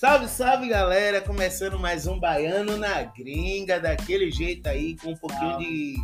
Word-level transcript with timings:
Salve, 0.00 0.28
salve 0.28 0.68
galera! 0.68 1.20
Começando 1.20 1.76
mais 1.76 2.06
um 2.06 2.20
Baiano 2.20 2.76
na 2.76 3.02
Gringa, 3.02 3.80
daquele 3.80 4.30
jeito 4.30 4.68
aí, 4.68 4.96
com 4.96 5.10
um 5.10 5.16
pouquinho 5.16 5.58
de, 5.58 5.96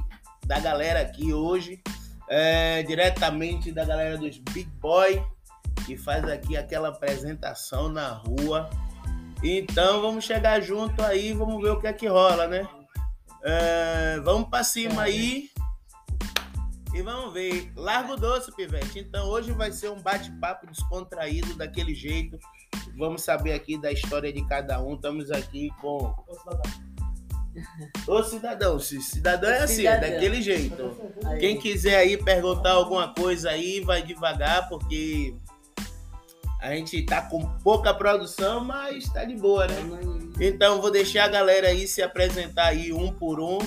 da 0.44 0.58
galera 0.58 1.00
aqui 1.00 1.32
hoje, 1.32 1.80
é, 2.28 2.82
diretamente 2.82 3.70
da 3.70 3.84
galera 3.84 4.18
dos 4.18 4.36
Big 4.36 4.68
Boy, 4.80 5.24
que 5.86 5.96
faz 5.96 6.24
aqui 6.24 6.56
aquela 6.56 6.88
apresentação 6.88 7.88
na 7.88 8.08
rua. 8.08 8.68
Então 9.40 10.02
vamos 10.02 10.24
chegar 10.24 10.60
junto 10.60 11.00
aí, 11.00 11.32
vamos 11.32 11.62
ver 11.62 11.70
o 11.70 11.80
que 11.80 11.86
é 11.86 11.92
que 11.92 12.08
rola, 12.08 12.48
né? 12.48 12.66
É, 13.44 14.18
vamos 14.24 14.48
pra 14.48 14.64
cima 14.64 15.02
aí 15.02 15.50
e 16.92 17.00
vamos 17.00 17.32
ver. 17.32 17.72
Largo 17.76 18.16
doce, 18.16 18.54
pivete. 18.54 18.98
Então 18.98 19.28
hoje 19.28 19.52
vai 19.52 19.70
ser 19.70 19.90
um 19.90 20.00
bate-papo 20.02 20.66
descontraído 20.66 21.54
daquele 21.54 21.94
jeito. 21.94 22.40
Vamos 22.96 23.22
saber 23.22 23.52
aqui 23.52 23.76
da 23.76 23.90
história 23.90 24.32
de 24.32 24.46
cada 24.46 24.80
um. 24.80 24.94
Estamos 24.94 25.30
aqui 25.30 25.70
com. 25.80 26.14
Ô 28.06 28.22
cidadão, 28.24 28.80
cidadão 28.80 29.50
é 29.50 29.62
assim, 29.62 29.86
é 29.86 29.96
daquele 29.96 30.42
jeito. 30.42 30.96
Quem 31.38 31.58
quiser 31.58 31.96
aí 31.96 32.16
perguntar 32.16 32.72
alguma 32.72 33.14
coisa 33.14 33.50
aí, 33.50 33.80
vai 33.80 34.02
devagar, 34.02 34.68
porque 34.68 35.36
a 36.60 36.74
gente 36.74 37.04
tá 37.04 37.22
com 37.22 37.46
pouca 37.60 37.94
produção, 37.94 38.64
mas 38.64 39.08
tá 39.12 39.24
de 39.24 39.36
boa, 39.36 39.68
né? 39.68 39.76
Então 40.40 40.80
vou 40.80 40.90
deixar 40.90 41.24
a 41.24 41.28
galera 41.28 41.68
aí 41.68 41.86
se 41.86 42.02
apresentar 42.02 42.66
aí 42.66 42.92
um 42.92 43.12
por 43.12 43.38
um. 43.38 43.58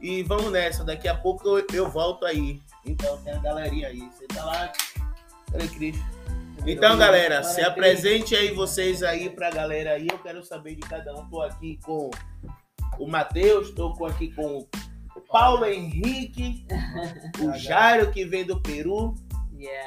E 0.00 0.22
vamos 0.22 0.52
nessa, 0.52 0.84
daqui 0.84 1.08
a 1.08 1.14
pouco 1.14 1.58
eu, 1.58 1.66
eu 1.72 1.90
volto 1.90 2.24
aí. 2.24 2.60
Então 2.84 3.16
tem 3.18 3.32
a 3.32 3.38
galerinha 3.38 3.88
aí. 3.88 4.00
Você 4.00 4.26
tá 4.26 4.44
lá. 4.44 4.72
Peraí, 5.50 5.68
Cris. 5.68 5.96
Então, 6.64 6.96
galera, 6.96 7.42
se 7.42 7.60
apresente 7.60 8.36
aí 8.36 8.52
vocês 8.52 9.02
aí 9.02 9.28
pra 9.28 9.50
galera 9.50 9.94
aí. 9.94 10.06
Eu 10.08 10.18
quero 10.18 10.44
saber 10.44 10.76
de 10.76 10.82
cada 10.82 11.12
um. 11.12 11.28
Tô 11.28 11.42
aqui 11.42 11.78
com 11.84 12.08
o 12.98 13.08
Matheus, 13.08 13.72
tô 13.72 13.92
aqui 14.06 14.32
com 14.32 14.58
o 15.16 15.20
Paulo 15.20 15.64
Henrique, 15.66 16.64
o 17.40 17.52
Jairo 17.58 18.12
que 18.12 18.24
vem 18.24 18.44
do 18.44 18.60
Peru, 18.60 19.14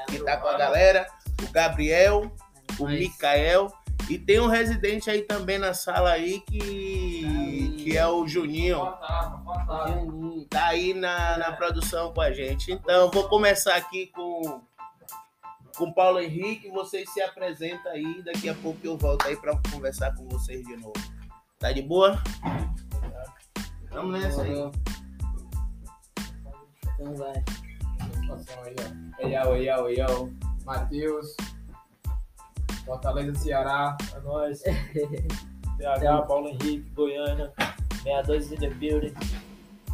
que 0.09 0.20
tá 0.20 0.36
com 0.38 0.48
a 0.48 0.58
galera, 0.58 1.08
o 1.48 1.52
Gabriel, 1.52 2.30
o 2.78 2.88
Micael. 2.88 3.72
E 4.09 4.20
tem 4.20 4.40
um 4.40 4.48
residente 4.48 5.09
aí 5.09 5.22
também 5.22 5.58
na 5.58 5.73
sala 5.73 6.12
aí 6.12 6.42
que, 6.42 7.76
que 7.80 7.98
é 7.98 8.06
o 8.06 8.28
Juninho. 8.28 8.94
Tá 10.50 10.68
aí 10.68 10.94
na, 10.94 11.38
na 11.38 11.52
produção 11.53 12.14
com 12.14 12.22
a 12.22 12.31
gente. 12.31 12.73
Então, 12.73 13.09
vou 13.09 13.30
começar 13.30 13.76
aqui 13.76 14.08
com 14.08 14.62
com 15.76 15.92
Paulo 15.92 16.20
Henrique. 16.20 16.70
Vocês 16.70 17.12
se 17.12 17.22
apresentam 17.22 17.92
aí. 17.92 18.23
Daqui 18.23 18.50
a 18.50 18.56
pouco 18.56 18.80
eu 18.84 18.98
volto 18.98 19.26
aí 19.26 19.36
para 19.36 19.59
conversar 19.72 20.16
com 20.16 20.28
vocês 20.28 20.66
de 20.66 20.76
novo. 20.78 20.94
Tá 21.59 21.72
de 21.72 21.81
boa? 21.81 22.22
Vamos 23.92 24.20
nessa 24.20 24.42
aí. 24.42 24.72
Então 26.94 27.16
vai. 27.16 27.44
Ei, 29.20 29.36
ei, 29.36 29.70
ei, 29.70 30.02
ei, 30.02 30.06
Matheus. 30.66 31.36
Fortaleza, 32.86 33.36
Ceará. 33.36 33.98
É 34.16 34.20
nóis. 34.22 34.62
TH, 35.78 36.28
Paulo 36.28 36.50
Henrique, 36.50 36.90
Goiânia. 36.92 37.53
62 38.03 38.52
in 38.52 38.58
the 38.58 38.70
building. 38.70 39.14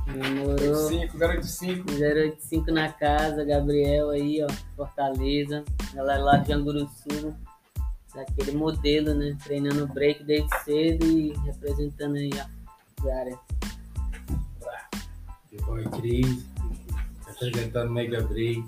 Demorou. 0.05 0.89
05, 0.89 1.17
085. 1.17 1.91
085 1.91 2.71
na 2.71 2.91
casa, 2.91 3.44
Gabriel 3.45 4.09
aí, 4.09 4.44
ó, 4.44 4.47
Fortaleza. 4.75 5.63
Galera 5.94 6.23
lá 6.23 6.38
de 6.38 6.53
Anguruçu, 6.53 7.35
daquele 8.13 8.53
modelo, 8.53 9.13
né? 9.13 9.38
Treinando 9.44 9.88
break 9.88 10.23
desde 10.23 10.50
cedo 10.63 11.06
e 11.06 11.34
representando 11.45 12.16
aí 12.16 12.31
a 12.34 13.19
área. 13.19 13.40
Oi, 15.67 15.84
Cris, 16.00 16.45
representando 17.28 17.91
Mega 17.91 18.22
Break. 18.22 18.63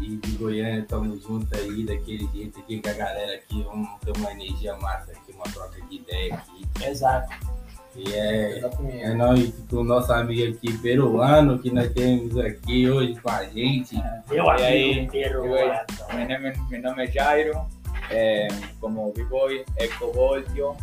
E 0.00 0.16
de 0.16 0.30
Goiânia, 0.38 0.80
estamos 0.80 1.22
juntos 1.22 1.52
aí, 1.52 1.84
daquele 1.84 2.26
jeito 2.32 2.58
aqui 2.58 2.80
com 2.80 2.88
a 2.88 2.92
galera 2.94 3.34
aqui. 3.34 3.62
Vamos 3.62 4.00
ter 4.00 4.16
uma 4.16 4.32
energia 4.32 4.74
massa 4.78 5.12
aqui, 5.12 5.32
uma 5.32 5.44
troca 5.44 5.78
de 5.82 5.96
ideia 5.96 6.34
aqui. 6.34 6.66
Exato. 6.82 7.59
E 7.96 8.12
é, 8.14 8.60
é 9.02 9.14
nós, 9.14 9.52
com 9.68 9.76
o 9.78 9.84
nosso 9.84 10.12
amigo 10.12 10.54
aqui 10.56 10.78
peruano, 10.78 11.58
que 11.58 11.72
nós 11.72 11.92
temos 11.92 12.36
aqui 12.38 12.88
hoje 12.88 13.16
com 13.20 13.30
a 13.30 13.44
gente. 13.44 13.96
Meu 14.28 14.44
E 14.44 14.62
aí, 14.62 14.92
amigo 14.92 15.12
peruano. 15.12 15.80
Meu 16.14 16.28
nome, 16.28 16.52
meu 16.70 16.82
nome 16.82 17.04
é 17.04 17.06
Jairo, 17.10 17.66
é, 18.10 18.48
como 18.80 19.12
B-Boy, 19.12 19.64
Ecovoltio, 19.76 20.76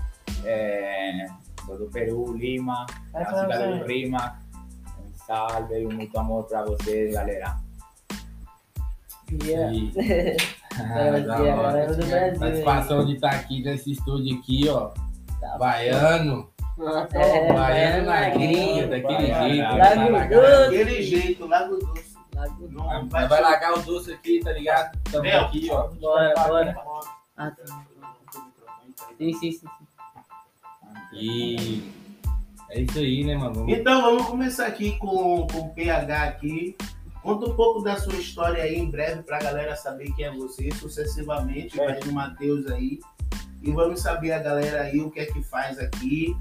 é, 0.44 1.28
sou 1.66 1.78
do 1.78 1.86
Peru, 1.88 2.34
Lima, 2.36 2.86
falar 3.12 3.44
cidade 3.44 3.80
do 3.80 3.88
Lima. 3.88 4.40
Um 5.00 5.16
salve 5.26 5.82
e 5.82 5.86
muito 5.86 6.18
amor 6.20 6.44
para 6.46 6.64
vocês, 6.66 7.14
galera. 7.14 7.56
Yeah. 9.44 9.74
E- 9.74 9.92
Brasil, 10.78 11.52
a 11.52 11.72
Brasil. 11.72 12.38
Satisfação 12.38 13.06
de 13.06 13.16
estar 13.16 13.32
aqui 13.32 13.64
nesse 13.64 13.94
estúdio 13.94 14.38
aqui, 14.38 14.68
ó. 14.70 14.92
Tá 15.40 15.58
Baiano. 15.58 16.50
É, 16.80 17.54
Baiano 17.54 18.06
na 18.06 18.30
gringa, 18.30 18.88
daquele 18.88 19.28
Baiano. 19.32 19.50
jeito. 19.50 19.78
Lago 19.78 19.80
Vai 19.96 20.10
largar- 20.12 20.30
Doce. 20.30 20.78
Daquele 20.78 21.02
jeito, 21.04 21.46
Lago 21.48 21.78
Doce. 21.78 22.18
Lago- 22.36 22.70
Não 22.72 22.86
Vai, 22.86 23.06
vai, 23.08 23.28
vai 23.28 23.42
largar 23.42 23.74
o 23.74 23.82
doce 23.82 24.14
aqui, 24.14 24.40
tá 24.44 24.52
ligado? 24.54 24.96
Estamos 25.06 25.28
Meu. 25.28 25.42
aqui, 25.42 25.70
ó. 25.72 25.88
Bora, 25.88 26.34
bora. 26.36 26.78
Ah, 27.36 27.52
tá. 27.52 27.84
Sim, 29.18 29.34
sim, 29.34 29.52
sim. 29.52 29.60
sim. 29.60 29.68
E 31.14 31.92
é 32.70 32.82
isso 32.82 33.00
aí, 33.00 33.24
né, 33.24 33.36
mano? 33.36 33.66
Então 33.68 34.02
vamos 34.04 34.28
começar 34.28 34.68
aqui 34.68 34.98
com, 35.00 35.48
com 35.48 35.60
o 35.60 35.74
PH 35.74 36.24
aqui. 36.26 36.76
Conta 37.24 37.50
um 37.50 37.56
pouco 37.56 37.82
da 37.82 37.98
sua 37.98 38.14
história 38.16 38.62
aí 38.64 38.76
em 38.78 38.90
breve 38.90 39.24
pra 39.24 39.40
galera 39.40 39.76
saber 39.76 40.14
quem 40.16 40.26
é 40.26 40.32
você, 40.32 40.70
sucessivamente, 40.72 41.76
vai 41.76 42.00
no 42.06 42.14
Matheus 42.14 42.68
aí. 42.68 43.00
E 43.64 43.72
vamos 43.72 44.00
saber 44.02 44.32
a 44.34 44.40
galera 44.40 44.84
aí 44.84 45.02
o 45.02 45.10
que 45.10 45.20
é 45.20 45.26
que 45.26 45.42
faz 45.44 45.80
aqui, 45.80 46.38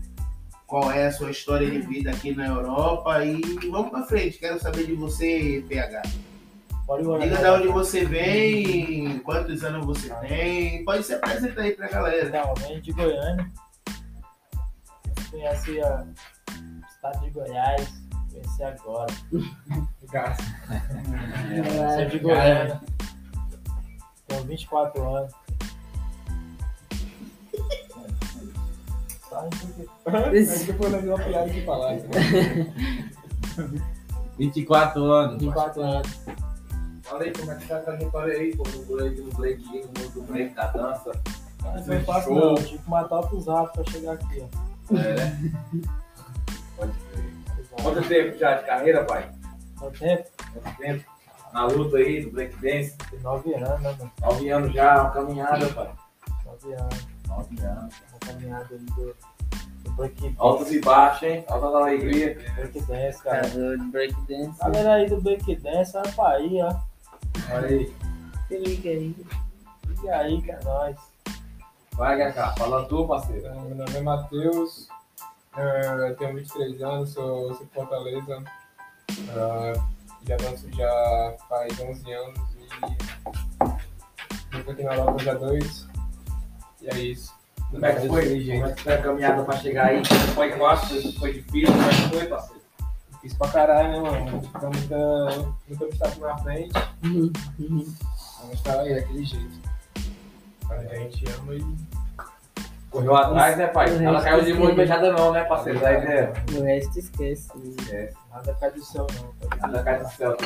qual 0.67 0.91
é 0.91 1.07
a 1.07 1.13
sua 1.13 1.31
história 1.31 1.71
de 1.71 1.79
vida 1.81 2.11
aqui 2.11 2.35
na 2.35 2.47
Europa 2.47 3.25
e 3.25 3.41
vamos 3.71 3.91
pra 3.91 4.03
frente. 4.05 4.39
Quero 4.39 4.59
saber 4.61 4.87
de 4.87 4.95
você, 4.95 5.65
PH. 5.69 6.03
Diga 7.25 7.37
de 7.39 7.45
onde 7.51 7.69
você 7.69 8.05
vem, 8.05 9.19
quantos 9.21 9.65
anos 9.65 9.85
você 9.87 10.09
tem. 10.27 10.85
Pode 10.85 11.05
se 11.05 11.15
apresentar 11.15 11.63
aí 11.63 11.73
pra 11.73 11.89
galera. 11.89 12.29
Então, 12.29 12.49
eu 12.49 12.55
venho 12.69 12.81
de 12.83 12.93
Goiânia. 12.93 13.51
Conheci 15.31 15.81
a- 15.83 16.07
o 16.53 16.87
estado 16.87 17.21
de 17.25 17.31
Goiás. 17.31 17.89
Conheci 18.31 18.63
agora. 18.65 19.13
É, 21.51 21.97
Sou 21.97 22.07
de 22.11 22.19
Goiânia. 22.21 22.81
Tenho 24.29 24.43
24 24.45 25.15
anos. 25.15 25.33
Tá, 29.37 30.13
Mas 30.33 30.65
depois 30.65 30.93
nós 30.93 31.05
vamos 31.05 31.25
piada 31.25 31.51
de 31.51 31.65
falar. 31.65 31.93
né? 31.95 32.73
24 34.39 35.05
anos. 35.05 35.39
24 35.43 35.83
anos. 35.83 36.21
Fala 37.03 37.23
aí 37.23 37.33
como 37.33 37.53
é 37.53 37.55
que 37.57 37.67
tá 37.69 37.77
a 37.77 37.81
trajetória 37.81 38.35
aí, 38.39 38.57
pô, 38.57 38.65
no 38.69 38.85
break, 38.97 39.21
no 39.21 39.31
break, 39.35 39.63
no 39.65 39.73
mundo 39.77 40.11
do 40.15 40.23
break 40.23 40.55
da 40.55 40.67
dança. 40.69 41.13
Não 41.63 41.83
foi 41.85 42.01
fácil 42.01 42.35
Show. 42.35 42.47
não. 42.47 42.55
Tive 42.57 42.79
que 42.79 42.91
matar 42.91 43.17
outros 43.17 43.47
ratos 43.47 43.73
pra 43.73 43.93
chegar 43.93 44.13
aqui, 44.15 44.43
ó. 44.43 44.97
É, 44.97 45.15
né? 45.15 45.53
Pode 46.77 46.93
crer. 47.13 47.27
Quanto 47.83 48.09
tempo 48.09 48.39
já 48.39 48.55
de 48.55 48.67
carreira, 48.67 49.05
pai? 49.05 49.31
Quanto 49.79 49.99
tempo? 49.99 50.29
Quanto 50.63 50.77
tempo? 50.79 51.05
Na 51.53 51.67
luta 51.67 51.97
aí 51.97 52.23
do 52.25 52.31
breakdance? 52.33 52.97
Tem 53.11 53.21
9 53.21 53.55
anos, 53.55 53.69
né, 53.81 53.97
mano? 53.99 54.13
Nove 54.21 54.51
anos 54.51 54.73
já, 54.75 55.03
uma 55.03 55.11
caminhada, 55.11 55.67
pai. 55.69 55.91
9 56.45 56.75
anos. 56.75 57.07
Nove 57.27 57.61
anos. 57.65 57.95
Uma 58.11 58.19
caminhada 58.21 58.69
aí 58.71 58.79
do, 58.79 59.17
do 59.85 59.91
break 59.93 60.35
Altos 60.39 60.73
e 60.73 60.81
baixos, 60.81 61.23
hein? 61.23 61.45
Altas 61.49 61.75
alegria. 61.75 62.39
break 62.55 62.81
dance, 62.83 63.23
cara. 63.23 63.49
Jogador 63.49 63.79
de 63.79 63.85
breakdance. 63.85 64.59
Galera 64.61 64.95
aí 64.95 65.09
do 65.09 65.21
break 65.21 65.57
dance, 65.57 65.93
vai 65.93 66.13
pra 66.13 66.29
aí, 66.31 66.63
ó. 66.63 66.75
Olha 67.53 67.67
aí. 67.69 67.95
Se 68.49 68.59
liga 68.59 68.91
aí. 68.91 69.17
E 70.03 70.11
aí, 70.11 70.43
que 70.43 70.51
é 70.51 70.61
nóis. 70.63 70.97
Vai, 71.93 72.19
Gacá, 72.19 72.55
fala 72.59 72.85
tu, 72.87 73.07
parceiro. 73.07 73.47
Então, 73.47 73.63
Meu 73.63 73.77
nome 73.77 73.97
é 73.97 74.01
Matheus, 74.03 74.89
eh, 75.57 76.15
tenho 76.19 76.35
23 76.35 76.83
anos, 76.83 77.13
sou, 77.15 77.55
sou 77.55 77.65
de 77.65 77.73
Fortaleza. 77.73 78.45
Ah, 79.31 79.73
já 80.29 80.37
danço 80.37 80.69
já 80.73 81.37
faz 81.49 81.81
11 81.81 82.13
anos 82.13 82.39
e 84.53 84.59
estou 84.59 84.73
aqui 84.75 84.83
na 84.83 84.95
Europa 84.95 85.23
já 85.25 85.35
dois. 85.35 85.89
É 86.87 86.99
isso. 86.99 87.35
Como 87.71 87.85
é 87.85 87.93
que 87.95 88.07
foi? 88.09 88.45
Como 88.47 88.67
é 88.67 88.73
que 88.73 88.83
foi 88.83 88.93
a 88.95 89.03
caminhada 89.03 89.43
pra 89.45 89.57
chegar 89.57 89.87
aí? 89.87 90.03
Foi 90.35 90.53
fácil? 90.53 91.13
Foi 91.19 91.33
difícil? 91.33 91.73
Como 91.75 91.83
é 91.83 91.89
que 91.91 92.09
foi, 92.17 92.27
parceiro? 92.27 92.63
Fiz 93.21 93.35
pra 93.35 93.49
caralho, 93.49 93.91
né, 93.91 93.99
mano? 94.11 94.43
Fica 94.43 94.71
muita, 94.71 94.97
muito 95.69 95.85
obstáculo 95.85 96.27
na 96.29 96.39
frente, 96.39 96.73
Uhum, 97.03 97.33
uhum. 97.59 97.95
mas 98.49 98.61
tá 98.63 98.81
aí 98.81 98.95
daquele 98.95 99.25
jeito. 99.25 99.61
A 100.71 100.95
gente 100.95 101.25
ama 101.41 101.55
e 101.55 101.65
Correu 102.91 103.17
atrás, 103.17 103.57
né, 103.59 103.67
pai? 103.67 103.91
O 103.91 104.03
Ela 104.03 104.23
caiu 104.23 104.45
de 104.45 104.53
mão 104.55 104.63
esquece. 104.71 104.77
beijada 104.77 105.13
não, 105.13 105.33
né, 105.33 105.45
parceiro? 105.45 105.81
Tá 105.81 105.93
entendendo? 105.95 106.59
O 106.59 106.63
resto 106.63 106.99
esquece. 106.99 107.49
né? 107.59 107.65
Esquece. 107.79 108.17
Nada 108.33 108.55
cai 108.61 108.71
do 108.71 108.85
céu, 108.85 109.07
não. 109.17 109.59
Nada 109.61 109.83
cai 109.83 109.99
do 110.05 110.09
céu. 110.11 110.37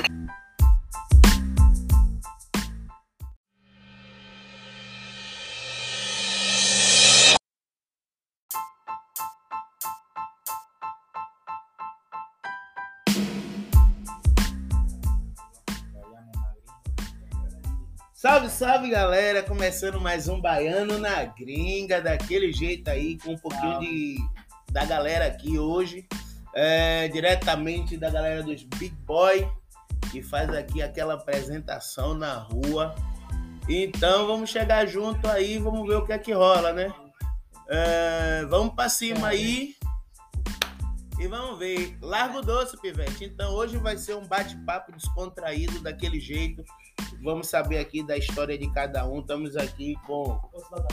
Salve, 18.60 18.90
galera! 18.90 19.42
Começando 19.42 19.98
mais 19.98 20.28
um 20.28 20.38
Baiano 20.38 20.98
na 20.98 21.24
Gringa, 21.24 21.98
daquele 21.98 22.52
jeito 22.52 22.90
aí, 22.90 23.16
com 23.16 23.32
um 23.32 23.38
pouquinho 23.38 23.80
de, 23.80 24.18
da 24.70 24.84
galera 24.84 25.28
aqui 25.28 25.58
hoje, 25.58 26.06
é, 26.54 27.08
diretamente 27.08 27.96
da 27.96 28.10
galera 28.10 28.42
dos 28.42 28.62
Big 28.62 28.94
Boy, 29.06 29.48
que 30.12 30.22
faz 30.22 30.50
aqui 30.50 30.82
aquela 30.82 31.14
apresentação 31.14 32.12
na 32.12 32.34
rua. 32.34 32.94
Então 33.66 34.26
vamos 34.26 34.50
chegar 34.50 34.86
junto 34.86 35.26
aí, 35.26 35.56
vamos 35.56 35.88
ver 35.88 35.94
o 35.94 36.04
que 36.04 36.12
é 36.12 36.18
que 36.18 36.32
rola, 36.32 36.74
né? 36.74 36.92
É, 37.66 38.44
vamos 38.44 38.74
pra 38.74 38.90
cima 38.90 39.28
aí 39.28 39.74
e 41.18 41.26
vamos 41.26 41.58
ver. 41.58 41.96
Largo 42.02 42.40
o 42.40 42.42
doce, 42.42 42.78
Pivete. 42.78 43.24
Então 43.24 43.54
hoje 43.54 43.78
vai 43.78 43.96
ser 43.96 44.16
um 44.16 44.26
bate-papo 44.26 44.92
descontraído 44.92 45.80
daquele 45.80 46.20
jeito. 46.20 46.62
Vamos 47.22 47.48
saber 47.48 47.78
aqui 47.78 48.02
da 48.02 48.16
história 48.16 48.56
de 48.56 48.70
cada 48.72 49.06
um. 49.06 49.20
Estamos 49.20 49.56
aqui 49.56 49.94
com 50.06 50.40
Ô, 50.52 50.58
cidadão. 50.58 50.88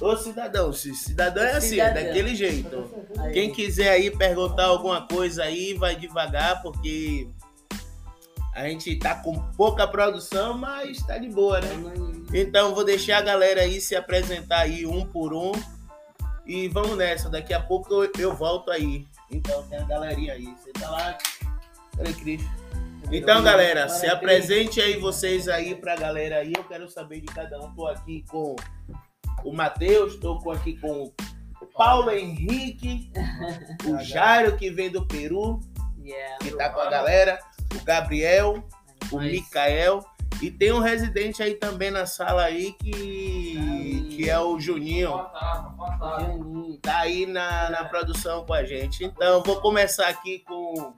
o 0.00 0.16
cidadão. 0.16 0.72
Cidadão 0.72 1.44
é 1.44 1.52
assim, 1.56 1.68
Cidadão. 1.70 2.02
é 2.02 2.04
daquele 2.06 2.34
jeito. 2.34 2.90
Aí, 3.18 3.32
Quem 3.32 3.52
quiser 3.52 3.90
aí 3.90 4.10
perguntar 4.10 4.64
alguma 4.66 5.06
coisa 5.06 5.44
aí, 5.44 5.74
vai 5.74 5.94
devagar, 5.94 6.62
porque 6.62 7.28
a 8.54 8.66
gente 8.68 8.96
tá 8.96 9.14
com 9.14 9.38
pouca 9.52 9.86
produção, 9.86 10.56
mas 10.56 11.02
tá 11.06 11.18
de 11.18 11.28
boa, 11.28 11.60
né? 11.60 11.68
Então 12.32 12.74
vou 12.74 12.84
deixar 12.84 13.18
a 13.18 13.22
galera 13.22 13.60
aí 13.62 13.80
se 13.80 13.94
apresentar 13.94 14.60
aí 14.60 14.86
um 14.86 15.04
por 15.06 15.32
um. 15.32 15.52
E 16.46 16.66
vamos 16.68 16.96
nessa, 16.96 17.28
daqui 17.28 17.52
a 17.52 17.60
pouco 17.60 17.92
eu, 18.04 18.12
eu 18.18 18.34
volto 18.34 18.70
aí. 18.70 19.06
Então 19.30 19.62
tem 19.64 19.78
a 19.78 19.84
galerinha 19.84 20.32
aí. 20.32 20.46
Você 20.56 20.72
tá 20.72 20.90
lá. 20.90 21.18
Cadê 21.96 22.12
Cris? 22.14 22.42
Então, 23.10 23.42
galera, 23.42 23.88
se 23.88 24.06
apresente 24.06 24.82
aí 24.82 24.98
vocês 24.98 25.48
aí 25.48 25.74
pra 25.74 25.96
galera 25.96 26.36
aí. 26.36 26.52
Eu 26.54 26.64
quero 26.64 26.88
saber 26.90 27.20
de 27.22 27.26
cada 27.26 27.58
um. 27.58 27.74
Tô 27.74 27.86
aqui 27.86 28.22
com 28.28 28.54
o 29.42 29.52
Matheus, 29.52 30.16
tô 30.16 30.38
aqui 30.50 30.78
com 30.78 31.04
o 31.60 31.66
Paulo 31.74 32.10
Henrique, 32.10 33.10
o 33.88 33.98
Jairo 34.04 34.58
que 34.58 34.70
vem 34.70 34.90
do 34.90 35.06
Peru, 35.06 35.58
que 36.40 36.50
tá 36.50 36.68
com 36.68 36.80
a 36.80 36.90
galera, 36.90 37.38
o 37.74 37.82
Gabriel, 37.82 38.62
o 39.10 39.18
Mikael. 39.18 40.04
E 40.42 40.50
tem 40.50 40.70
um 40.70 40.78
residente 40.78 41.42
aí 41.42 41.54
também 41.54 41.90
na 41.90 42.04
sala 42.04 42.44
aí 42.44 42.72
que, 42.74 44.08
que 44.10 44.28
é 44.28 44.38
o. 44.38 44.60
Juninho. 44.60 45.10
Tá 46.82 46.98
aí 46.98 47.24
na, 47.26 47.70
na 47.70 47.84
produção 47.86 48.44
com 48.44 48.52
a 48.52 48.64
gente. 48.64 49.04
Então, 49.04 49.42
vou 49.42 49.60
começar 49.60 50.08
aqui 50.08 50.40
com 50.40 50.94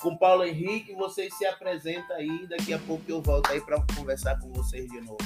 com 0.00 0.10
o 0.10 0.18
Paulo 0.18 0.44
Henrique. 0.44 0.94
Vocês 0.94 1.36
se 1.36 1.46
apresentam 1.46 2.16
aí. 2.16 2.46
Daqui 2.48 2.72
a 2.72 2.78
pouco 2.78 3.04
eu 3.08 3.20
volto 3.20 3.50
aí 3.50 3.60
para 3.60 3.80
conversar 3.96 4.38
com 4.40 4.52
vocês 4.52 4.88
de 4.90 5.00
novo. 5.00 5.18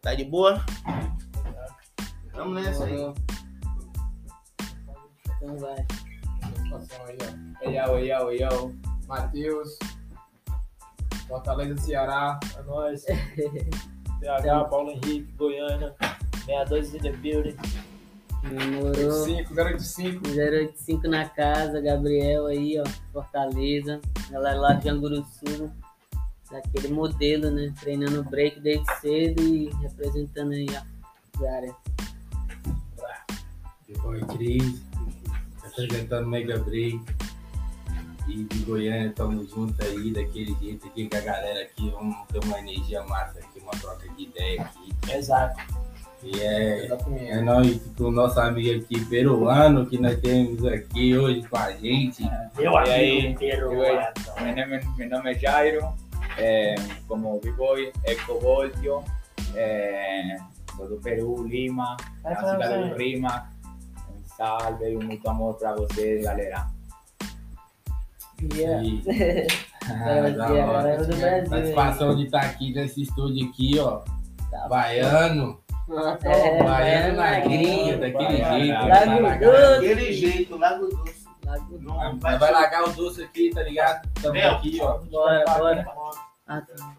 Tá 0.00 0.14
de 0.14 0.24
boa? 0.24 0.64
Vamos 2.32 2.62
nessa 2.62 2.84
aí. 2.84 3.14
Então 5.36 5.56
vai. 5.58 5.86
Aí. 7.06 7.18
Ei, 7.62 7.76
yo, 7.76 7.98
yo, 7.98 8.32
yo. 8.32 8.74
Matheus. 9.06 9.78
Fortaleza, 11.26 11.76
Ceará. 11.78 12.38
É 12.56 12.62
nóis. 12.62 13.04
PH, 14.20 14.64
Paulo 14.64 14.90
Henrique, 14.90 15.32
Goiânia. 15.32 15.94
62 16.46 16.94
in 16.94 16.98
the 17.00 17.12
building. 17.12 17.56
Demorou. 18.42 19.22
85, 19.24 19.54
085. 19.54 20.28
085 20.28 21.08
na 21.08 21.28
casa, 21.28 21.80
Gabriel 21.80 22.46
aí, 22.46 22.80
ó, 22.80 22.84
Fortaleza. 23.12 24.00
Galera 24.30 24.58
lá 24.58 24.72
de 24.74 24.84
Janguruçu, 24.84 25.70
daquele 26.50 26.88
modelo, 26.88 27.50
né? 27.50 27.72
Treinando 27.80 28.22
break 28.24 28.60
desde 28.60 28.86
cedo 29.00 29.42
e 29.42 29.70
representando 29.82 30.52
aí 30.52 30.66
a 30.74 30.84
área. 31.54 31.74
Depois 33.88 34.22
Cris, 34.24 34.82
apresentando 35.64 36.28
Mega 36.28 36.58
Break. 36.58 37.00
E 38.28 38.44
de 38.44 38.58
Goiânia, 38.58 39.10
tamo 39.16 39.42
junto 39.46 39.82
aí, 39.82 40.12
daquele 40.12 40.54
jeito 40.60 40.86
aqui 40.86 41.08
com 41.08 41.16
a 41.16 41.20
galera 41.20 41.62
aqui. 41.62 41.88
Vamos 41.88 42.14
ter 42.28 42.44
uma 42.44 42.58
energia 42.58 43.02
massa 43.04 43.38
aqui, 43.38 43.58
uma 43.58 43.70
troca 43.70 44.06
de 44.10 44.24
ideia 44.24 44.60
aqui. 44.60 44.94
Exato. 45.10 45.87
E 46.22 46.40
é, 46.40 46.88
é 47.28 47.40
nós 47.40 47.80
com 47.96 48.04
o 48.04 48.10
nosso 48.10 48.40
amigo 48.40 48.82
aqui 48.82 49.04
peruano 49.04 49.86
que 49.86 49.98
nós 49.98 50.18
temos 50.20 50.64
aqui 50.66 51.16
hoje 51.16 51.42
com 51.48 51.56
a 51.56 51.70
gente. 51.72 52.24
Meu 52.56 52.72
E 52.72 52.76
amigo 52.76 52.90
aí? 52.90 53.34
peruano. 53.38 54.06
Mi 54.40 54.54
nome, 54.54 54.80
mi 54.98 55.06
nome 55.06 55.30
é 55.32 55.38
Jairo, 55.38 55.80
eh, 56.36 56.74
como 57.06 57.38
B-Boy, 57.40 57.92
Eco 58.04 58.38
Voltio, 58.40 59.04
eh, 59.54 60.36
sou 60.76 60.88
do 60.88 60.96
Peru, 60.96 61.46
Lima, 61.46 61.96
falar 62.22 62.52
cidade 62.54 62.88
do 62.90 62.96
Rima. 62.96 63.50
Um 64.10 64.24
salve 64.36 64.90
e 64.92 64.96
muito 64.96 65.28
amor 65.30 65.54
pra 65.54 65.74
vocês, 65.76 66.24
galera. 66.24 66.66
Yeah. 68.54 68.82
E, 68.84 69.02
Brasil, 69.86 70.36
da 70.36 70.48
hora. 70.66 71.46
Satisfação 71.48 72.16
de 72.16 72.24
estar 72.24 72.40
aqui 72.40 72.72
nesse 72.74 73.02
estúdio 73.02 73.48
aqui, 73.48 73.78
ó. 73.78 74.00
Tá 74.50 74.68
Baiano. 74.68 75.58
É, 76.22 76.62
Baiano 76.62 77.16
na 77.16 77.40
gringa, 77.40 77.96
daquele 77.98 78.42
Baiano. 78.42 78.58
jeito. 78.58 78.88
Lago 78.88 79.22
Vai 79.22 79.38
Doce. 79.38 79.70
Daquele 79.88 80.12
jeito, 80.12 80.56
Lago 80.56 80.86
Doce. 80.88 81.28
Lago- 81.46 81.78
Não 81.80 81.96
Vai, 81.96 82.14
vai 82.18 82.38
vai 82.38 82.52
largar 82.52 82.84
o 82.88 82.92
doce 82.92 83.22
aqui, 83.24 83.50
tá 83.54 83.62
ligado? 83.62 84.06
Tamo 84.20 84.38
aqui, 84.38 84.78
ó. 84.82 84.98
Bora, 84.98 85.44
bora. 85.46 85.86
Ah, 86.46 86.60
tá. 86.60 86.94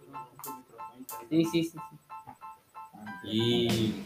Sim, 1.29 1.45
sim, 1.45 1.63
sim. 1.63 1.71
sim. 1.71 1.79
E 3.25 4.03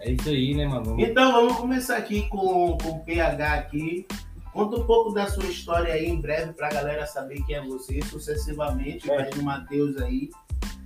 é 0.00 0.12
isso 0.12 0.28
aí, 0.30 0.54
né, 0.54 0.66
mano? 0.66 0.84
Vamos- 0.86 1.02
Então 1.06 1.32
vamos 1.32 1.56
começar 1.58 1.96
aqui 1.98 2.26
com, 2.28 2.78
com 2.78 2.88
o 2.88 3.04
PH 3.04 3.54
aqui. 3.54 4.06
Conta 4.52 4.76
um 4.78 4.86
pouco 4.86 5.12
da 5.12 5.26
sua 5.28 5.44
história 5.44 5.92
aí 5.92 6.06
em 6.06 6.20
breve 6.20 6.52
pra 6.54 6.70
galera 6.70 7.06
saber 7.06 7.42
quem 7.44 7.56
é 7.56 7.60
você, 7.62 8.00
sucessivamente, 8.02 9.06
vai 9.06 9.28
no 9.36 9.42
Matheus 9.42 9.96
aí. 10.00 10.30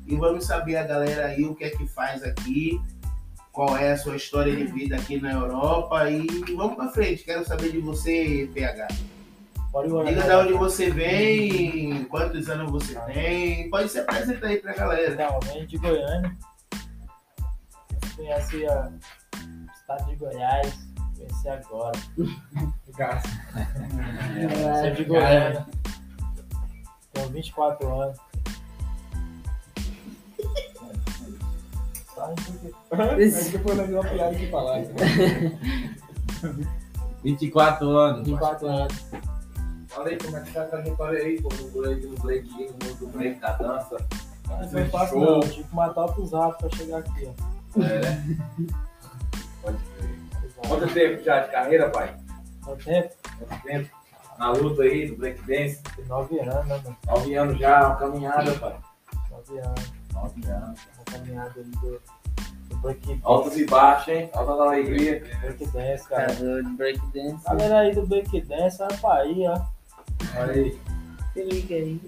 E 0.06 0.16
vamos 0.16 0.44
saber 0.44 0.76
a 0.76 0.82
galera 0.82 1.26
aí 1.26 1.44
o 1.44 1.54
que 1.54 1.62
é 1.64 1.70
que 1.70 1.86
faz 1.86 2.24
aqui, 2.24 2.80
qual 3.52 3.76
é 3.76 3.92
a 3.92 3.98
sua 3.98 4.16
história 4.16 4.54
de 4.56 4.64
vida 4.64 4.96
aqui 4.96 5.20
na 5.20 5.32
Europa 5.32 6.10
e 6.10 6.26
vamos 6.56 6.74
pra 6.76 6.88
frente. 6.88 7.22
Quero 7.24 7.44
saber 7.46 7.70
de 7.70 7.78
você, 7.78 8.50
PH. 8.54 8.88
Diga 10.10 10.22
de 10.22 10.30
onde 10.36 10.52
você 10.54 10.90
vem, 10.90 12.04
quantos 12.04 12.48
anos 12.48 12.70
você 12.70 12.94
tem. 13.12 13.70
Pode 13.70 13.88
se 13.90 13.98
apresentar 14.00 14.48
aí 14.48 14.58
pra 14.58 14.74
galera. 14.74 15.12
Então, 15.12 15.34
eu 15.34 15.40
venho 15.52 15.66
de 15.66 15.78
Goiânia. 15.78 16.36
Você 17.90 18.16
conhece 18.16 18.66
a- 18.66 18.90
o 19.36 19.72
estado 19.78 20.06
de 20.10 20.16
Goiás. 20.16 20.78
Conheci 21.16 21.48
agora. 21.48 21.98
Graças. 22.96 23.30
Sou 24.80 24.90
de 24.94 25.04
Goiânia. 25.04 25.66
Tenho 27.12 27.28
24 27.28 28.00
anos. 28.00 28.18
Depois 33.50 33.76
nós 33.76 33.90
vamos 33.90 34.08
pegar 34.08 34.28
aqui 34.28 34.46
pra 34.48 34.62
lá. 34.62 34.78
né? 34.78 35.58
24 37.22 37.88
anos. 37.88 38.26
24 38.26 38.66
anos. 38.66 39.06
Fala 39.88 40.08
aí 40.08 40.18
como 40.18 40.36
é 40.36 40.40
que 40.40 40.52
tá 40.52 40.62
a 40.62 40.66
trajetória 40.66 41.18
aí, 41.22 41.40
pô, 41.40 41.48
no 41.54 41.70
break, 41.70 42.06
no 42.06 42.16
break, 42.16 42.48
do 42.98 43.06
break, 43.08 43.40
da 43.40 43.52
dança. 43.52 43.96
Não 44.48 44.68
foi 44.68 44.84
fácil 44.86 45.20
não. 45.20 45.40
Tive 45.40 45.64
que 45.64 45.74
matar 45.74 46.02
outros 46.02 46.32
ratos 46.32 46.56
pra 46.58 46.78
chegar 46.78 46.98
aqui, 46.98 47.28
ó. 47.28 47.82
É? 47.82 48.22
Pode 49.62 49.78
crer. 49.96 50.18
Exato. 50.44 50.68
Quanto 50.68 50.94
tempo 50.94 51.22
já 51.22 51.40
de 51.40 51.50
carreira, 51.52 51.90
pai? 51.90 52.16
Quanto 52.64 52.84
tempo? 52.84 53.14
Quanto 53.38 53.62
tempo? 53.62 53.90
Na 54.38 54.50
luta 54.50 54.82
aí, 54.82 55.06
do 55.08 55.16
breakdance. 55.16 55.82
Tem 55.94 56.04
9 56.06 56.40
anos, 56.40 56.54
né, 56.54 56.64
mano? 56.84 56.96
9 57.06 57.34
anos 57.34 57.58
já, 57.58 57.86
uma 57.86 57.96
caminhada, 57.96 58.52
pai. 58.54 58.76
9 59.30 59.58
anos. 59.60 59.92
9 60.12 60.46
anos. 60.50 60.80
Uma 60.96 61.04
caminhada 61.04 61.60
ali 61.60 61.70
do, 61.70 62.00
do 62.68 62.76
break 62.76 63.20
Altos 63.22 63.56
e 63.56 63.66
baixos, 63.66 64.08
hein? 64.08 64.30
Altas 64.34 64.60
alegria. 64.60 65.20
break 65.40 65.66
dance, 65.66 66.08
cara. 66.08 66.34
De 66.34 66.62
breakdance. 66.76 67.44
Galera 67.44 67.78
aí 67.80 67.94
do 67.94 68.06
break 68.06 68.40
dance, 68.42 68.78
vai 68.78 68.96
pra 68.98 69.14
aí, 69.14 69.46
ó. 69.46 69.60
Olha 70.38 70.52
aí. 70.52 70.80
Se 71.32 71.42
liga 71.42 71.74
aí. 71.74 72.00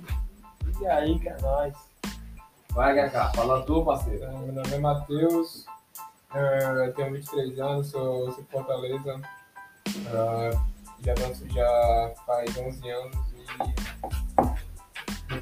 E 0.81 0.87
aí, 0.87 1.19
que 1.19 1.29
é 1.29 1.37
nóis. 1.41 1.75
Vai, 2.71 2.95
Gacá. 2.95 3.31
Fala 3.35 3.63
tu, 3.63 3.85
parceiro. 3.85 4.25
Então, 4.25 4.39
meu 4.41 4.53
nome 4.53 4.75
é 4.75 4.79
Matheus. 4.79 5.67
eh, 6.35 6.93
tenho 6.97 7.13
23 7.13 7.59
anos, 7.61 7.91
sou, 7.91 8.33
sou 8.33 8.43
de 8.43 8.51
Fortaleza. 8.51 9.21
Ah, 10.09 10.51
já 11.05 11.15
danço 11.15 11.47
já 11.51 12.13
faz 12.27 12.57
11 12.57 12.91
anos 12.91 13.17
e 13.31 13.35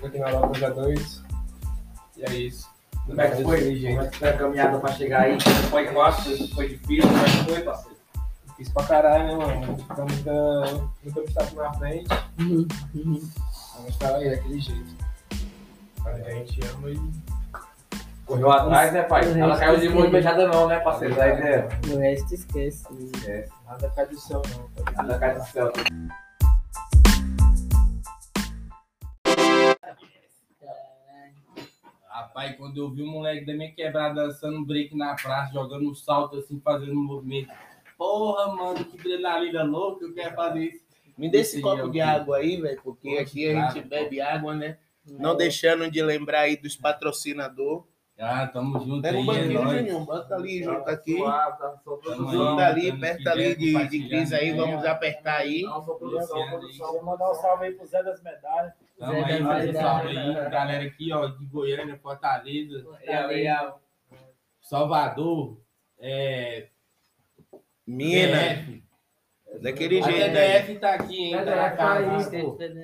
aqui 0.07 0.19
na 0.19 0.31
Lapa 0.31 0.59
já 0.59 0.69
dois. 0.71 1.23
E 2.17 2.25
é 2.25 2.35
isso. 2.35 2.69
Como 3.07 3.21
é 3.21 3.29
que 3.31 3.43
foi? 3.43 3.81
Como 3.81 4.01
é 4.03 4.09
que 4.09 4.19
foi 4.19 4.29
a 4.29 4.37
caminhada 4.39 4.79
pra 4.79 4.93
chegar 4.93 5.23
aí? 5.23 5.39
Foi 5.71 5.87
fácil? 5.89 6.55
Foi 6.55 6.69
difícil? 6.69 7.09
Como 7.09 7.19
é 7.19 7.25
que 7.25 7.45
foi, 7.45 7.61
parceiro? 7.63 7.97
Fiz 8.57 8.69
pra 8.69 8.85
caralho, 8.85 9.27
né, 9.27 9.35
mano? 9.35 9.79
Fica 9.79 10.05
muita, 10.05 10.33
muito 11.03 11.21
obstáculo 11.21 11.63
na 11.63 11.73
frente, 11.75 12.09
mas 13.83 13.97
tá 13.97 14.17
aí, 14.17 14.31
daquele 14.31 14.61
jeito. 14.61 14.95
A 16.05 16.31
gente 16.31 16.61
ama 16.67 16.91
e 16.91 17.01
Correu 18.27 18.53
atrás, 18.53 18.93
né, 18.93 19.03
pai? 19.03 19.41
Ela 19.41 19.59
caiu 19.59 19.81
de 19.81 19.89
mão 19.89 19.97
esquece. 19.99 20.13
beijada 20.13 20.49
não, 20.49 20.69
né, 20.69 20.79
parceiro? 20.81 21.15
Tá 21.17 21.29
ideia? 21.29 21.69
O 21.93 21.99
resto 21.99 22.35
esquece. 22.35 22.85
né? 22.93 23.11
É. 23.27 23.49
nada 23.67 23.91
cai 23.91 24.07
do 24.07 24.19
céu, 24.19 24.43
não. 24.51 24.85
tá? 24.85 25.03
Nada 25.03 25.19
cai 25.19 25.35
do 25.35 25.45
céu. 25.47 25.73
Rapaz, 32.33 32.57
quando 32.57 32.79
eu 32.79 32.91
vi 32.91 33.03
um 33.03 33.09
moleque 33.09 33.45
da 33.45 33.53
minha 33.53 33.71
quebrada 33.71 34.23
dançando 34.23 34.57
um 34.57 34.65
break 34.65 34.97
na 34.97 35.15
praça, 35.15 35.53
jogando 35.53 35.91
um 35.91 35.95
salto 35.95 36.39
assim, 36.39 36.59
fazendo 36.65 36.93
um 36.93 37.05
movimento. 37.05 37.53
Porra, 37.99 38.57
mano, 38.57 38.83
que 38.87 38.99
adrenalina 38.99 39.63
louca, 39.63 40.07
eu 40.07 40.15
quero 40.15 40.35
fazer 40.35 40.65
isso. 40.65 40.83
Me 41.19 41.31
dê 41.31 41.41
esse 41.41 41.57
Esse 41.57 41.63
copo 41.63 41.83
é 41.83 41.85
o 41.85 41.91
de 41.91 42.01
água 42.01 42.39
aí, 42.39 42.59
velho, 42.59 42.81
porque 42.83 43.11
Poxa, 43.11 43.21
aqui 43.21 43.49
a 43.51 43.61
gente 43.61 43.73
claro. 43.73 43.89
bebe 43.89 44.21
água, 44.23 44.55
né? 44.55 44.79
Não 45.07 45.37
deixando 45.37 45.91
de 45.91 46.03
lembrar 46.03 46.41
aí 46.41 46.57
dos 46.57 46.75
patrocinadores. 46.75 47.85
Ah, 48.19 48.47
tamo 48.47 48.81
junto 48.81 49.03
Pega 49.03 49.19
um 49.19 49.23
é 49.23 49.27
banquinho, 49.27 49.65
nóis. 49.65 49.83
nenhum, 49.83 50.05
bota 50.07 50.35
ali 50.35 50.63
junto 50.63 50.89
aqui. 50.89 51.23
Tá. 51.23 51.81
Junto 52.17 52.61
ali, 52.63 52.99
perto 52.99 53.29
ali 53.29 53.55
de, 53.57 53.89
de 53.89 54.09
Cris 54.09 54.33
aí, 54.33 54.53
vamos 54.53 54.87
apertar 54.87 55.37
aí. 55.39 55.61
Só 55.61 55.81
produção, 55.81 56.49
produção. 56.49 56.93
Vou 56.93 57.05
mandar 57.05 57.31
um 57.31 57.35
salve 57.35 57.67
aí 57.67 57.73
pro 57.73 57.87
Zé 57.87 58.03
das 58.03 58.23
Medalhas. 58.23 58.73
Tamo 59.03 59.15
Zé 59.15 59.25
aí, 59.25 59.43
um 59.43 59.49
Verdade. 59.49 59.73
salve 59.73 60.17
aí, 60.17 60.35
galera 60.51 60.85
aqui, 60.85 61.13
ó, 61.13 61.27
de 61.27 61.45
Goiânia, 61.47 61.99
Fortaleza, 61.99 62.85
Fortaleza. 62.85 63.75
Salvador, 64.61 65.61
é, 65.99 66.69
Mina, 67.85 68.55
DF. 68.55 68.85
daquele 69.61 69.99
A 69.99 70.03
jeito 70.03 70.23
aí. 70.23 70.31
TDF 70.63 70.79
tá 70.79 70.95
aqui, 70.95 71.21
hein, 71.21 71.33
tá 71.33 71.45
na 71.45 71.71
TDF 71.71 71.71
tá 71.71 71.77
casa. 71.77 72.13
Amsterdã. 72.13 72.81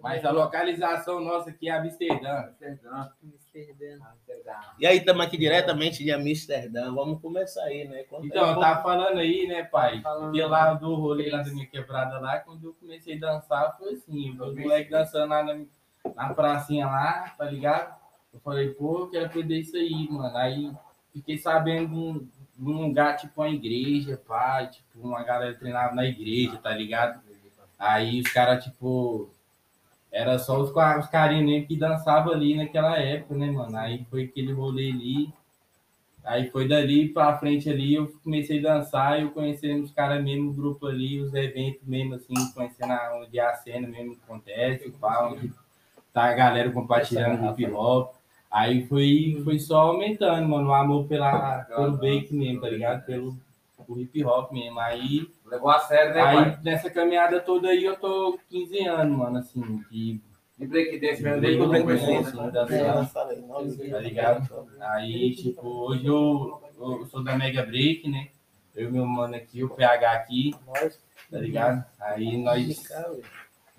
Mas 0.00 0.24
a 0.24 0.30
localização 0.30 1.20
nossa 1.20 1.50
aqui 1.50 1.68
é 1.68 1.72
Amsterdã. 1.72 2.38
Amsterdã. 2.48 3.10
Amsterdã. 3.54 4.04
Amsterdã. 4.04 4.52
E 4.80 4.86
aí, 4.86 4.98
estamos 4.98 5.24
aqui 5.24 5.38
diretamente 5.38 6.02
de 6.02 6.10
Amsterdã. 6.10 6.92
Vamos 6.92 7.20
começar 7.20 7.62
aí, 7.62 7.86
né? 7.86 8.02
Conta 8.02 8.26
Então, 8.26 8.44
aí 8.44 8.52
eu 8.52 8.60
tava 8.60 8.82
falando 8.82 9.18
aí, 9.18 9.46
né, 9.46 9.62
pai? 9.62 10.00
Falando 10.00 10.24
Porque 10.24 10.42
lá 10.42 10.74
do 10.74 10.94
rolê 10.96 11.30
lá 11.30 11.42
da 11.42 11.52
minha 11.52 11.66
quebrada 11.66 12.18
lá, 12.18 12.40
quando 12.40 12.64
eu 12.64 12.74
comecei 12.74 13.16
a 13.16 13.20
dançar, 13.20 13.76
foi 13.78 13.94
assim, 13.94 14.30
os 14.32 14.56
moleques 14.56 14.90
dançando 14.90 15.30
lá 15.30 15.44
na, 15.44 15.64
na 16.16 16.34
pracinha 16.34 16.86
lá, 16.86 17.32
tá 17.38 17.44
ligado? 17.44 17.94
Eu 18.32 18.40
falei, 18.40 18.70
pô, 18.70 19.00
eu 19.00 19.10
quero 19.10 19.26
aprender 19.26 19.60
isso 19.60 19.76
aí, 19.76 20.08
mano. 20.10 20.36
Aí 20.36 20.72
fiquei 21.12 21.38
sabendo 21.38 21.88
de 21.88 21.94
um, 21.94 22.28
de 22.56 22.70
um 22.70 22.86
lugar, 22.88 23.16
tipo, 23.16 23.40
uma 23.40 23.48
igreja, 23.48 24.20
pai, 24.26 24.68
tipo, 24.68 24.98
uma 24.98 25.22
galera 25.22 25.54
treinava 25.54 25.94
na 25.94 26.04
igreja, 26.04 26.58
tá 26.58 26.70
ligado? 26.70 27.22
Aí 27.78 28.20
os 28.20 28.32
caras, 28.32 28.64
tipo, 28.64 29.33
era 30.14 30.38
só 30.38 30.60
os, 30.60 30.70
os 30.70 31.08
carinhos 31.08 31.46
mesmo 31.46 31.68
que 31.68 31.76
dançavam 31.76 32.32
ali 32.32 32.56
naquela 32.56 32.98
época, 32.98 33.34
né, 33.36 33.50
mano? 33.50 33.76
Aí 33.76 34.06
foi 34.10 34.24
aquele 34.24 34.52
rolê 34.52 34.90
ali. 34.92 35.32
Aí 36.24 36.50
foi 36.50 36.66
dali 36.66 37.08
pra 37.08 37.38
frente 37.38 37.68
ali, 37.68 37.94
eu 37.94 38.08
comecei 38.24 38.58
a 38.60 38.62
dançar, 38.74 39.20
eu 39.20 39.30
conhecendo 39.30 39.84
os 39.84 39.92
caras 39.92 40.24
mesmo, 40.24 40.50
o 40.50 40.54
grupo 40.54 40.86
ali, 40.86 41.20
os 41.20 41.34
eventos 41.34 41.82
mesmo, 41.86 42.14
assim, 42.14 42.34
conhecendo 42.54 42.92
a- 42.92 43.20
onde 43.22 43.38
a 43.38 43.54
cena 43.56 43.86
mesmo 43.88 44.16
acontece, 44.24 44.90
pá, 44.92 45.28
onde 45.28 45.52
tá 46.12 46.24
a 46.26 46.34
galera 46.34 46.70
compartilhando 46.72 47.44
hip 47.46 47.66
hop. 47.72 48.14
Aí 48.50 48.86
foi, 48.86 49.40
foi 49.44 49.58
só 49.58 49.82
aumentando, 49.90 50.48
mano, 50.48 50.70
o 50.70 50.74
amor 50.74 51.06
pela, 51.08 51.64
pelo 51.74 51.96
break 51.98 52.34
mesmo, 52.34 52.60
tá 52.62 52.70
ligado? 52.70 53.04
Pelo 53.06 53.36
o 53.88 53.98
hip 54.00 54.24
hop 54.24 54.52
mesmo. 54.52 54.80
Aí 54.80 55.28
Levou 55.46 55.70
a 55.70 55.78
sério, 55.80 56.14
né, 56.14 56.20
Aí, 56.22 56.36
pai? 56.36 56.58
nessa 56.62 56.90
caminhada 56.90 57.40
toda 57.40 57.68
aí, 57.68 57.84
eu 57.84 57.96
tô 57.96 58.38
15 58.48 58.86
anos, 58.86 59.18
mano, 59.18 59.38
assim, 59.38 59.84
de 59.90 60.20
De 60.58 60.66
breakdance 60.66 61.22
mesmo, 61.22 61.40
Break 61.40 61.58
desde 61.86 62.36
o 62.36 62.50
dance, 62.50 63.12
tá 63.12 63.98
ligado? 64.00 64.66
Aí, 64.80 65.34
tipo, 65.34 65.66
hoje 65.66 66.06
eu, 66.06 66.62
eu 66.78 67.06
sou 67.06 67.22
da 67.22 67.36
Mega 67.36 67.62
Break, 67.64 68.08
né? 68.08 68.28
Eu 68.74 68.88
e 68.88 68.92
meu 68.92 69.06
mano 69.06 69.34
aqui, 69.36 69.62
o 69.62 69.68
PH 69.68 70.12
aqui, 70.12 70.54
tá 71.30 71.38
ligado? 71.38 71.84
Aí 72.00 72.36
nós, 72.38 72.82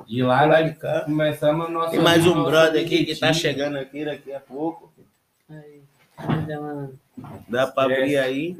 de 0.07 0.21
lá, 0.23 0.41
Lá 0.41 0.47
nós 0.47 0.71
de 0.73 0.79
cá. 0.79 1.01
começamos 1.05 1.65
a 1.65 1.69
nossa... 1.69 1.91
Tem 1.91 1.99
mais 2.01 2.25
um 2.27 2.43
brother 2.43 2.85
aqui 2.85 3.05
que 3.05 3.19
tá 3.19 3.33
chegando 3.33 3.77
aqui 3.77 4.05
daqui 4.05 4.31
a 4.33 4.39
pouco. 4.39 4.93
Aí. 5.49 5.81
Dá 7.47 7.67
pra 7.67 7.83
abrir 7.83 8.17
aí. 8.17 8.55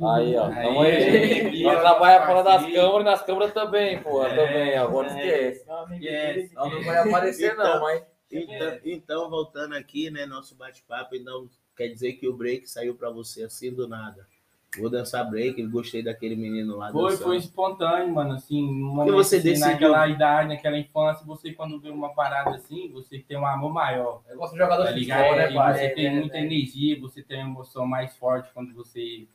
Aí, 0.00 0.36
ó. 0.36 0.48
Tamo 0.50 0.80
aí. 0.82 0.92
aí, 0.92 1.62
Nós 1.62 1.76
ó, 1.78 1.80
trabalhamos 1.80 2.26
fora 2.26 2.42
das 2.42 2.62
câmeras 2.62 3.00
e 3.00 3.04
nas 3.04 3.22
câmeras 3.22 3.52
também, 3.52 4.02
pô. 4.02 4.24
É, 4.24 4.28
também, 4.34 4.78
ó. 4.78 4.84
Agora 4.84 5.10
não 5.10 5.18
é. 5.18 5.26
esquece. 5.50 5.64
Dele, 6.00 6.50
Não, 6.54 6.70
não 6.70 6.82
vai 6.82 6.96
aparecer, 6.98 7.52
Então- 7.52 7.64
não, 7.74 7.80
mas. 7.82 8.02
Então, 8.34 8.78
então, 8.86 9.30
voltando 9.30 9.74
aqui, 9.74 10.10
né, 10.10 10.24
nosso 10.24 10.54
bate-papo, 10.54 11.14
então 11.14 11.46
quer 11.76 11.88
dizer 11.88 12.14
que 12.14 12.26
o 12.26 12.34
break 12.34 12.66
saiu 12.66 12.94
pra 12.94 13.10
você 13.10 13.42
assim 13.44 13.70
do 13.70 13.86
nada. 13.86 14.26
Vou 14.78 14.88
dançar 14.88 15.28
break, 15.28 15.62
gostei 15.66 16.02
daquele 16.02 16.34
menino 16.34 16.78
lá 16.78 16.90
Foi, 16.90 17.10
dançando. 17.10 17.24
foi 17.24 17.36
espontâneo, 17.36 18.08
mano, 18.14 18.32
assim, 18.32 18.62
momento, 18.62 19.12
você 19.12 19.36
assim, 19.36 19.48
decidiu? 19.50 19.70
naquela 19.72 20.08
idade, 20.08 20.48
naquela 20.48 20.78
infância, 20.78 21.26
você 21.26 21.52
quando 21.52 21.78
vê 21.78 21.90
uma 21.90 22.14
parada 22.14 22.56
assim, 22.56 22.90
você 22.90 23.18
tem 23.18 23.36
um 23.36 23.44
amor 23.44 23.70
maior, 23.70 24.22
Eu 24.30 24.38
gosto 24.38 24.54
de 24.54 24.58
jogador 24.60 24.84
tá 24.84 24.92
de 24.92 25.00
ligado? 25.00 25.18
futebol, 25.18 25.36
né, 25.36 25.50
E 25.50 25.54
pai? 25.54 25.74
você 25.74 25.84
É, 25.84 25.88
tem 25.90 26.06
é, 26.06 26.10
muita 26.10 26.36
é. 26.38 26.40
energia, 26.40 26.98
você 26.98 27.22
tem 27.22 27.36
uma 27.42 27.50
emoção 27.50 27.86
mais 27.86 28.16
forte 28.16 28.50
quando 28.54 28.72
você 28.72 29.28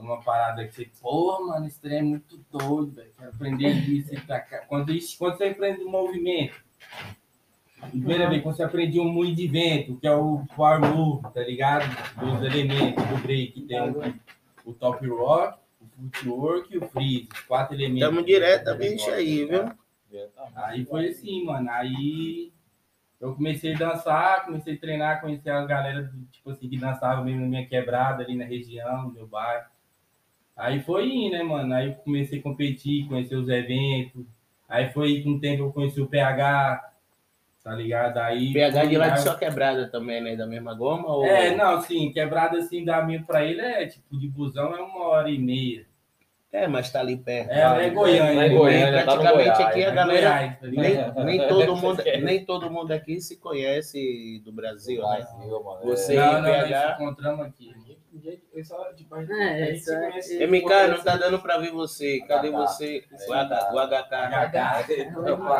uma 0.00 0.20
parada 0.22 0.66
que 0.66 0.74
você, 0.74 0.90
pô, 1.00 1.46
mano, 1.46 1.66
esse 1.66 1.80
trem 1.80 1.98
é 1.98 2.02
muito 2.02 2.36
doido, 2.50 2.92
velho, 2.92 3.10
quero 3.16 3.30
aprender 3.30 3.70
isso 3.72 4.14
e 4.14 4.20
pra 4.20 4.40
cá. 4.40 4.58
Quando, 4.66 4.92
isso- 4.92 5.16
quando 5.18 5.36
você 5.36 5.44
aprende 5.44 5.84
um 5.84 5.90
movimento, 5.90 6.54
primeira 7.90 8.28
vez, 8.28 8.42
quando 8.42 8.56
você 8.56 8.62
aprende 8.62 8.98
um 9.00 9.08
moinho 9.12 9.34
de 9.34 9.46
vento, 9.46 9.96
que 9.96 10.06
é 10.06 10.12
o 10.14 10.44
power 10.56 10.80
move, 10.80 11.22
tá 11.32 11.40
ligado? 11.42 11.84
Dos 12.16 12.42
elementos 12.42 13.04
do 13.04 13.16
break, 13.22 13.60
tem 13.62 13.80
o, 13.80 14.70
o 14.70 14.72
top 14.74 15.06
rock, 15.08 15.58
o 15.80 15.86
footwork 15.86 16.74
e 16.74 16.78
o 16.78 16.88
freeze, 16.88 17.28
os 17.32 17.40
quatro 17.40 17.74
elementos. 17.74 18.02
Estamos 18.08 18.26
diretamente 18.26 19.10
aí, 19.10 19.44
viu? 19.44 19.72
Aí 20.56 20.84
foi 20.84 21.08
assim, 21.08 21.44
mano. 21.44 21.70
Aí 21.70 22.52
eu 23.20 23.34
comecei 23.34 23.74
a 23.74 23.78
dançar, 23.78 24.44
comecei 24.44 24.74
a 24.74 24.78
treinar, 24.78 25.20
conhecer 25.20 25.50
a 25.50 25.64
galera 25.64 26.12
tipo 26.32 26.50
assim, 26.50 26.68
que 26.68 26.78
dançava 26.78 27.22
mesmo 27.22 27.42
na 27.42 27.46
minha 27.48 27.66
quebrada, 27.66 28.22
ali 28.22 28.34
na 28.36 28.44
região, 28.44 29.04
no 29.04 29.12
meu 29.12 29.26
bairro. 29.26 29.66
Aí 30.56 30.80
foi 30.80 31.28
né, 31.30 31.42
mano? 31.42 31.74
Aí 31.74 31.88
eu 31.88 31.94
comecei 31.94 32.38
a 32.38 32.42
competir, 32.42 33.06
conhecer 33.08 33.34
os 33.36 33.48
eventos. 33.48 34.24
Aí 34.68 34.90
foi 34.92 35.20
com 35.22 35.30
o 35.30 35.40
tempo 35.40 35.64
eu 35.64 35.72
conheci 35.72 36.00
o 36.00 36.06
PH, 36.06 36.92
tá 37.62 37.72
ligado? 37.74 38.18
Aí. 38.18 38.52
PH 38.52 38.84
de 38.84 38.96
lá 38.96 39.08
de 39.08 39.12
aí- 39.14 39.18
só 39.18 39.34
quebrada 39.34 39.88
também, 39.88 40.20
né? 40.22 40.36
Da 40.36 40.46
mesma 40.46 40.74
goma? 40.74 41.08
Ou... 41.08 41.24
É, 41.26 41.54
não, 41.54 41.80
sim, 41.82 42.12
quebrada 42.12 42.58
assim 42.58 42.84
da 42.84 43.02
minha 43.02 43.22
pra 43.22 43.44
ele 43.44 43.60
é 43.60 43.86
tipo 43.86 44.18
de 44.18 44.28
busão 44.28 44.74
é 44.74 44.80
uma 44.80 45.06
hora 45.08 45.30
e 45.30 45.38
meia. 45.38 45.84
É, 46.52 46.68
mas 46.68 46.88
tá 46.92 47.00
ali 47.00 47.16
perto. 47.16 47.50
É, 47.50 47.86
é 47.86 47.90
Goiânia. 47.90 48.44
É 48.44 48.48
né? 48.48 48.54
Goiânia, 48.54 49.04
tá 49.04 49.16
praticamente 49.16 49.48
Goiás, 49.48 49.60
aqui 49.60 49.84
a 49.84 49.88
É 49.88 49.92
galera. 49.92 50.30
Goiás, 50.30 50.58
tá? 51.14 51.24
Nem, 51.24 51.38
nem, 51.38 51.48
todo 51.48 51.76
mundo, 51.76 52.02
nem 52.22 52.44
todo 52.44 52.70
mundo 52.70 52.92
aqui 52.92 53.20
se 53.20 53.36
conhece 53.38 54.40
do 54.44 54.52
Brasil, 54.52 55.02
né? 55.02 55.16
Brasil, 55.16 55.64
mano. 55.64 55.80
Você- 55.82 56.14
Não, 56.14 56.32
não, 56.34 56.42
nós 56.42 56.68
PH. 56.68 56.96
se 56.96 57.02
encontramos 57.02 57.46
aqui. 57.46 57.74
Tipo, 58.96 59.14
a 59.16 59.20
gente, 59.24 59.32
É, 59.32 59.52
a 59.62 59.66
gente 59.66 59.76
isso 59.76 59.84
se 59.86 59.94
é- 59.94 60.00
conhece. 60.10 60.46
MK, 60.46 60.86
não 60.88 61.02
tá 61.02 61.16
dando 61.16 61.40
pra 61.40 61.58
ver 61.58 61.72
você. 61.72 62.20
Cadê 62.28 62.50
você? 62.50 63.04
O, 63.28 63.32
H, 63.32 63.72
o 63.72 63.78
HK. 63.78 64.92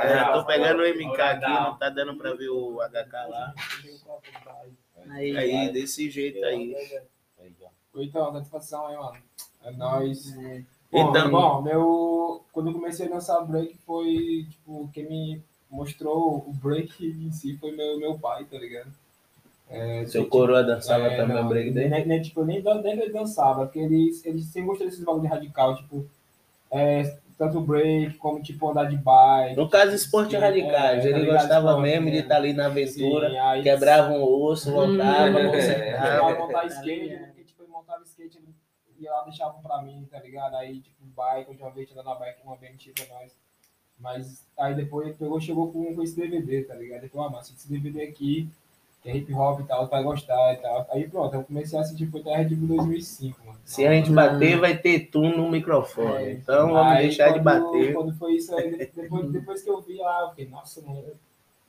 É, 0.04 0.32
tô 0.32 0.44
pegando 0.46 0.82
o 0.82 0.86
MK 0.86 1.20
aqui, 1.20 1.46
não 1.50 1.76
tá 1.76 1.90
dando 1.90 2.16
pra 2.16 2.34
ver 2.34 2.48
o 2.48 2.80
HK 2.80 3.26
lá. 3.28 3.54
Aí, 5.10 5.36
Aí, 5.36 5.72
desse 5.72 6.08
jeito 6.10 6.44
aí. 6.44 6.74
Então, 7.96 8.32
satisfação 8.32 8.86
aí, 8.86 8.96
mano. 8.96 9.18
É 9.64 9.70
nóis. 9.72 10.36
é, 10.38 10.62
Bom, 10.90 11.10
Então- 11.10 11.30
bom, 11.30 11.62
meu. 11.62 12.44
Quando 12.52 12.68
eu 12.68 12.72
comecei 12.74 13.06
a 13.06 13.10
dançar 13.10 13.44
break 13.44 13.76
foi, 13.78 14.46
tipo, 14.48 14.88
quem 14.92 15.08
me 15.08 15.44
mostrou 15.68 16.38
o 16.48 16.52
break 16.52 17.04
em 17.04 17.32
si 17.32 17.56
foi 17.58 17.72
meu, 17.72 17.98
meu 17.98 18.16
pai, 18.18 18.44
tá 18.44 18.56
ligado? 18.56 18.92
É, 19.68 20.04
Seu 20.06 20.24
tipo, 20.24 20.36
coroa 20.36 20.62
dançava 20.62 21.06
é, 21.06 21.16
também 21.16 21.36
não, 21.36 21.48
break 21.48 21.70
dele? 21.70 21.88
nem, 21.88 22.06
nem, 22.06 22.22
tipo, 22.22 22.44
nem, 22.44 22.62
nem 22.62 22.92
ele 23.00 23.12
dançava, 23.12 23.64
porque 23.64 23.78
ele, 23.78 24.10
ele 24.24 24.40
sempre 24.42 24.68
gostou 24.68 24.86
desses 24.86 25.02
bagulho 25.04 25.22
de 25.22 25.28
radical, 25.28 25.74
tipo, 25.76 26.06
é, 26.70 27.16
tanto 27.38 27.60
break 27.60 28.14
como 28.18 28.40
tipo 28.42 28.70
andar 28.70 28.84
de 28.84 28.96
bike. 28.96 29.56
No 29.56 29.68
caso, 29.68 29.92
esporte 29.94 30.36
radicais. 30.36 31.04
é, 31.04 31.08
Ele 31.08 31.26
tá 31.26 31.32
gostava 31.32 31.68
Esporte, 31.70 31.82
mesmo 31.82 32.06
de 32.06 32.12
né? 32.12 32.18
estar 32.18 32.36
ali 32.36 32.52
na 32.52 32.66
aventura. 32.66 33.30
Sim, 33.30 33.38
aí 33.38 33.62
Quebrava 33.62 34.12
um 34.12 34.22
osso, 34.22 34.70
voltava, 34.70 35.38
Hum. 35.40 35.50
Consertava. 35.50 36.20
gostava 36.20 36.32
de 36.32 36.38
montar 36.38 36.60
Tá 36.60 36.66
skate, 36.66 37.00
ligado. 37.00 37.26
porque 37.26 37.44
tipo, 37.44 37.62
ele 37.62 37.70
montava 37.72 38.02
skate, 38.04 38.38
ia 39.00 39.10
lá, 39.12 39.22
deixavam 39.24 39.60
pra 39.62 39.82
mim, 39.82 40.06
tá 40.10 40.20
ligado? 40.20 40.54
Aí, 40.56 40.80
tipo, 40.80 41.04
bike, 41.16 41.50
eu 41.50 41.56
já 41.58 41.68
vi 41.70 41.86
tinha 41.86 41.96
dado 41.96 42.06
uma 42.06 42.14
bike, 42.16 42.38
uma 42.44 42.56
BNT 42.56 42.92
pra 42.94 43.18
nós. 43.18 43.32
Mas 43.98 44.46
aí 44.58 44.74
depois 44.74 45.08
ele 45.08 45.16
pegou, 45.16 45.40
chegou 45.40 45.72
com, 45.72 45.94
com 45.94 46.02
esse 46.02 46.14
DVD, 46.16 46.62
tá 46.64 46.74
ligado? 46.74 47.00
Ele 47.00 47.08
falou, 47.08 47.26
ah, 47.28 47.30
mas 47.30 47.50
esse 47.50 47.68
DVD 47.68 48.02
aqui, 48.02 48.48
que 49.04 49.10
é 49.10 49.16
hip 49.18 49.32
hop 49.34 49.60
e 49.60 49.64
tal, 49.64 49.86
vai 49.86 50.02
gostar 50.02 50.54
e 50.54 50.56
tal. 50.56 50.86
Aí 50.90 51.06
pronto, 51.06 51.34
eu 51.34 51.44
comecei 51.44 51.78
a 51.78 51.82
assistir, 51.82 52.06
foi 52.10 52.22
até 52.22 52.36
Red 52.38 52.54
Bull 52.56 52.78
2005, 52.78 53.38
mano. 53.44 53.58
Se 53.62 53.86
a 53.86 53.92
gente 53.92 54.10
bater, 54.10 54.58
vai 54.58 54.76
ter 54.78 55.10
tu 55.10 55.20
no 55.20 55.50
microfone. 55.50 56.24
É. 56.24 56.32
Então 56.32 56.68
vamos 56.72 56.92
Aí, 56.92 57.02
deixar 57.08 57.28
de 57.28 57.40
quando- 57.40 57.44
bater. 57.44 57.92
Quando 57.92 58.14
foi 58.14 58.32
isso 58.36 58.54
aí, 58.56 58.70
de- 58.78 58.86
depois, 59.02 59.30
depois 59.30 59.62
que 59.62 59.68
eu 59.68 59.80
vi 59.82 59.98
lá, 59.98 60.22
eu 60.22 60.30
fiquei, 60.30 60.48
nossa, 60.48 60.80
mano. 60.80 61.04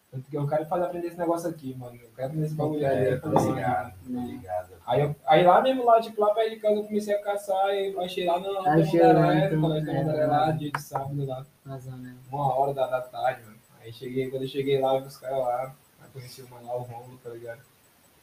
Tanto 0.10 0.30
que 0.30 0.38
eu 0.38 0.48
quero 0.48 0.66
fazer 0.68 0.86
aprender 0.86 1.08
esse 1.08 1.18
negócio 1.18 1.50
aqui, 1.50 1.76
mano. 1.78 1.96
Eu 1.96 2.08
quero 2.16 2.28
aprender 2.30 2.46
esse 2.46 2.56
bagulho 2.56 2.88
aí. 2.88 2.98
É, 3.06 3.14
eu 3.16 3.22
tô 3.22 3.30
ligado, 3.32 3.94
ligado. 4.08 4.70
Aí, 4.88 5.02
eu, 5.02 5.16
aí 5.28 5.44
lá 5.46 5.62
mesmo, 5.62 5.84
lá, 5.84 6.00
tipo, 6.00 6.22
lá 6.22 6.34
perto 6.34 6.52
de 6.52 6.56
casa, 6.56 6.76
eu 6.76 6.84
comecei 6.86 7.14
a 7.16 7.22
caçar 7.22 7.70
e 7.76 7.94
achei 8.00 8.26
lá 8.26 8.40
na 8.40 8.46
Tamandaré, 8.48 9.46
então, 9.48 9.58
no 9.58 9.62
colégio 9.62 9.90
é, 9.90 9.94
Tamandaré 9.94 10.26
lá, 10.26 10.52
dia 10.52 10.72
de 10.72 10.82
sábado 10.82 11.26
lá, 11.26 11.46
né? 11.66 12.16
uma 12.32 12.56
hora 12.56 12.74
da, 12.74 12.88
da 12.88 13.02
tarde, 13.02 13.42
mano. 13.44 13.58
Aí 13.84 13.92
cheguei, 13.92 14.30
quando 14.30 14.44
eu 14.44 14.48
cheguei 14.48 14.80
lá, 14.80 14.96
eu 14.96 15.02
vi 15.02 15.08
os 15.08 15.18
caras 15.18 15.38
lá, 15.40 15.76
conheci 16.16 16.42
o 16.42 16.50
mano 16.50 16.66
lá, 16.66 16.76
o 16.76 16.82
Romulo, 16.82 17.20
tá 17.24 17.30
ligado? 17.30 17.60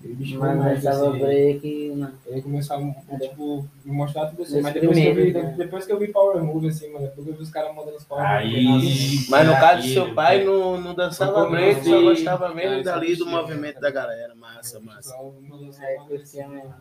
E 0.05 0.11
o 0.11 0.17
bicho 0.17 0.39
mais, 0.39 0.59
nessa 0.59 0.91
assim, 0.91 1.19
break, 1.19 1.93
mano. 1.95 2.19
ele 2.27 2.43
começou 2.43 2.77
a, 2.77 3.19
tipo, 3.21 3.69
me 3.85 3.93
mostrar 3.93 4.27
tudo 4.27 4.43
assim, 4.43 4.55
Esse 4.55 4.63
mas 4.63 4.75
depois 4.75 4.99
que, 4.99 5.05
eu 5.07 5.15
vi, 5.15 5.21
primeiro, 5.23 5.49
né? 5.49 5.55
depois 5.57 5.87
que 5.87 5.93
eu 5.93 5.99
vi 6.01 6.09
Power 6.09 6.43
Move, 6.43 6.69
assim, 6.69 6.93
mano, 6.93 7.07
depois 7.07 7.25
que 7.25 7.33
eu 7.33 7.37
vi 7.37 7.43
os 7.43 7.51
caras 7.51 7.75
mandando 7.77 7.97
os 7.99 8.05
Power 8.05 8.25
Aí. 8.25 8.65
Move, 8.65 9.27
Mas 9.29 9.47
no 9.47 9.53
é 9.53 9.61
caso 9.61 9.83
do 9.83 9.89
seu 9.89 10.15
pai, 10.15 10.39
né? 10.39 10.45
não, 10.45 10.81
não 10.81 10.95
dançava 10.95 11.49
break, 11.49 11.85
só 11.85 12.01
gostava 12.01 12.53
mesmo 12.53 12.79
É, 12.79 12.83
dali 12.83 13.15
do 13.15 13.27
movimento 13.27 13.81
da 13.81 13.91
galera. 13.93 14.35
Massa, 14.35 14.81
massa. 14.81 15.15
É, 15.15 16.49
mesmo. 16.49 16.75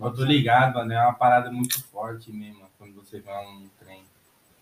Eu 0.00 0.14
tô 0.14 0.24
ligado, 0.24 0.74
mano. 0.74 0.92
É 0.92 1.00
uma 1.00 1.14
parada 1.14 1.50
muito 1.50 1.82
forte 1.88 2.30
mesmo. 2.30 2.66
Quando 2.78 2.94
você 2.94 3.18
vai 3.20 3.44
um 3.46 3.68
trem, 3.80 4.04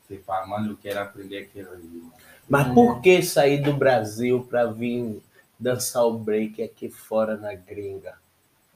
você 0.06 0.16
fala, 0.18 0.46
mano, 0.46 0.72
eu 0.72 0.76
quero 0.78 1.00
aprender 1.00 1.38
aquilo 1.38 1.72
ali, 1.72 1.88
mano. 1.88 2.33
Mas 2.48 2.72
por 2.74 3.00
que 3.00 3.22
sair 3.22 3.58
do 3.62 3.72
Brasil 3.72 4.46
pra 4.48 4.66
vir 4.66 5.22
dançar 5.58 6.04
o 6.04 6.12
break 6.18 6.62
aqui 6.62 6.88
fora 6.90 7.36
na 7.36 7.54
gringa? 7.54 8.14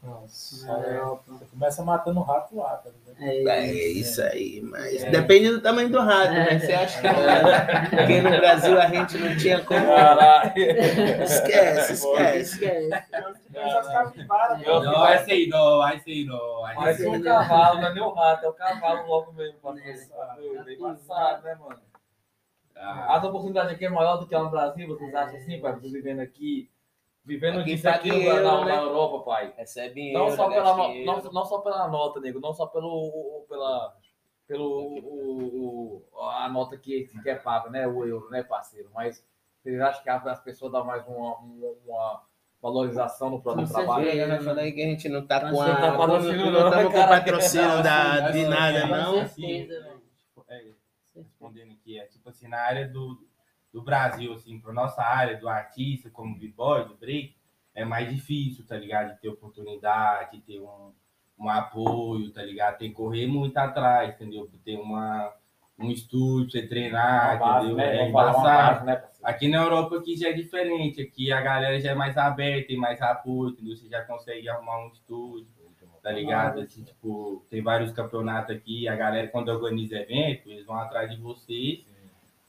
Nossa, 0.01 0.71
é, 0.87 0.95
Europa. 0.97 1.23
você 1.27 1.45
começa 1.47 1.83
matando 1.83 2.21
o 2.21 2.23
rato 2.23 2.57
lá, 2.57 2.77
tá 2.77 2.89
ligado? 2.89 3.49
É, 3.49 3.59
É 3.69 3.73
isso 3.89 4.23
aí, 4.23 4.61
mas 4.63 5.03
É. 5.03 5.11
depende 5.11 5.51
do 5.51 5.61
tamanho 5.61 5.89
do 5.91 5.99
rato, 6.01 6.31
né? 6.31 6.55
É. 6.55 6.59
Você 6.61 6.73
acha 6.73 7.01
que 7.03 7.97
porque 7.97 8.21
no 8.23 8.31
Brasil 8.31 8.81
a 8.81 8.87
gente 8.87 9.19
não 9.19 9.37
tinha 9.37 9.61
como. 9.65 9.85
Caralho. 9.87 10.53
Esquece, 10.57 11.93
esquece. 11.99 12.39
esquece. 12.65 13.05
Eu- 14.65 14.83
Não, 14.85 14.93
vai 15.01 15.25
ser 15.25 15.47
não, 15.49 15.79
vai 15.79 15.99
ser 15.99 16.25
não. 16.27 16.63
vai 16.63 16.95
ser 16.95 17.05
é 17.05 17.09
um 17.09 17.13
não. 17.19 17.23
cavalo, 17.25 17.81
não 17.81 17.89
é 17.89 17.95
nem 17.95 18.03
o 18.03 18.11
rato, 18.11 18.45
é 18.45 18.49
o 18.49 18.53
cavalo 18.53 19.07
logo 19.09 19.33
mesmo. 19.33 19.55
Pra 19.61 19.71
É. 19.73 19.81
começar. 19.81 20.37
Meu, 20.41 20.65
Bem 20.65 20.79
passado, 20.79 21.43
né, 21.43 21.57
mano? 21.61 21.77
Ah, 22.81 23.17
As 23.17 23.25
oportunidades 23.25 23.73
aqui 23.73 23.85
é 23.87 23.89
maior 23.91 24.17
do 24.19 24.27
que 24.27 24.35
lá 24.35 24.43
no 24.45 24.51
Brasil, 24.51 24.87
vocês 24.89 25.15
acham 25.15 25.37
assim, 25.37 25.61
pai? 25.61 25.73
Você 25.75 25.89
vivendo 25.89 26.21
aqui, 26.21 26.71
vivendo 27.25 27.61
Aqui 27.61 27.71
disso 27.73 27.83
tá 27.85 27.91
aqui 27.97 28.11
dinheiro, 28.11 28.43
na, 28.45 28.65
né? 28.65 28.77
na 28.77 28.83
Europa, 28.83 29.25
pai. 29.25 29.53
Recebe 29.57 30.01
em 30.01 30.13
Não 30.13 30.25
euro, 30.25 30.37
só, 30.37 30.49
pela, 30.49 30.77
no- 30.77 31.05
não, 31.05 31.23
não 31.33 31.45
só 31.45 31.59
pela 31.59 31.89
nota, 31.89 32.21
nego, 32.21 32.41
não 32.41 32.53
só 32.55 32.67
pelo, 32.67 33.45
pela, 33.49 33.95
pelo 34.47 34.65
o, 34.99 36.03
o- 36.13 36.21
a 36.29 36.49
nota 36.49 36.77
que, 36.77 37.05
que 37.23 37.29
é 37.31 37.35
paga, 37.35 37.69
né? 37.71 37.87
O 37.87 38.05
euro, 38.05 38.31
né, 38.31 38.43
parceiro? 38.43 38.89
Mas 38.95 39.25
vocês 39.63 39.81
acham 39.81 40.03
que 40.03 40.09
as 40.11 40.41
pessoas 40.41 40.73
dão 40.73 40.85
mais 40.85 41.07
uma, 41.07 41.37
uma, 41.37 41.71
uma 41.87 42.23
valorização 42.63 43.31
no 43.31 43.41
próprio 43.43 43.67
Com 43.67 43.73
trabalho? 43.73 44.05
certeza. 44.05 44.39
Chega, 44.39 44.55
né? 44.55 44.63
Aí 44.63 44.73
que 44.73 44.83
a 44.83 44.87
gente 44.87 45.09
não 45.09 45.27
tá 45.27 45.41
Não 45.43 45.51
com 45.53 45.61
a. 45.63 45.75
tá 45.75 45.91
Não 45.91 45.99
patrocínio 45.99 46.47
não 46.47 46.53
não, 46.53 46.69
estamos 46.69 46.93
com 46.93 47.07
patrocínio 47.09 47.83
da, 47.83 48.31
de 48.31 48.47
nada, 48.47 48.81
Com 48.83 48.87
não. 48.89 49.27
certeza, 49.29 49.81
velho. 49.83 49.87
é, 49.95 49.98
respondendo 51.23 51.73
aqui, 51.73 51.99
é 51.99 52.07
tipo 52.07 52.29
assim, 52.29 52.49
na 52.49 52.59
área 52.59 52.89
do, 52.89 53.19
do 53.73 53.83
Brasil, 53.83 54.33
assim, 54.33 54.59
pra 54.61 54.73
nossa 54.73 55.03
área 55.03 55.37
do 55.37 55.49
artista, 55.49 56.11
como 56.11 56.39
b-boy, 56.39 56.87
do 56.87 56.97
break, 56.97 57.37
é 57.75 57.85
mais 57.85 58.13
difícil, 58.13 58.67
tá 58.67 58.77
ligado? 58.77 59.15
De 59.15 59.21
ter 59.21 59.29
oportunidade, 59.29 60.33
de 60.33 60.41
ter 60.43 60.61
um, 60.61 60.93
um 61.39 61.49
apoio, 61.49 62.31
tá 62.33 62.43
ligado? 62.43 62.79
Tem 62.79 62.91
que 62.91 62.97
correr 62.97 63.27
muito 63.27 63.57
atrás, 63.57 64.15
entendeu? 64.15 64.51
Ter 64.65 64.77
uma, 64.77 65.33
um 65.79 65.91
estúdio, 65.91 66.51
você 66.51 66.67
treinar, 66.67 67.39
base, 67.39 67.67
entendeu? 67.67 67.77
né? 67.77 67.97
É 67.99 68.09
embaçado. 68.09 68.85
né? 68.85 69.05
Aqui 69.23 69.49
na 69.49 69.59
Europa 69.59 69.97
aqui 69.97 70.17
já 70.17 70.29
é 70.29 70.33
diferente, 70.33 71.01
aqui 71.01 71.31
a 71.33 71.41
galera 71.41 71.81
já 71.81 71.91
é 71.93 71.95
mais 71.95 72.17
aberta, 72.17 72.69
tem 72.69 72.77
mais 72.77 73.01
apoio, 73.01 73.51
entendeu? 73.51 73.77
Você 73.77 73.89
já 73.89 74.03
consegue 74.05 74.49
arrumar 74.49 74.85
um 74.85 74.89
estúdio, 74.89 75.49
tá 76.03 76.11
ligado? 76.11 76.61
Assim, 76.61 76.83
tipo, 76.83 77.45
tem 77.51 77.63
vários 77.63 77.93
campeonatos 77.93 78.55
aqui, 78.55 78.89
a 78.89 78.97
galera 78.97 79.29
quando 79.29 79.49
organiza 79.49 79.97
evento, 79.97 80.49
eles 80.51 80.65
vão 80.67 80.77
atrás 80.77 81.11
de 81.11 81.17
vocês 81.21 81.85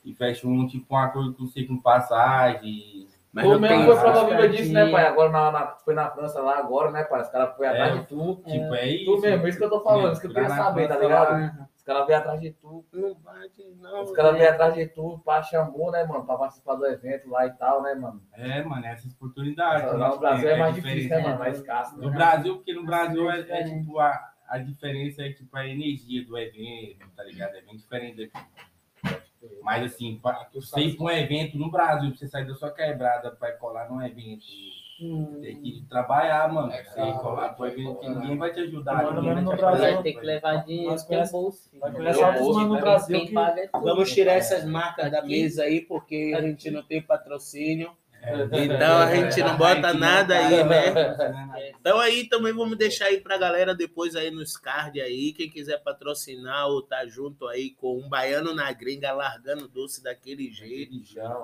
e 0.04 0.14
fecham 0.14 0.50
um 0.50 0.66
tipo 0.66 0.94
um 0.94 0.98
acordo 0.98 1.34
com 1.34 1.46
você 1.46 1.64
com 1.64 1.76
passagem. 1.76 3.06
Mas 3.32 3.46
mesmo 3.46 3.68
tem. 3.68 3.84
foi 3.86 3.96
prova 3.96 4.24
viva 4.28 4.48
disso, 4.48 4.72
né, 4.72 4.90
pai? 4.90 5.06
Agora 5.06 5.30
na, 5.30 5.52
na- 5.52 5.66
foi 5.84 5.94
na 5.94 6.10
França 6.10 6.40
lá 6.40 6.58
agora, 6.58 6.90
né, 6.90 7.04
pai? 7.04 7.20
Os 7.22 7.28
caras 7.28 7.54
foram 7.56 7.70
atrás 7.70 7.94
É. 7.94 7.98
de 7.98 8.06
tu. 8.06 8.40
Tipo, 8.46 8.74
é 8.74 8.88
isso. 8.88 9.04
Tu 9.14 9.20
mesmo, 9.20 9.46
isso 9.48 9.58
que 9.58 9.64
eu 9.64 9.70
tô 9.70 9.80
falando, 9.82 10.12
isso 10.12 10.20
que 10.20 10.26
eu 10.26 10.32
queria 10.34 10.48
saber, 10.48 10.88
tá 10.88 10.96
ligado? 10.98 11.68
Caras 11.90 12.06
veio 12.06 12.18
atrás 12.20 12.40
de 12.40 12.50
tu. 12.52 12.84
Não 12.92 13.14
bate, 13.14 13.64
não. 13.80 14.02
Os 14.04 14.12
caras 14.12 14.36
veio 14.38 14.48
atrás 14.50 14.74
de 14.74 14.86
tu, 14.86 15.18
pra 15.24 15.42
chamou, 15.42 15.90
né, 15.90 16.04
mano? 16.04 16.24
Pra 16.24 16.36
participar 16.38 16.76
do 16.76 16.86
evento 16.86 17.28
lá 17.28 17.46
e 17.46 17.50
tal, 17.54 17.82
né, 17.82 17.94
mano? 17.94 18.22
É, 18.34 18.62
mano, 18.62 18.86
essas 18.86 19.12
oportunidades. 19.12 19.90
Que 19.90 19.96
no 19.96 20.18
Brasil 20.18 20.20
temos, 20.20 20.44
é 20.44 20.56
mais 20.58 20.74
diferente. 20.76 20.96
difícil, 21.02 21.16
né, 21.18 21.22
mano? 21.24 21.38
Mais 21.40 21.56
escasso. 21.58 21.98
No 21.98 22.10
Né? 22.10 22.16
Brasil, 22.16 22.56
porque 22.56 22.72
no 22.74 22.86
Brasil 22.86 23.30
é, 23.30 23.38
é 23.38 23.42
diferente. 23.42 23.80
tipo 23.80 23.98
a, 23.98 24.32
a 24.48 24.58
diferença 24.58 25.22
é 25.22 25.32
tipo 25.32 25.56
a 25.56 25.66
energia 25.66 26.24
do 26.24 26.38
evento, 26.38 27.10
tá 27.16 27.24
ligado? 27.24 27.56
É 27.56 27.60
bem 27.62 27.76
diferente 27.76 28.30
daqui. 28.30 28.46
Mas 29.62 29.92
assim, 29.92 30.18
pra 30.22 30.48
você 30.54 30.80
ir 30.80 30.96
pra 30.96 31.06
um 31.06 31.10
evento 31.10 31.58
no 31.58 31.70
Brasil, 31.70 32.10
pra 32.10 32.18
você 32.18 32.28
sair 32.28 32.46
da 32.46 32.54
sua 32.54 32.70
quebrada 32.70 33.30
pra 33.32 33.52
colar 33.56 33.88
num 33.90 34.00
evento, 34.00 34.44
Hum. 35.02 35.40
tem 35.40 35.56
que 35.62 35.82
trabalhar, 35.88 36.52
mano. 36.52 36.70
É, 36.72 36.84
Você 36.84 37.00
colar 37.20 37.50
pro 37.50 37.66
evento 37.66 37.96
que 38.00 38.08
ninguém 38.08 38.36
vai 38.36 38.52
te 38.52 38.60
ajudar. 38.60 39.02
Mano, 39.02 39.22
ninguém 39.22 39.34
vai 39.34 39.44
te 39.56 39.62
apoiar. 39.64 39.78
Vai 39.94 40.02
ter 40.02 40.12
que 40.12 40.20
levar 40.26 40.56
dinheiro 40.64 40.96
conhece- 41.06 41.32
bolso. 41.32 41.70
filho. 41.70 41.80
Vai 41.80 41.92
bolso, 42.38 42.58
mano 42.58 42.68
no 42.68 42.74
né? 42.74 42.80
Brasil 42.80 43.20
que 43.20 43.32
tu. 43.34 43.70
Vamos 43.72 44.12
tirar 44.12 44.32
essas 44.34 44.64
marcas 44.64 45.10
da 45.10 45.22
mesa 45.22 45.62
aí, 45.64 45.80
porque 45.80 46.34
a 46.36 46.40
gente 46.42 46.70
não 46.70 46.82
tem 46.82 47.00
patrocínio. 47.00 47.90
É, 48.22 48.64
Então 48.64 48.98
a 48.98 49.14
gente 49.14 49.40
não 49.42 49.56
bota 49.56 49.88
gente 49.92 50.00
nada 50.00 50.34
aí, 50.36 50.62
né? 50.64 50.86
É, 51.56 51.72
Então 51.80 51.98
aí 51.98 52.28
também 52.28 52.52
vamos 52.52 52.76
deixar 52.76 53.06
aí 53.06 53.20
pra 53.20 53.38
galera 53.38 53.74
depois 53.74 54.14
aí 54.14 54.30
nos 54.30 54.56
card 54.56 55.00
aí, 55.00 55.32
quem 55.32 55.48
quiser 55.48 55.78
patrocinar 55.82 56.66
ou 56.68 56.82
tá 56.82 57.06
junto 57.06 57.46
aí 57.48 57.70
com 57.70 57.96
um 57.98 58.08
baiano 58.08 58.54
na 58.54 58.70
gringa 58.72 59.12
largando 59.12 59.66
doce 59.66 60.02
daquele 60.02 60.50
jeito. 60.50 60.92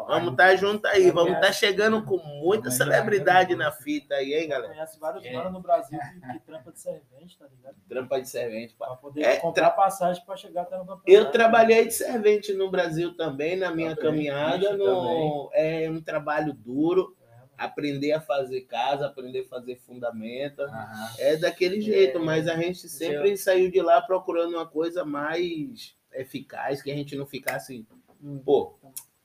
Vamos 0.07 0.33
estar 0.33 0.49
tá 0.49 0.57
junto 0.57 0.87
aí, 0.87 1.11
vamos 1.11 1.33
estar 1.35 1.47
tá 1.47 1.53
chegando 1.53 2.03
com 2.05 2.19
muita 2.19 2.71
celebridade 2.71 3.55
na 3.57 3.73
fita 3.73 4.15
aí, 4.17 4.35
hein, 4.35 4.49
galera? 4.49 4.73
conhece 4.75 4.99
vários 5.01 5.25
É. 5.25 5.33
manos 5.33 5.53
no 5.53 5.61
Brasil 5.61 5.99
que, 5.99 6.33
que 6.33 6.39
trampa 6.41 6.73
de 6.73 6.81
servente, 6.81 7.39
tá 7.39 7.47
ligado? 7.47 7.77
Trampa 7.89 8.21
de 8.21 8.29
servente. 8.29 8.75
pá. 8.75 8.87
Pra 8.89 8.97
poder 8.97 9.23
É, 9.23 9.37
comprar 9.37 9.71
passagem 9.71 10.23
pra 10.25 10.37
chegar 10.37 10.62
até 10.62 10.77
no 10.77 10.83
campeonato. 10.87 11.11
Eu 11.11 11.31
trabalhei 11.31 11.87
de 11.87 11.95
servente 11.95 12.53
no 12.53 12.71
Brasil 12.71 13.17
também, 13.17 13.57
na 13.57 13.71
minha 13.75 13.97
Também, 13.97 14.27
caminhada. 14.29 14.77
No, 14.77 15.51
é 15.55 15.89
um 15.91 16.01
trabalho 16.01 16.53
duro. 16.67 17.17
Aprender 17.59 18.13
a 18.13 18.21
fazer 18.21 18.63
casa, 18.63 19.07
aprender 19.07 19.41
a 19.41 19.45
fazer 19.49 19.77
fundamento. 19.77 20.61
Aham. 20.61 21.09
É 21.19 21.37
daquele 21.39 21.81
jeito, 21.81 22.21
mas 22.21 22.47
a 22.49 22.57
gente 22.57 22.87
sempre 22.89 23.35
saiu 23.39 23.71
de 23.71 23.81
lá 23.81 24.03
procurando 24.03 24.53
uma 24.55 24.67
coisa 24.67 25.05
mais 25.07 25.97
eficaz, 26.13 26.83
que 26.83 26.91
a 26.91 26.95
gente 26.95 27.17
não 27.17 27.25
ficasse, 27.25 27.87
Hum. 28.23 28.39
pô, 28.45 28.75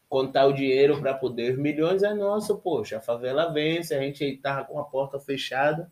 contar 0.07 0.45
o 0.45 0.53
dinheiro 0.53 0.99
para 1.01 1.13
poder. 1.13 1.53
Os 1.53 1.59
milhões 1.59 2.03
é 2.03 2.13
nosso, 2.13 2.57
poxa. 2.57 2.97
A 2.97 3.01
favela 3.01 3.51
vence, 3.51 3.93
a 3.93 3.99
gente 4.01 4.37
tava 4.37 4.63
com 4.65 4.79
a 4.79 4.83
porta 4.85 5.19
fechada 5.19 5.91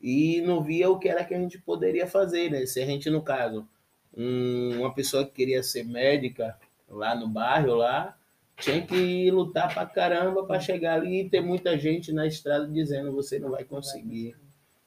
e 0.00 0.42
não 0.42 0.62
via 0.62 0.90
o 0.90 0.98
que 0.98 1.08
era 1.08 1.24
que 1.24 1.32
a 1.34 1.38
gente 1.38 1.58
poderia 1.58 2.06
fazer, 2.06 2.50
né? 2.50 2.66
Se 2.66 2.82
a 2.82 2.86
gente, 2.86 3.08
no 3.08 3.22
caso, 3.22 3.66
um- 4.14 4.80
uma 4.80 4.94
pessoa 4.94 5.24
que 5.24 5.32
queria 5.32 5.62
ser 5.62 5.84
médica 5.84 6.58
lá 6.88 7.14
no 7.14 7.28
bairro, 7.28 7.74
lá, 7.76 8.14
tinha 8.56 8.86
que 8.86 9.30
lutar 9.30 9.72
pra 9.72 9.86
caramba 9.86 10.44
para 10.44 10.60
chegar 10.60 10.94
ali 10.94 11.22
e 11.22 11.28
ter 11.28 11.40
muita 11.40 11.78
gente 11.78 12.12
na 12.12 12.26
estrada 12.26 12.66
dizendo 12.68 13.12
você 13.12 13.38
não 13.38 13.50
vai 13.50 13.64
conseguir. 13.64 14.36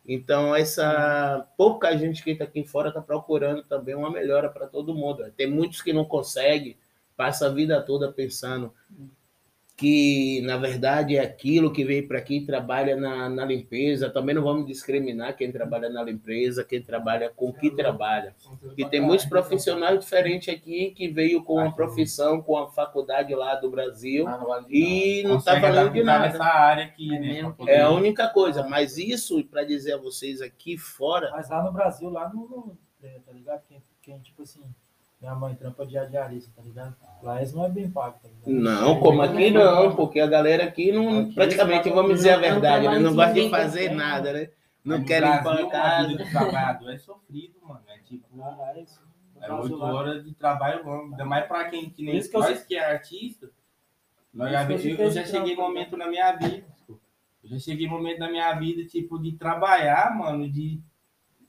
Então, 0.07 0.55
essa 0.55 1.47
pouca 1.57 1.97
gente 1.97 2.23
que 2.23 2.31
está 2.31 2.43
aqui 2.43 2.63
fora 2.63 2.89
está 2.89 3.01
procurando 3.01 3.63
também 3.63 3.95
uma 3.95 4.11
melhora 4.11 4.49
para 4.49 4.67
todo 4.67 4.93
mundo. 4.93 5.29
Tem 5.35 5.49
muitos 5.49 5.81
que 5.81 5.91
não 5.91 6.05
conseguem, 6.05 6.77
passa 7.17 7.47
a 7.47 7.49
vida 7.49 7.81
toda 7.81 8.11
pensando 8.11 8.71
que, 9.77 10.39
na 10.43 10.55
verdade, 10.55 11.17
é 11.17 11.19
aquilo 11.19 11.69
que 11.71 11.83
veio 11.83 12.07
para 12.07 12.17
aqui 12.17 12.39
trabalha 12.45 12.95
na, 12.95 13.27
na 13.27 13.43
limpeza. 13.43 14.09
Também 14.09 14.33
não 14.33 14.41
vamos 14.41 14.65
discriminar 14.65 15.35
quem 15.35 15.51
trabalha 15.51 15.89
na 15.89 16.01
limpeza, 16.01 16.63
quem 16.63 16.81
trabalha 16.81 17.29
com 17.35 17.49
o 17.49 17.53
que 17.53 17.69
trabalha. 17.69 18.33
E 18.77 18.85
tem 18.85 19.01
muitos 19.01 19.25
profissionais 19.25 19.99
diferentes 19.99 20.53
aqui 20.53 20.91
que 20.91 21.09
veio 21.09 21.43
com 21.43 21.55
uma 21.55 21.75
profissão, 21.75 22.41
com 22.41 22.57
a 22.57 22.69
faculdade 22.71 23.35
lá 23.35 23.55
do 23.55 23.69
Brasil 23.69 24.25
Ah, 24.27 24.63
e 24.69 25.23
não 25.23 25.37
está 25.37 25.59
falando 25.59 25.91
de 25.91 26.03
nada. 26.03 26.27
nessa 26.27 26.45
área 26.45 26.85
aqui, 26.85 27.13
É 27.13 27.19
né? 27.19 27.53
poder- 27.57 27.71
É 27.73 27.81
a 27.81 27.89
única 27.89 28.29
coisa, 28.29 28.63
mas 28.67 28.97
isso, 28.97 29.43
para 29.43 29.65
dizer 29.65 29.93
a 29.93 29.97
vocês 29.97 30.41
aqui 30.41 30.77
fora, 30.77 31.29
Mas 31.31 31.49
lá 31.49 31.61
no 31.61 31.73
Brasil, 31.73 32.09
lá 32.09 32.29
no, 32.29 32.77
ideia, 32.99 33.21
tá 33.25 33.31
ligado? 33.33 33.61
Quem, 33.67 33.81
quem 34.01 34.19
tipo 34.19 34.41
assim, 34.43 34.61
minha 35.19 35.35
mãe 35.35 35.55
trampa 35.55 35.85
de 35.85 35.97
diarista, 36.09 36.51
tá 36.55 36.61
ligado? 36.61 36.95
Lá 37.23 37.37
eles 37.37 37.53
não 37.53 37.65
é 37.65 37.69
bem 37.69 37.89
pago, 37.89 38.19
tá 38.21 38.27
ligado? 38.27 38.49
Não, 38.63 38.99
como 38.99 39.21
aqui 39.21 39.49
não, 39.51 39.95
porque 39.95 40.19
a 40.19 40.27
galera 40.27 40.65
aqui 40.65 40.91
não, 40.91 41.21
Aqui 41.21 41.33
praticamente, 41.33 41.89
vamos 41.89 42.15
dizer 42.15 42.31
a 42.31 42.37
não- 42.37 42.43
é 42.43 42.47
um 42.49 42.51
verdade, 42.53 42.77
né? 42.77 42.83
trabalho 42.83 43.03
não 43.03 43.15
gosta 43.15 43.33
de 43.33 43.41
que 43.41 43.49
fazer 43.49 43.91
nada, 43.91 44.33
né? 44.33 44.49
Não 44.83 45.03
quer 45.03 45.23
limpar 45.23 45.59
a 45.59 45.69
casa. 45.69 46.17
trabalhador 46.31 46.91
é 46.91 46.97
sofrido, 46.97 47.55
mano. 47.63 47.81
É 47.87 47.97
tipo, 47.99 48.27
é 48.37 48.85
é 49.41 49.47
caso 49.47 49.63
oito 49.63 49.81
horas 49.81 50.23
de 50.23 50.33
trabalho 50.35 50.85
longo. 50.85 51.11
Ainda 51.11 51.25
mais 51.25 51.47
pra 51.47 51.65
quem 51.69 51.89
que 51.89 52.03
nem 52.03 52.17
isso 52.17 52.29
que 52.29 52.35
eu 52.35 52.41
nós 52.41 52.49
que 52.67 52.75
é 52.75 52.91
artista. 52.93 53.49
Nós 54.31 54.51
eu 54.51 54.57
eu, 55.05 55.11
já 55.11 55.25
cheguei 55.25 55.55
trampo, 55.55 55.61
momento 55.61 55.97
na 55.97 56.07
minha 56.07 56.31
vida. 56.33 56.65
Eu 56.87 57.49
já 57.49 57.57
cheguei 57.59 57.87
momento 57.87 58.19
na 58.19 58.29
minha 58.29 58.53
vida, 58.53 58.85
tipo, 58.85 59.17
de 59.19 59.31
trabalhar, 59.33 60.15
mano, 60.15 60.47
de 60.51 60.79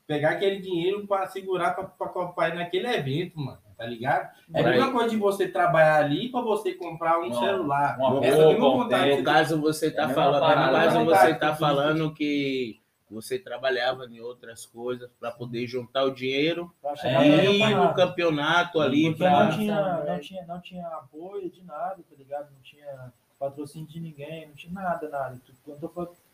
pegar 0.06 0.30
aquele 0.30 0.60
dinheiro 0.60 1.06
pra 1.06 1.26
segurar 1.26 1.72
pra, 1.74 1.84
pra, 1.84 2.26
pra 2.28 2.48
ir 2.48 2.54
naquele 2.54 2.86
evento, 2.88 3.38
mano. 3.38 3.58
Tá 3.76 3.84
ligado? 3.84 4.30
É 4.54 4.60
a 4.60 4.68
mesma 4.70 4.90
coisa 4.90 5.10
de 5.10 5.16
você 5.18 5.48
trabalhar 5.48 5.96
ali 6.04 6.30
pra 6.30 6.40
você 6.40 6.72
comprar 6.72 7.18
um 7.20 7.28
Não, 7.28 7.34
celular. 7.38 7.98
uma 7.98 8.24
Essa 8.24 8.36
roupa, 8.44 8.52
mesma 8.52 8.70
vontade. 8.70 9.16
No 9.16 9.22
caso, 9.24 9.60
você 9.60 9.90
tá 9.90 10.04
É 10.10 10.14
falando, 10.14 10.40
no 10.40 10.46
parada, 10.46 10.72
caso, 10.72 10.98
né? 10.98 11.04
você 11.04 11.34
tá 11.34 11.48
Tudo 11.50 11.58
falando 11.58 12.14
que 12.14 12.80
você 13.10 13.38
trabalhava 13.38 14.06
em 14.06 14.18
outras 14.18 14.64
coisas 14.64 15.10
para 15.20 15.30
poder 15.30 15.66
juntar 15.66 16.04
o 16.04 16.10
dinheiro 16.14 16.72
Pra 16.80 16.94
e 17.04 17.28
no 17.44 17.52
ir 17.52 17.74
no 17.76 17.92
campeonato. 17.94 18.80
ali 18.80 19.08
Porque 19.10 19.24
para 19.24 19.44
não 19.44 19.58
tinha, 19.58 20.04
não, 20.04 20.20
tinha, 20.20 20.46
não 20.46 20.60
tinha 20.62 20.86
apoio 20.86 21.50
de 21.50 21.62
nada, 21.62 21.96
tá 21.96 22.16
ligado? 22.16 22.48
Não 22.50 22.62
tinha 22.62 23.12
patrocínio 23.38 23.86
de 23.86 24.00
ninguém, 24.00 24.46
não 24.48 24.54
tinha 24.54 24.72
nada, 24.72 25.06
nada. 25.10 25.38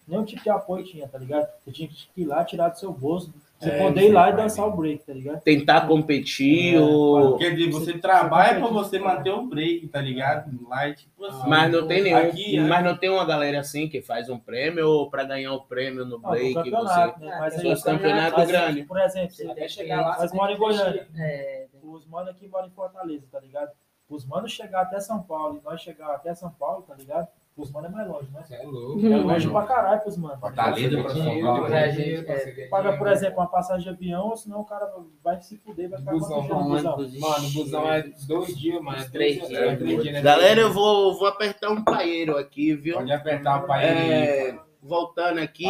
Nenhum 0.06 0.24
tipo 0.24 0.42
de 0.44 0.50
apoio 0.50 0.85
tinha, 0.85 1.08
tá 1.08 1.18
ligado? 1.18 1.48
Você 1.64 1.72
tinha 1.72 1.88
que 1.88 2.08
ir 2.16 2.24
lá, 2.24 2.44
tirar 2.44 2.68
do 2.68 2.78
seu 2.78 2.92
bolso, 2.92 3.35
você 3.62 3.70
É, 3.70 3.79
poder 3.79 4.09
ir 4.09 4.12
lá 4.12 4.29
é 4.29 4.33
e 4.33 4.37
dançar 4.37 4.66
o 4.66 4.77
break, 4.77 5.05
tá 5.07 5.12
ligado? 5.12 5.40
tentar 5.42 5.87
competir 5.87 6.75
É, 6.77 6.81
ou 6.81 7.37
Quer 7.38 7.55
dizer, 7.55 7.70
você 7.70 7.92
Você- 7.92 7.98
trabalha 7.98 8.55
você 8.55 8.59
pra 8.61 8.68
compete, 8.68 8.88
você 8.90 8.98
manter 8.98 9.31
o 9.31 9.46
break, 9.46 9.88
tá 9.88 10.01
ligado? 10.01 10.51
Lá 10.68 10.88
é 10.88 10.92
tipo 10.94 11.25
assim. 11.25 11.48
mas 11.48 11.72
não 11.72 11.87
tem 11.87 12.03
nenhum, 12.03 12.16
Aqui, 12.18 12.61
mas 12.61 12.85
não 12.85 12.96
tem 12.96 13.11
uma 13.11 13.25
galera 13.25 13.61
assim 13.61 13.88
que 13.88 14.03
faz 14.03 14.29
um 14.29 14.38
prêmio 14.38 14.88
ou 14.88 15.09
para 15.11 15.25
ganhar 15.25 15.53
o 15.53 15.61
prêmio 15.62 16.05
no 16.05 16.16
Ah, 16.25 16.31
break 16.31 16.53
você 16.55 16.70
campeonato, 16.70 17.20
né? 17.20 17.37
Mas 17.38 17.55
Tem 17.57 17.66
aí, 17.66 17.72
os 17.72 17.83
campeonatos 17.83 18.38
mas, 18.38 18.48
grandes. 18.48 18.87
Por 18.87 19.01
exemplo, 19.01 19.31
Você 19.31 19.44
você 19.46 19.55
tem 19.55 19.68
chegar 19.68 20.01
lá, 20.03 20.14
você 20.18 20.29
tem 20.29 20.37
moramos 20.37 20.57
em 20.57 20.61
Goiânia. 20.61 21.09
É, 21.16 21.66
Os 21.83 22.07
manos 22.07 22.31
aqui 22.31 22.48
moram 22.48 22.66
em 22.68 22.70
Fortaleza, 22.70 23.27
tá 23.31 23.38
ligado? 23.40 23.70
Os 24.09 24.25
manos 24.27 24.53
chegar 24.53 24.83
até 24.83 24.98
São 25.01 25.22
Paulo 25.22 25.59
e 25.61 25.64
nós 25.64 25.81
chegar 25.81 26.14
até 26.14 26.35
São 26.35 26.51
Paulo, 26.51 26.83
tá 26.83 26.94
ligado? 26.94 27.27
Os 27.54 27.70
manos 27.70 27.90
é 27.90 27.92
mais 27.92 28.08
longe, 28.08 28.28
né? 28.32 28.42
Você 28.42 28.54
é 28.54 28.62
louco. 28.62 29.06
É 29.06 29.16
longe 29.16 29.50
pra 29.50 29.62
caralho 29.66 30.00
pros 30.00 30.16
manos. 30.16 30.40
tá? 30.40 30.46
Fortaleza 30.46 31.02
pra 31.02 31.10
São 31.10 31.22
Dinheiro 31.22 31.46
Paulo. 31.46 31.66
pra 31.66 31.70
né? 31.80 31.92
gente, 31.92 32.30
é. 32.30 32.66
Paga, 32.68 32.96
por 32.96 33.08
exemplo, 33.08 33.38
uma 33.40 33.46
passagem 33.46 33.82
de 33.82 33.88
avião, 33.90 34.28
ou 34.28 34.36
senão 34.36 34.60
o 34.60 34.64
cara 34.64 34.90
vai 35.22 35.40
se 35.42 35.58
fuder, 35.58 35.90
vai 35.90 35.98
ficar 35.98 36.12
Busão, 36.12 36.40
dia 36.40 36.54
no 36.54 36.64
busão? 36.64 36.94
ônibus, 36.94 37.20
Mano, 37.20 37.46
o 37.48 37.50
busão 37.52 37.92
é 37.92 38.02
dois 38.26 38.58
dias, 38.58 38.80
mano. 38.82 38.98
É 39.02 39.04
três 39.08 39.46
dias. 39.46 39.52
é 39.52 39.76
três 39.76 40.02
dias, 40.02 40.14
né? 40.14 40.22
Galera, 40.22 40.60
eu 40.62 40.72
vou, 40.72 41.14
vou 41.18 41.28
apertar 41.28 41.70
um 41.70 41.84
paeiro 41.84 42.38
aqui, 42.38 42.74
viu? 42.74 42.94
Pode 42.96 43.12
apertar 43.12 43.62
o 43.62 43.66
pai. 43.66 43.84
É, 43.84 44.58
voltando 44.82 45.38
aqui, 45.38 45.66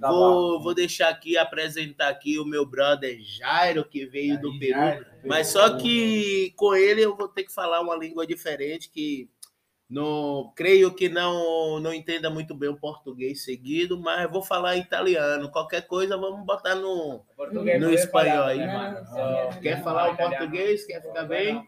vou, 0.00 0.62
vou 0.62 0.72
deixar 0.74 1.08
aqui, 1.08 1.36
apresentar 1.36 2.08
aqui 2.08 2.38
o 2.38 2.44
meu 2.44 2.64
brother 2.64 3.18
Jairo, 3.20 3.84
que 3.84 4.06
veio 4.06 4.40
do 4.40 4.56
Peru. 4.58 4.78
Jairo. 4.78 5.06
Mas 5.26 5.48
só 5.48 5.76
que 5.76 6.52
com 6.56 6.74
ele 6.74 7.02
eu 7.02 7.16
vou 7.16 7.26
ter 7.28 7.42
que 7.42 7.52
falar 7.52 7.80
uma 7.80 7.96
língua 7.96 8.24
diferente 8.26 8.88
que 8.88 9.28
não 9.88 10.52
creio 10.54 10.94
que 10.94 11.08
não 11.08 11.80
não 11.80 11.92
entenda 11.94 12.28
muito 12.28 12.54
bem 12.54 12.68
o 12.68 12.76
português 12.78 13.42
seguido, 13.44 13.98
mas 13.98 14.30
vou 14.30 14.42
falar 14.42 14.76
italiano. 14.76 15.50
Qualquer 15.50 15.86
coisa 15.86 16.16
vamos 16.16 16.44
botar 16.44 16.74
no 16.74 17.24
Português, 17.36 17.80
no 17.80 17.86
pode 17.88 18.00
espanhol 18.00 18.44
aí. 18.44 18.58
né, 18.58 18.66
Não, 18.66 19.16
não, 19.18 19.44
não, 19.50 19.60
quer 19.60 19.82
falar 19.82 20.12
o 20.12 20.16
português, 20.16 20.84
quer 20.84 21.00
ficar 21.00 21.24
bem? 21.24 21.66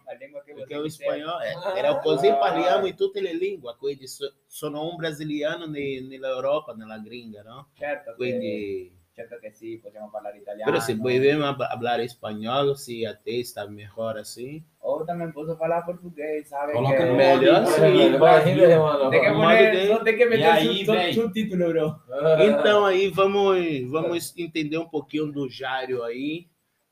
Porque 0.54 0.76
o 0.76 0.84
espanhol 0.86 1.40
é, 1.40 1.54
era 1.78 1.94
così 2.00 2.28
parliamo 2.32 2.86
in 2.86 2.94
tutte 2.96 3.20
le 3.20 3.32
lingue, 3.32 3.74
quindi 3.78 4.06
so- 4.06 4.32
sono 4.46 4.82
un 4.88 4.96
brasiliano 4.96 5.66
ne- 5.66 6.00
nell'Europa, 6.02 6.74
nella 6.74 6.98
gringa, 6.98 7.42
no? 7.42 7.68
Certo 7.78 8.14
Quindi 8.16 8.92
certo 9.20 9.38
che 9.38 9.50
sì, 9.52 9.78
possiamo 9.78 10.08
parlare 10.10 10.38
italiano. 10.38 10.70
Pero 10.70 10.80
se 10.82 10.94
volvemos 10.94 11.44
a 11.44 11.66
hablar 11.66 12.00
espanhol, 12.00 12.76
se 12.76 13.04
a 13.06 13.14
te 13.14 13.40
está 13.40 13.66
mejor 13.66 14.16
assim. 14.16 14.64
O 14.82 15.04
também 15.04 15.30
posso 15.30 15.56
falar 15.56 15.82
português, 15.82 16.48
sabe? 16.48 16.72
Coloca 16.72 16.96
que... 16.96 17.12
Melhor 17.12 17.66
sim, 17.66 17.82
aí, 17.82 18.18
Brasil. 18.18 19.10
Tem 19.10 19.20
que 19.20 19.28
O 19.28 19.34
poner, 19.34 19.86
só 19.88 19.98
tem 20.04 20.16
que 20.16 20.26
meter 20.26 21.14
su- 21.14 21.20
subtítulo, 21.20 21.68
bro. 21.68 22.02
Então 22.40 22.86
aí 22.86 23.08
vamos, 23.08 23.90
vamos 23.90 24.34
entender 24.36 24.78
um 24.78 24.88
pouquinho 24.88 25.30
do 25.30 25.48
Jário 25.48 26.02
aí, 26.02 26.48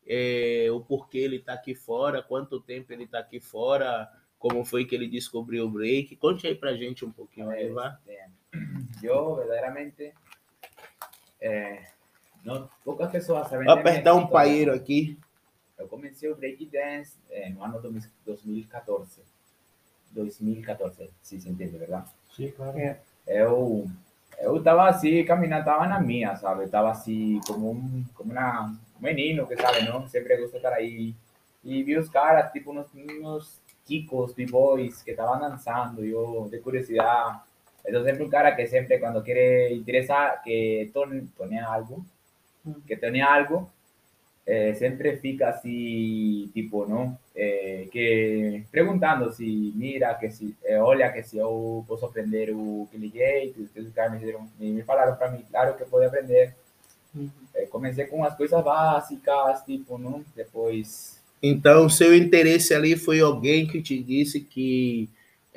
é, 0.06 0.68
o 0.70 0.80
porquê 0.80 1.18
ele 1.18 1.36
está 1.36 1.54
aqui 1.54 1.74
fora, 1.74 2.22
quanto 2.22 2.60
tempo 2.60 2.92
ele 2.92 3.04
está 3.04 3.18
aqui 3.20 3.40
fora, 3.40 4.08
como 4.38 4.64
foi 4.64 4.84
que 4.84 4.94
ele 4.94 5.08
descobriu 5.08 5.64
o 5.64 5.70
break. 5.70 6.16
Conte 6.16 6.46
aí 6.46 6.54
pra 6.54 6.74
gente 6.74 7.04
um 7.04 7.10
pouquinho 7.10 7.48
aí, 7.50 7.68
vá. 7.70 7.98
Este, 8.06 8.36
yo 9.06 9.34
verdaderamente 9.36 10.12
eh, 11.40 11.84
no, 12.44 12.68
pocas 12.84 13.10
pessoas 13.10 13.48
sabem 13.48 13.66
Vou 13.66 13.74
apertar 13.74 14.12
um 14.14 14.18
México, 14.18 14.32
paeiro 14.32 14.74
aqui. 14.74 15.18
Eu 15.78 15.86
comecei 15.86 16.30
o 16.30 16.36
breakdance 16.36 17.14
eh, 17.30 17.50
no 17.50 17.62
ano 17.62 17.80
2014. 18.24 19.22
2014, 20.10 21.10
se 21.22 21.40
se 21.40 21.48
entende, 21.48 21.76
verdade? 21.76 22.10
Sim, 22.34 22.50
claro. 22.50 22.78
Eu 23.26 23.86
eu 24.40 24.62
tava 24.62 24.88
assim, 24.88 25.24
caminhando, 25.24 25.64
tava 25.64 25.86
na 25.86 26.00
minha, 26.00 26.36
sabe? 26.36 26.64
Eu 26.64 26.70
tava 26.70 26.90
assim, 26.90 27.40
como 27.46 27.72
um, 27.72 28.04
como 28.14 28.32
uma, 28.32 28.66
um 28.66 29.02
menino 29.02 29.46
que 29.46 29.56
sabe, 29.56 29.82
não? 29.82 30.06
Sempre 30.08 30.36
gosto 30.36 30.52
de 30.52 30.56
estar 30.58 30.72
aí. 30.72 31.14
E 31.64 31.82
vi 31.82 31.96
os 31.96 32.08
caras, 32.08 32.52
tipo, 32.52 32.72
uns, 32.72 32.86
uns 32.94 33.60
chicos, 33.86 34.32
b-boys, 34.32 35.02
que 35.02 35.10
estavam 35.10 35.40
dançando, 35.40 36.04
e 36.04 36.10
eu, 36.10 36.48
de 36.50 36.58
curiosidade. 36.58 37.40
Eu 37.84 38.04
sempre 38.04 38.24
um 38.24 38.30
cara 38.30 38.54
que 38.54 38.66
sempre, 38.66 38.98
quando 38.98 39.22
quer 39.22 39.72
interessar, 39.72 40.42
que 40.42 40.90
torne, 40.92 41.26
torne 41.36 41.58
algo, 41.58 42.04
que 42.86 42.96
torne 42.96 43.20
algo, 43.20 43.70
eh, 44.46 44.74
sempre 44.74 45.16
fica 45.16 45.48
assim, 45.48 46.50
tipo, 46.54 46.86
não? 46.86 47.18
Eh, 47.34 47.86
que 47.92 48.64
perguntando 48.70 49.30
se 49.32 49.72
mira, 49.76 50.14
que 50.14 50.30
se 50.30 50.56
eh, 50.64 50.80
olha, 50.80 51.12
que 51.12 51.22
se 51.22 51.36
eu 51.38 51.84
posso 51.86 52.06
aprender 52.06 52.50
o 52.50 52.88
os 52.92 53.92
caras 53.94 54.12
me, 54.12 54.18
disseram, 54.18 54.48
me, 54.58 54.72
me 54.72 54.82
falaram 54.82 55.16
para 55.16 55.30
mim, 55.30 55.44
claro 55.50 55.76
que 55.76 55.84
pode 55.84 56.06
aprender. 56.06 56.54
Eh, 57.54 57.66
comecei 57.66 58.06
com 58.06 58.24
as 58.24 58.36
coisas 58.36 58.62
básicas, 58.62 59.64
tipo, 59.64 59.98
não? 59.98 60.24
Depois 60.34 61.20
Então, 61.42 61.88
seu 61.88 62.14
interesse 62.16 62.74
ali 62.74 62.96
foi 62.96 63.20
alguém 63.20 63.66
que 63.66 63.82
te 63.82 64.02
disse 64.02 64.40
que 64.40 65.08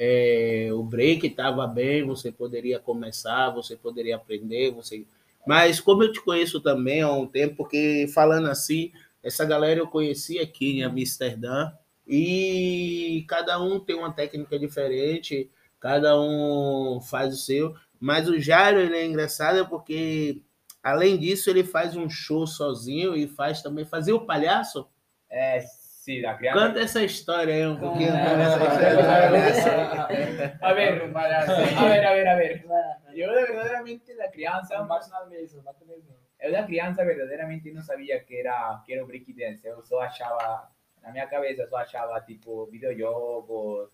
é, 0.04 0.70
o 0.72 0.82
break 0.82 1.28
estava 1.28 1.68
bem, 1.68 2.04
você 2.04 2.32
poderia 2.32 2.80
começar, 2.80 3.52
você 3.52 3.76
poderia 3.76 4.16
aprender, 4.16 4.72
você. 4.72 5.04
Mas 5.46 5.80
como 5.80 6.04
eu 6.04 6.12
te 6.12 6.22
conheço 6.22 6.62
também 6.62 7.02
há 7.02 7.12
um 7.12 7.26
tempo, 7.26 7.56
porque 7.56 8.08
falando 8.14 8.48
assim, 8.48 8.92
essa 9.24 9.46
galera 9.46 9.80
eu 9.80 9.88
conheci 9.88 10.40
aqui 10.40 10.80
em 10.80 10.84
Amsterdã 10.84 11.72
e 12.08 13.26
cada 13.28 13.62
um 13.62 13.80
tem 13.80 13.96
uma 13.96 14.12
técnica 14.12 14.58
diferente, 14.58 15.50
cada 15.80 16.20
um 16.20 17.00
faz 17.02 17.34
o 17.34 17.38
seu. 17.38 17.76
Mas 18.00 18.28
o 18.28 18.40
Jairo 18.40 18.80
ele 18.80 18.98
é 18.98 19.06
engraçado 19.06 19.68
porque 19.68 20.42
além 20.82 21.18
disso 21.18 21.50
ele 21.50 21.64
faz 21.64 21.96
um 21.96 22.10
show 22.10 22.48
sozinho 22.48 23.16
e 23.16 23.28
faz 23.28 23.62
também 23.62 23.86
fazer 23.86 24.14
o 24.14 24.26
palhaço. 24.26 24.88
É, 25.30 25.64
sim, 26.02 26.26
a 26.26 26.34
criança. 26.34 26.68
Conta 26.68 26.80
essa 26.80 27.04
história 27.04 27.54
aí 27.54 27.68
um 27.68 27.78
pouquinho. 27.78 28.12
Ah, 28.14 28.58
conta 28.58 28.86
essa 28.86 29.60
história 29.60 31.00
do 31.00 31.14
palhaço. 31.14 31.52
A 31.52 31.64
ver, 31.64 31.72
a 31.82 31.86
ver, 31.86 32.08
a 32.08 32.14
ver, 32.16 32.28
a 32.28 32.36
ver. 32.36 32.66
Eu 33.14 33.34
verdadeiramente 33.34 34.16
da 34.16 34.28
criança, 34.28 34.78
na 34.80 35.26
mesa. 35.26 35.62
não. 35.64 36.16
eu 36.40 36.52
da 36.52 36.64
criança 36.64 37.06
verdadeiramente 37.06 37.72
não 37.72 37.82
sabia 37.82 38.20
que 38.20 38.40
era 38.40 38.82
que 38.86 38.94
era 38.94 39.04
o 39.04 39.08
breakdance. 39.08 39.66
Eu 39.68 39.84
só 39.84 40.00
achava 40.02 40.70
na 41.04 41.12
minha 41.12 41.28
cabeça 41.28 41.68
só 41.68 41.78
achava 41.78 42.20
tipo 42.22 42.66
videojogos, 42.68 43.90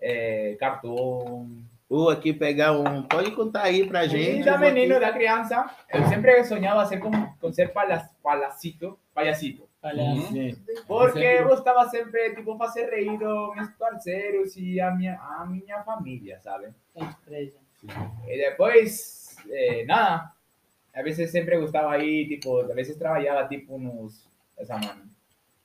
é, 0.00 0.56
cartoon. 0.58 1.62
Vou 1.88 2.08
aqui 2.08 2.32
pegar 2.32 2.72
um. 2.72 3.02
Pode 3.02 3.32
contar 3.32 3.64
aí 3.64 3.86
pra 3.86 4.06
gente. 4.06 4.40
E 4.40 4.44
da 4.44 4.56
menino 4.56 4.98
da 4.98 5.12
criança, 5.12 5.70
eu 5.92 6.04
sempre 6.06 6.42
sonhava 6.44 6.86
ser 6.86 6.98
com, 6.98 7.10
com 7.38 7.52
ser 7.52 7.72
palacito, 8.22 8.98
palhacito. 9.12 9.68
Palhaço. 9.82 10.32
Porque 10.86 11.18
eu 11.18 11.48
gostava 11.48 11.88
sempre, 11.90 12.34
tipo, 12.36 12.56
fazer 12.56 12.88
reír 12.88 13.20
os 13.20 13.56
meus 13.56 13.70
parceiros 13.72 14.56
e 14.56 14.80
a 14.80 14.92
minha, 14.92 15.18
a 15.20 15.44
minha 15.44 15.82
família, 15.82 16.40
sabe? 16.40 16.72
Gente 16.96 17.16
presa. 17.24 17.58
E 18.28 18.38
depois, 18.38 19.36
eh, 19.50 19.84
nada. 19.84 20.32
A 20.94 21.02
veces 21.02 21.30
sempre 21.30 21.58
gostava 21.58 21.98
ir, 21.98 22.28
tipo, 22.28 22.60
a 22.60 22.74
veces 22.74 22.96
trabalhava, 22.96 23.48
tipo, 23.48 23.78
nos, 23.78 24.28
essa 24.58 24.76
mano, 24.76 25.02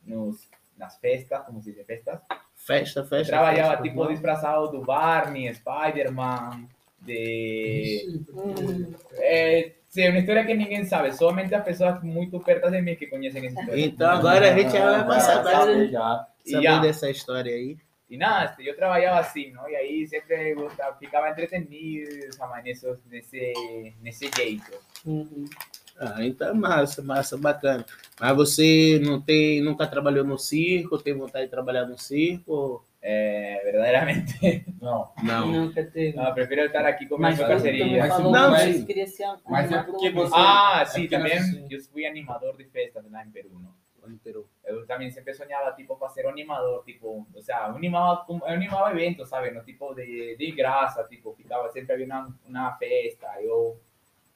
nos, 0.03 0.49
nas 0.77 0.97
festas, 0.97 1.45
como 1.45 1.61
se 1.61 1.73
diz, 1.73 1.85
festas. 1.85 2.21
Festa, 2.55 3.05
festa. 3.05 3.33
trabalhava, 3.33 3.71
festa, 3.71 3.83
tipo, 3.83 4.07
disfrazado 4.07 4.71
do 4.71 4.81
Barney, 4.81 5.53
Spider-Man, 5.53 6.67
de... 7.01 8.23
Hum. 8.33 8.93
eh, 9.15 9.73
Sim, 9.87 10.09
uma 10.09 10.19
história 10.19 10.45
que 10.45 10.53
ninguém 10.53 10.85
sabe, 10.85 11.13
somente 11.13 11.55
as 11.55 11.63
pessoas 11.63 12.03
muito 12.03 12.39
perto 12.39 12.69
de 12.69 12.81
mim 12.81 12.95
que 12.95 13.07
conhecem 13.07 13.45
essa 13.45 13.61
história. 13.61 13.85
Então 13.85 14.09
agora 14.09 14.51
a 14.51 14.57
gente 14.57 14.71
já 14.71 15.03
vai 15.03 15.07
passar 15.07 15.43
já. 15.43 16.27
saber 16.43 16.61
Já. 16.63 16.79
dessa 16.79 17.09
história 17.09 17.53
aí. 17.53 17.77
E 18.09 18.17
nada, 18.17 18.55
eu 18.59 18.75
trabalhava 18.75 19.19
assim, 19.19 19.51
não? 19.51 19.67
E 19.69 19.75
aí 19.75 20.07
sempre 20.07 20.53
gostava, 20.55 20.95
ficava 20.97 21.29
entretenido, 21.29 22.33
sabe, 22.35 22.63
nesse, 22.63 23.93
nesse, 24.01 24.31
jeito. 24.33 24.71
Uhum. 25.05 25.45
Ah, 25.99 26.23
então 26.23 26.55
massa, 26.55 27.01
massa, 27.01 27.37
bacana. 27.37 27.85
Mas 28.19 28.35
você 28.35 28.99
não 29.03 29.19
tem, 29.19 29.61
nunca 29.61 29.87
trabalhou 29.87 30.23
no 30.23 30.37
circo, 30.37 30.97
tem 30.97 31.13
vontade 31.13 31.45
de 31.45 31.51
trabalhar 31.51 31.85
no 31.85 31.97
circo? 31.97 32.85
É, 33.01 33.61
verdadeiramente. 33.63 34.65
Não. 34.81 35.11
Não. 35.23 35.47
Nunca 35.47 35.83
teve. 35.83 36.15
Não, 36.17 36.33
prefiro 36.33 36.61
estar 36.61 36.85
aqui 36.85 37.05
com 37.07 37.17
Mas 37.17 37.35
minha 37.35 37.47
você 37.47 37.53
parceria. 37.53 37.79
também 37.85 37.99
Mas 37.99 38.19
não, 38.79 38.85
queria 38.85 39.07
ser 39.07 39.25
Mas 39.47 39.71
é 39.71 39.75
animador, 39.75 39.85
porque 39.85 40.09
né? 40.09 40.15
você- 40.15 40.33
Ah, 40.35 40.79
É 40.81 40.85
sim, 40.85 41.01
nós- 41.01 41.09
também. 41.09 41.67
Eu 41.69 41.79
fui 41.81 42.05
animador 42.05 42.57
de 42.57 42.65
festas 42.65 43.09
lá 43.11 43.25
em 43.25 43.29
Peru, 43.31 43.49
¿no? 43.49 43.75
No 44.07 44.17
Peru. 44.19 44.47
Eu 44.63 44.85
também 44.87 45.11
sempre 45.11 45.33
sonhava, 45.33 45.73
tipo, 45.73 45.95
para 45.97 46.07
ser 46.09 46.25
um 46.25 46.29
animador, 46.29 46.81
tipo, 46.85 47.27
o 47.35 47.41
sea, 47.41 47.67
eu 47.67 47.75
animava, 47.75 48.25
eu 48.29 48.45
animava 48.45 48.91
eventos, 48.91 49.27
sabe, 49.27 49.51
no 49.51 49.61
tipo 49.65 49.93
de, 49.93 50.37
de 50.37 50.51
graça, 50.53 51.03
tipo, 51.03 51.33
ficava 51.33 51.69
sempre 51.69 51.91
havia 51.93 52.05
uma, 52.05 52.33
uma 52.47 52.71
festa, 52.77 53.27
eu 53.41 53.77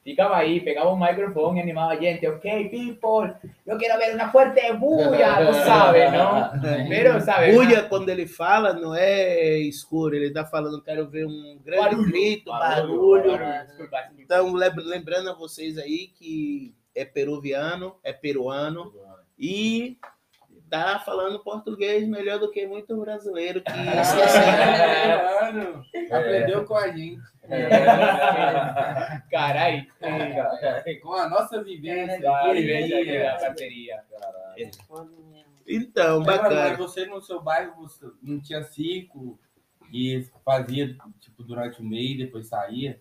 ficava 0.04 0.36
aí, 0.36 0.60
pegava 0.60 0.88
o 0.90 0.98
microfone 0.98 1.58
e 1.58 1.62
animava 1.62 1.92
a 1.92 1.96
gente, 1.96 2.26
ok, 2.26 2.68
people, 2.68 3.34
eu 3.66 3.78
quero 3.78 3.98
ver 3.98 4.14
uma 4.14 4.30
forte 4.32 4.72
bulla, 4.74 5.46
tu 5.46 5.54
sabe, 5.64 6.10
não? 6.10 6.88
Pero, 6.88 7.20
sabe, 7.20 7.52
Buia, 7.52 7.82
quando 7.84 8.08
ele 8.08 8.26
fala, 8.26 8.72
não 8.72 8.94
é 8.94 9.58
escuro, 9.58 10.14
ele 10.14 10.32
tá 10.32 10.44
falando, 10.44 10.82
quero 10.82 11.08
ver 11.08 11.26
um 11.26 11.58
grande 11.64 11.82
Barulho. 11.96 12.04
grito, 12.10 12.50
barulho. 12.50 13.38
desculpa. 13.66 13.98
Então, 14.18 14.52
lem- 14.54 14.72
lembrando 14.76 15.30
a 15.30 15.34
vocês 15.34 15.78
aí 15.78 16.08
que 16.14 16.74
é 16.94 17.04
peruviano, 17.04 17.94
é 18.02 18.12
peruano 18.12 18.92
e 19.38 19.96
tá 20.72 20.98
falando 21.00 21.38
português 21.40 22.08
melhor 22.08 22.38
do 22.38 22.50
que 22.50 22.66
muito 22.66 22.98
brasileiro 22.98 23.60
que 23.60 23.70
esqueceu. 23.70 24.40
É, 24.42 25.52
mano, 25.52 25.84
aprendeu 26.10 26.64
com 26.64 26.74
a 26.74 26.88
gente. 26.88 27.20
Carai, 29.30 29.86
Com 31.02 31.12
a 31.14 31.28
nossa 31.28 31.62
vivência. 31.62 32.30
A 32.30 32.56
é. 32.56 33.38
parceria. 33.38 34.02
Foda 34.88 35.10
mesmo. 35.30 35.52
Então, 35.66 36.20
Mas, 36.20 36.26
mano, 36.26 36.42
mas 36.42 36.54
bacana. 36.70 36.76
você 36.76 37.06
no 37.06 37.20
seu 37.22 37.40
bairro 37.40 37.74
você 37.76 38.06
não 38.22 38.40
tinha 38.40 38.62
circo 38.64 39.38
e 39.92 40.26
fazia 40.44 40.96
tipo 41.20 41.42
durante 41.44 41.80
o 41.80 41.84
mês 41.84 42.18
depois 42.18 42.48
saía 42.48 43.00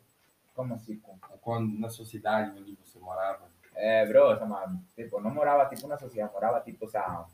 Como 0.54 0.76
assim? 0.76 1.02
quando 1.42 1.80
na 1.80 1.90
sua 1.90 2.06
cidade 2.06 2.52
onde 2.60 2.78
você 2.84 3.00
morava 3.00 3.50
Eh, 3.76 4.06
bro, 4.06 4.46
ma- 4.48 4.80
tipo, 4.96 5.20
no 5.22 5.32
moraba 5.32 5.66
tipo 5.66 5.88
una 5.88 5.98
sociedad, 5.98 6.30
moraba 6.32 6.60
tipo, 6.60 6.88
sea, 6.90 7.26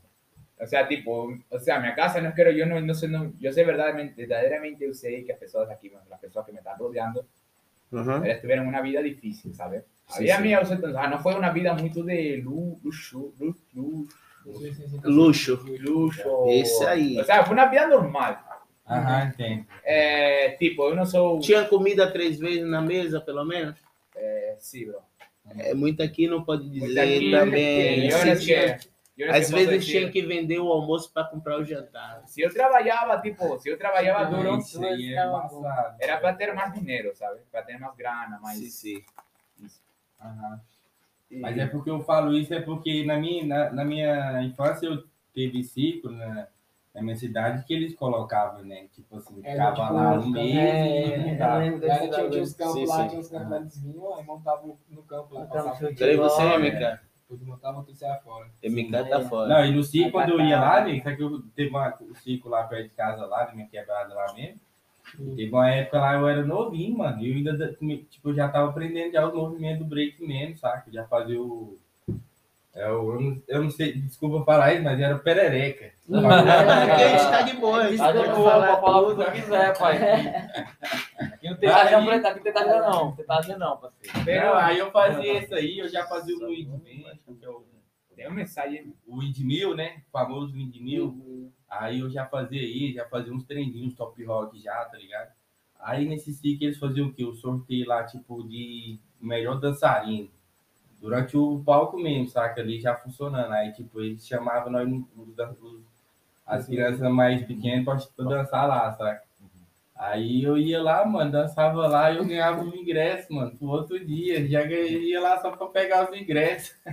o 0.60 0.66
sea, 0.66 0.86
tipo, 0.88 1.32
o 1.50 1.58
sea, 1.58 1.78
mi 1.80 1.92
casa 1.94 2.20
no 2.20 2.28
es 2.30 2.34
que 2.34 2.56
yo 2.56 2.66
no, 2.66 2.80
no 2.80 2.94
sé, 2.94 3.08
no, 3.08 3.32
yo 3.38 3.52
sé 3.52 3.64
verdaderamente, 3.64 4.14
verdaderamente 4.26 4.86
yo 4.86 4.92
sé 4.94 5.22
que 5.24 5.32
las 5.32 5.38
personas 5.38 5.70
aquí, 5.70 5.88
bueno, 5.88 6.06
las 6.10 6.20
personas 6.20 6.46
que 6.46 6.52
me 6.52 6.58
están 6.58 6.78
rodeando, 6.78 7.26
Uhum. 7.90 8.22
ellas 8.24 8.42
tuvieron 8.42 8.66
una 8.66 8.82
vida 8.82 9.00
difícil, 9.00 9.54
¿sabes? 9.54 9.82
Sí, 10.08 10.24
Había 10.24 10.36
sí. 10.36 10.42
mía, 10.42 10.60
o 10.60 10.64
sea, 10.66 10.76
sea, 10.78 11.06
no 11.08 11.18
fue 11.20 11.34
una 11.34 11.50
vida 11.50 11.72
muy 11.74 11.88
de 11.88 12.36
lu- 12.36 12.78
luxo, 12.82 13.32
lu- 13.38 13.56
lu- 13.74 14.06
Luxo. 15.04 15.60
luxo. 15.80 16.44
Esse 16.48 16.86
aí. 16.86 17.18
O 17.18 17.24
sea, 17.24 17.44
fue 17.44 17.54
una 17.54 17.66
vida 17.66 17.86
normal. 17.86 18.38
aham 18.86 19.26
entendo 19.28 19.66
Eh, 19.84 20.56
tipo, 20.58 20.82
eu 20.88 20.96
não 20.96 21.04
sou. 21.04 21.40
Tinha 21.40 21.64
comida 21.66 22.10
três 22.10 22.38
vezes 22.38 22.66
na 22.66 22.80
mesa, 22.80 23.20
pelo 23.20 23.44
menos? 23.44 23.74
Eh, 24.16 24.56
sí, 24.58 24.84
bro. 24.86 24.98
É, 25.58 25.72
muito 25.74 26.02
aqui 26.02 26.26
não 26.26 26.42
pode 26.44 26.68
dizer 26.70 27.00
aqui, 27.00 27.30
também. 27.30 28.10
eu 28.10 28.36
Se 28.36 28.88
às 29.24 29.50
vezes 29.50 29.84
dizer. 29.84 29.98
tinha 30.00 30.12
que 30.12 30.22
vender 30.22 30.58
o 30.60 30.70
almoço 30.70 31.10
para 31.12 31.24
comprar 31.24 31.58
o 31.58 31.64
jantar. 31.64 32.22
Se 32.26 32.40
eu 32.40 32.52
trabalhava, 32.52 33.20
tipo, 33.20 33.58
se 33.58 33.68
eu 33.68 33.76
trabalhava 33.78 34.24
duro, 34.30 34.58
isso 34.58 34.84
aí 34.84 35.14
é 35.14 35.26
embaçado 35.26 35.96
era 36.00 36.18
para 36.18 36.34
ter 36.34 36.52
mais 36.54 36.72
dinheiro, 36.72 37.14
sabe? 37.14 37.40
Para 37.50 37.62
ter 37.62 37.78
mais 37.78 37.94
grana, 37.96 38.38
mais. 38.40 38.58
Sim, 38.58 38.70
sim. 38.70 39.04
E- 41.30 41.40
Mas 41.40 41.58
é 41.58 41.66
porque 41.66 41.90
eu 41.90 42.00
falo 42.02 42.32
isso, 42.32 42.54
é 42.54 42.60
porque 42.60 43.04
na 43.04 43.16
minha, 43.18 43.44
na, 43.44 43.70
na 43.70 43.84
minha 43.84 44.42
infância 44.42 44.86
eu 44.86 45.04
teve 45.34 45.62
circo 45.62 46.08
na, 46.08 46.46
na 46.94 47.02
minha 47.02 47.16
cidade 47.16 47.64
que 47.64 47.74
eles 47.74 47.94
colocavam, 47.94 48.64
né? 48.64 48.88
Tipo 48.94 49.16
assim, 49.18 49.40
É, 49.44 49.50
ficava 49.52 49.70
tipo, 49.72 49.92
lá 49.92 50.12
um 50.14 50.26
mês 50.30 50.56
É, 50.56 50.88
e 50.88 51.12
eu 51.12 51.18
mudava. 51.20 51.58
lembro 51.58 51.86
Lá 51.86 51.94
desse 51.94 52.08
tinha, 52.08 52.16
bagulho. 52.22 52.54
campos 52.54 52.72
Sim, 52.72 52.86
lá, 52.86 52.96
sim. 52.96 53.08
tinha 53.08 53.20
os 53.20 53.28
campos 53.28 53.50
lá, 53.50 53.56
eles 53.58 53.78
vinham, 53.78 54.14
aí 54.14 54.24
montavam 54.24 54.78
no 54.88 55.02
campo 55.02 55.34
lá, 55.34 55.46
Peraí, 55.46 56.16
você, 56.16 56.40
futebol, 56.56 56.58
Tudo, 57.28 57.44
montavam 57.44 57.84
tudo 57.84 57.94
saia 57.94 58.16
fora. 58.20 58.50
MK 58.62 59.04
tá 59.10 59.20
fora. 59.28 59.48
Não, 59.48 59.66
e 59.66 59.70
no 59.70 59.82
circo, 59.82 60.12
quando 60.12 60.30
eu 60.30 60.40
ia 60.40 60.58
lá, 60.58 60.82
né? 60.82 60.98
Só 61.02 61.14
que 61.14 61.22
eu 61.22 61.42
teve 61.54 61.68
uma, 61.68 61.94
um 62.00 62.14
circo 62.14 62.48
lá 62.48 62.64
perto 62.64 62.88
de 62.88 62.94
casa, 62.94 63.26
lá, 63.26 63.46
na 63.46 63.54
minha 63.54 63.68
quebrada 63.68 64.14
lá 64.14 64.32
mesmo. 64.32 64.58
Teve 65.36 65.50
uma 65.50 65.70
época 65.70 66.00
lá, 66.00 66.14
eu 66.14 66.28
era 66.28 66.44
novinho, 66.44 66.96
mano. 66.96 67.22
E 67.22 67.30
eu 67.30 67.36
ainda, 67.36 67.76
tipo, 68.10 68.30
eu 68.30 68.34
já 68.34 68.48
tava 68.48 68.70
aprendendo 68.70 69.12
já 69.12 69.26
os 69.26 69.34
movimentos 69.34 69.80
do 69.80 69.84
break 69.84 70.22
mesmo, 70.26 70.56
saca? 70.56 70.88
Eu 70.88 70.92
já 70.92 71.04
fazia 71.06 71.40
o. 71.40 71.78
é 72.80 72.90
o- 72.90 73.14
eu, 73.14 73.20
não, 73.20 73.42
eu 73.48 73.62
não 73.64 73.70
sei, 73.70 73.92
desculpa 73.92 74.44
falar 74.44 74.74
isso, 74.74 74.84
mas 74.84 75.00
era 75.00 75.16
o 75.16 75.18
perereca. 75.18 75.92
Aqui 76.08 77.02
a 77.02 77.08
gente 77.08 77.30
tá 77.30 77.42
de 77.42 77.56
boa. 77.56 77.88
Desculpa 77.88 78.12
Tá 78.14 78.22
de 78.22 78.28
boa, 78.34 78.50
falar 78.50 78.76
pode 78.76 78.80
falar 78.80 79.00
o 79.02 79.16
que 79.16 79.24
tu 79.24 79.32
quiser, 79.32 79.78
pai. 79.78 79.98
Aqui 81.32 81.48
não 81.50 81.56
tem 81.56 81.68
Aí- 81.68 81.74
tarja 81.74 82.04
preta, 82.06 82.28
aqui 82.28 82.36
não 82.38 82.44
tem 82.44 82.52
tarja 82.52 82.80
não. 82.80 83.04
Não 83.06 83.12
tem 83.16 83.26
tarja 83.26 83.58
não, 83.58 83.76
parceiro. 83.76 84.54
Aí 84.54 84.78
eu 84.78 84.90
fazia 84.90 85.38
isso 85.42 85.54
aí, 85.54 85.78
eu 85.78 85.88
já 85.88 86.06
fazia 86.06 86.36
o 86.36 86.48
Windmill, 86.48 87.06
que 87.38 87.44
é 87.44 87.48
o, 87.48 87.64
tem 88.16 88.26
uma 88.26 88.34
mensagem. 88.36 88.92
o 89.06 89.20
Windmill, 89.20 89.74
né? 89.74 90.02
O 90.08 90.10
famoso 90.10 90.52
Windmill. 90.52 91.52
Aí 91.70 92.00
eu 92.00 92.08
já 92.10 92.24
fazia 92.26 92.60
aí, 92.60 92.92
já 92.94 93.04
fazia 93.06 93.32
uns 93.32 93.44
trendinhos 93.44 93.94
top 93.94 94.24
rock 94.24 94.58
já, 94.60 94.84
tá 94.86 94.96
ligado? 94.96 95.30
Aí 95.80 96.04
nesse 96.06 96.32
ciclo 96.32 96.64
eles 96.66 96.78
faziam 96.78 97.08
o 97.08 97.12
quê? 97.12 97.24
O 97.24 97.34
sorteio 97.34 97.86
lá, 97.86 98.02
tipo, 98.04 98.42
de 98.48 98.98
melhor 99.20 99.60
dançarino. 99.60 100.28
Durante 101.00 101.36
o 101.36 101.62
palco 101.64 101.96
mesmo, 101.96 102.28
saca? 102.28 102.60
Ali 102.60 102.80
já 102.80 102.94
funcionando. 102.94 103.52
Aí, 103.52 103.72
tipo, 103.72 104.00
eles 104.00 104.26
chamavam 104.26 104.70
nós, 104.70 104.88
os 105.16 105.34
as 106.46 106.66
crianças 106.66 107.00
mais 107.10 107.44
pequenas 107.44 107.84
pra 107.84 107.96
pra 108.16 108.36
dançar 108.36 108.66
lá, 108.66 108.90
saca? 108.92 109.22
Aí 109.94 110.44
eu 110.44 110.56
ia 110.56 110.80
lá, 110.80 111.04
mano, 111.04 111.32
dançava 111.32 111.88
lá 111.88 112.10
e 112.10 112.18
eu 112.18 112.24
ganhava 112.24 112.62
o 112.62 112.74
ingresso, 112.74 113.32
mano, 113.32 113.50
pro 113.56 113.66
outro 113.66 113.98
dia. 113.98 114.46
Já 114.48 114.62
ganhei, 114.62 115.10
ia 115.10 115.20
lá 115.20 115.40
só 115.40 115.50
pra 115.50 115.66
pegar 115.66 116.08
os 116.08 116.16
ingressos. 116.16 116.76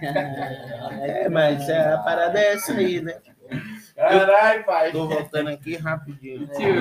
É, 1.01 1.29
mas 1.29 1.69
a 1.69 1.99
parada 1.99 2.39
é 2.39 2.53
essa 2.53 2.73
aí, 2.73 3.01
né? 3.01 3.15
Caralho, 3.95 4.65
pai. 4.65 4.91
Tô 4.91 5.07
voltando 5.07 5.49
aqui 5.49 5.75
rapidinho. 5.75 6.47
Tio, 6.47 6.75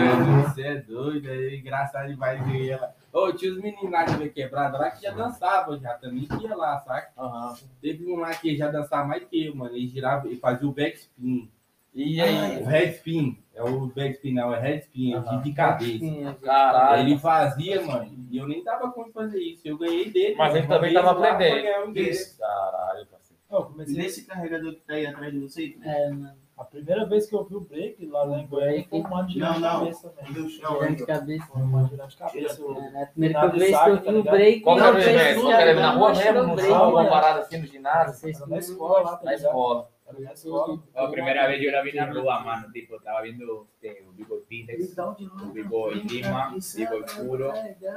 você 0.44 0.62
é 0.62 0.76
doido, 0.76 1.28
é 1.28 1.56
engraçado 1.56 2.08
demais 2.08 2.44
ver 2.46 2.70
ela. 2.70 2.94
Ô, 3.14 3.32
tinha 3.32 3.52
os 3.52 3.60
meninos 3.60 3.88
lá 3.92 4.02
de 4.02 4.16
ver 4.16 4.30
quebrada 4.30 4.76
lá 4.76 4.90
que 4.90 5.00
já 5.00 5.12
dançavam 5.12 5.78
já 5.78 5.94
também, 5.94 6.26
que 6.26 6.42
ia 6.42 6.56
lá, 6.56 6.80
saca? 6.80 7.12
Aham. 7.16 7.54
Teve 7.80 8.04
um 8.10 8.16
lá 8.16 8.34
que 8.34 8.56
já 8.56 8.68
dançava 8.68 9.06
mais 9.06 9.22
que 9.24 9.46
eu, 9.46 9.54
mano. 9.54 9.76
Ele 9.76 9.86
girava 9.86 10.28
e 10.28 10.34
fazia 10.34 10.66
o 10.66 10.72
backspin. 10.72 11.48
E 11.94 12.20
aí? 12.20 12.60
O 12.60 12.64
headspin. 12.64 13.38
É 13.54 13.62
o 13.62 13.86
backspin, 13.86 14.32
não, 14.34 14.52
é 14.52 14.60
headspin, 14.60 15.14
é 15.14 15.16
Aham. 15.16 15.42
de 15.42 15.52
cabeça. 15.52 16.36
Caralho. 16.42 17.02
Ele 17.02 17.16
fazia, 17.16 17.80
mano, 17.82 18.26
e 18.28 18.36
eu 18.36 18.48
nem 18.48 18.64
tava 18.64 18.90
com 18.90 19.08
fazer 19.12 19.38
isso. 19.40 19.62
Eu 19.64 19.78
ganhei 19.78 20.10
dele. 20.10 20.34
Mas 20.34 20.56
ele 20.56 20.66
também 20.66 20.92
tava 20.92 21.12
aprendendo. 21.12 21.90
um. 21.90 21.94
Caralho, 21.94 23.06
parceiro. 23.06 23.40
Eu 23.48 23.64
comecei, 23.66 23.96
Nesse 23.96 24.26
carregador 24.26 24.74
que 24.74 24.80
tá 24.80 24.94
aí 24.94 25.06
atrás 25.06 25.32
de 25.32 25.38
você? 25.38 25.76
É, 25.84 26.10
mano. 26.10 26.43
A 26.56 26.64
primeira 26.64 27.04
vez 27.04 27.26
que 27.26 27.34
eu 27.34 27.44
vi 27.44 27.56
o 27.56 27.60
break 27.60 28.06
lá, 28.06 28.22
lá 28.22 28.38
em 28.38 28.46
Goiânia 28.46 28.86
foi 28.88 29.00
uma 29.00 29.22
de 29.22 29.40
cabeça 29.40 30.14
chão, 30.50 30.78
Tirando 30.78 30.96
de 30.96 31.06
cabeça. 31.06 31.46
Foi 31.46 31.62
uma 31.62 31.88
girante 31.88 32.10
de 32.10 32.16
cabeça. 32.16 32.62
É, 32.94 33.02
a 33.02 33.06
primeira 33.06 33.46
vez 33.48 33.78
que 33.78 33.90
eu 33.90 34.02
tá 34.02 34.12
vi 34.12 34.18
o 34.18 34.22
break. 34.22 34.60
Qual 34.60 34.76
que 34.76 34.82
era 34.82 34.96
o 34.96 35.00
evento? 35.00 35.46
que 35.46 35.52
era 35.52 35.74
na 35.74 35.90
rua 35.90 36.14
mesmo? 36.14 36.40
o 36.40 36.46
No 36.46 36.58
show, 36.60 36.90
uma 36.90 37.08
parada 37.08 37.40
assim 37.40 37.58
no 37.58 37.66
ginásio? 37.66 38.46
Na 38.46 38.58
escola 38.58 39.00
lá, 39.00 39.20
Na 39.24 39.34
escola. 39.34 39.90
Era 40.06 40.20
na 40.20 40.32
escola. 40.32 40.82
A 40.94 41.08
primeira 41.08 41.46
vez 41.48 41.62
eu 41.62 41.72
la 41.72 41.82
vi 41.82 41.94
na 41.94 42.12
rua, 42.12 42.40
mano. 42.40 42.70
Tipo, 42.70 42.96
estava 42.96 43.22
viendo 43.22 43.66
este, 43.82 44.02
o 44.02 44.12
Vigo 44.12 44.36
Pitex, 44.48 44.96
o 44.96 45.52
Vigo 45.52 45.90
Lima, 45.90 46.54
Vigo 46.76 47.04
Puro, 47.16 47.52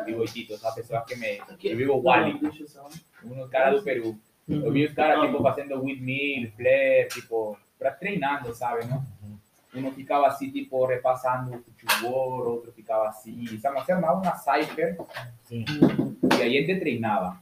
Vigo 0.05 0.25
Tito, 0.25 0.53
esas 0.53 0.73
pessoas 0.73 1.03
que 1.05 1.15
me. 1.15 1.39
Eu 1.63 1.77
Vigo 1.77 2.01
Wally, 2.01 2.39
unos 3.23 3.49
caras 3.49 3.79
do 3.79 3.83
Peru. 3.83 4.17
Eu 4.49 4.71
vi 4.71 4.85
os 4.85 4.93
caras, 4.93 5.25
tipo, 5.25 5.43
fazendo 5.43 5.81
windmill, 5.81 6.49
flare, 6.55 7.07
tipo, 7.09 7.57
pra 7.77 7.91
treinando, 7.91 8.53
sabe, 8.53 8.85
não? 8.85 9.03
Uno 9.73 9.91
ficava 9.91 10.27
assim, 10.27 10.49
tipo, 10.49 10.85
repassando 10.85 11.55
o 11.55 11.61
futebol, 11.61 12.47
outro 12.47 12.71
ficava 12.71 13.09
assim, 13.09 13.45
sabe? 13.59 13.79
Você 13.81 13.91
armava 13.91 14.21
uma 14.21 14.35
cypher 14.35 14.97
e 15.51 16.41
aí 16.41 16.57
a 16.57 16.61
gente 16.61 16.79
treinava. 16.79 17.37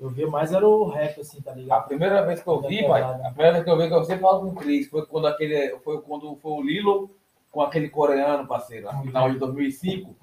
Eu 0.00 0.08
vi 0.08 0.24
mais 0.24 0.50
era 0.52 0.66
o 0.66 0.88
rap, 0.88 1.20
assim, 1.20 1.42
tá 1.42 1.50
A 1.50 1.54
ligado? 1.54 1.86
primeira 1.88 2.24
vez 2.24 2.42
que 2.42 2.48
eu 2.48 2.62
vi, 2.62 2.86
pai, 2.86 3.02
a 3.02 3.30
primeira 3.32 3.52
vez 3.52 3.64
que 3.64 3.70
eu 3.70 3.76
vi 3.76 3.88
que 3.88 3.94
eu 3.94 4.04
sempre 4.04 4.22
falo 4.22 4.40
com 4.40 4.46
o 4.46 4.54
Cris, 4.54 4.88
foi 4.88 5.04
quando 5.04 5.26
aquele. 5.26 5.76
Foi 5.80 6.00
quando 6.00 6.34
foi 6.36 6.52
o 6.52 6.62
Lilo 6.62 7.14
com 7.50 7.60
aquele 7.60 7.90
coreano, 7.90 8.46
parceiro, 8.46 8.90
no 8.94 9.02
final 9.02 9.30
de 9.30 9.38
2005. 9.38 10.16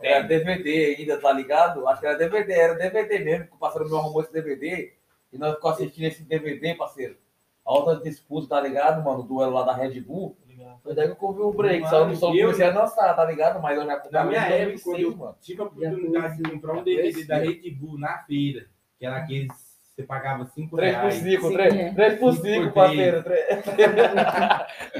Era 0.00 0.22
DVD 0.26 0.94
ainda, 0.96 1.20
tá 1.20 1.30
ligado? 1.32 1.86
Acho 1.88 2.00
que 2.00 2.06
era 2.06 2.16
DVD, 2.16 2.52
era 2.52 2.74
DVD 2.74 3.18
mesmo, 3.18 3.46
que 3.48 3.54
o 3.54 3.58
parceiro 3.58 3.86
meu 3.88 3.98
arrumou 3.98 4.22
esse 4.22 4.32
DVD. 4.32 4.94
E 5.30 5.36
nós 5.38 5.56
ficamos 5.56 5.76
assistindo 5.76 6.04
esse 6.04 6.22
DVD, 6.22 6.74
parceiro. 6.74 7.16
A 7.64 7.72
outra 7.72 7.96
disputa, 7.96 8.48
tá 8.48 8.60
ligado, 8.60 9.04
mano? 9.04 9.20
O 9.20 9.22
duelo 9.22 9.52
lá 9.52 9.62
da 9.62 9.72
Red 9.74 10.00
Bull. 10.00 10.36
Foi 10.82 10.94
daí 10.94 11.14
que 11.14 11.22
eu 11.24 11.28
ouvi 11.28 11.40
o 11.42 11.52
break. 11.52 11.88
Só 11.88 12.06
não 12.06 12.14
só 12.14 12.34
eu- 12.34 12.46
comecei 12.46 12.66
a 12.66 12.70
dançar, 12.70 13.14
tá 13.14 13.24
ligado? 13.24 13.60
Mas 13.62 13.78
eu 13.78 13.86
já 13.86 14.02
Na 14.10 14.24
minha 14.24 14.40
época, 14.40 14.80
quando 14.84 14.98
eu 15.00 15.16
mano. 15.16 15.36
tive 15.40 15.60
a 15.62 15.64
oportunidade 15.64 16.36
de 16.42 16.50
comprar 16.50 16.72
um 16.74 16.82
DVD 16.82 17.24
da 17.24 17.36
Red 17.36 17.70
Bull 17.72 17.98
na 17.98 18.18
feira, 18.18 18.66
que 18.98 19.06
era 19.06 19.16
aqueles 19.16 19.72
você 19.94 20.04
pagava 20.04 20.46
5 20.46 20.74
3 20.74 20.94
por 20.94 21.00
reais. 21.02 21.14
5, 21.16 21.48
Sim, 21.48 21.52
3, 21.52 21.74
é. 21.74 21.92
3 21.92 22.18
por 22.18 22.32
Cinco 22.32 22.46
5, 22.46 22.64
por 22.64 22.72
parceiro. 22.72 23.22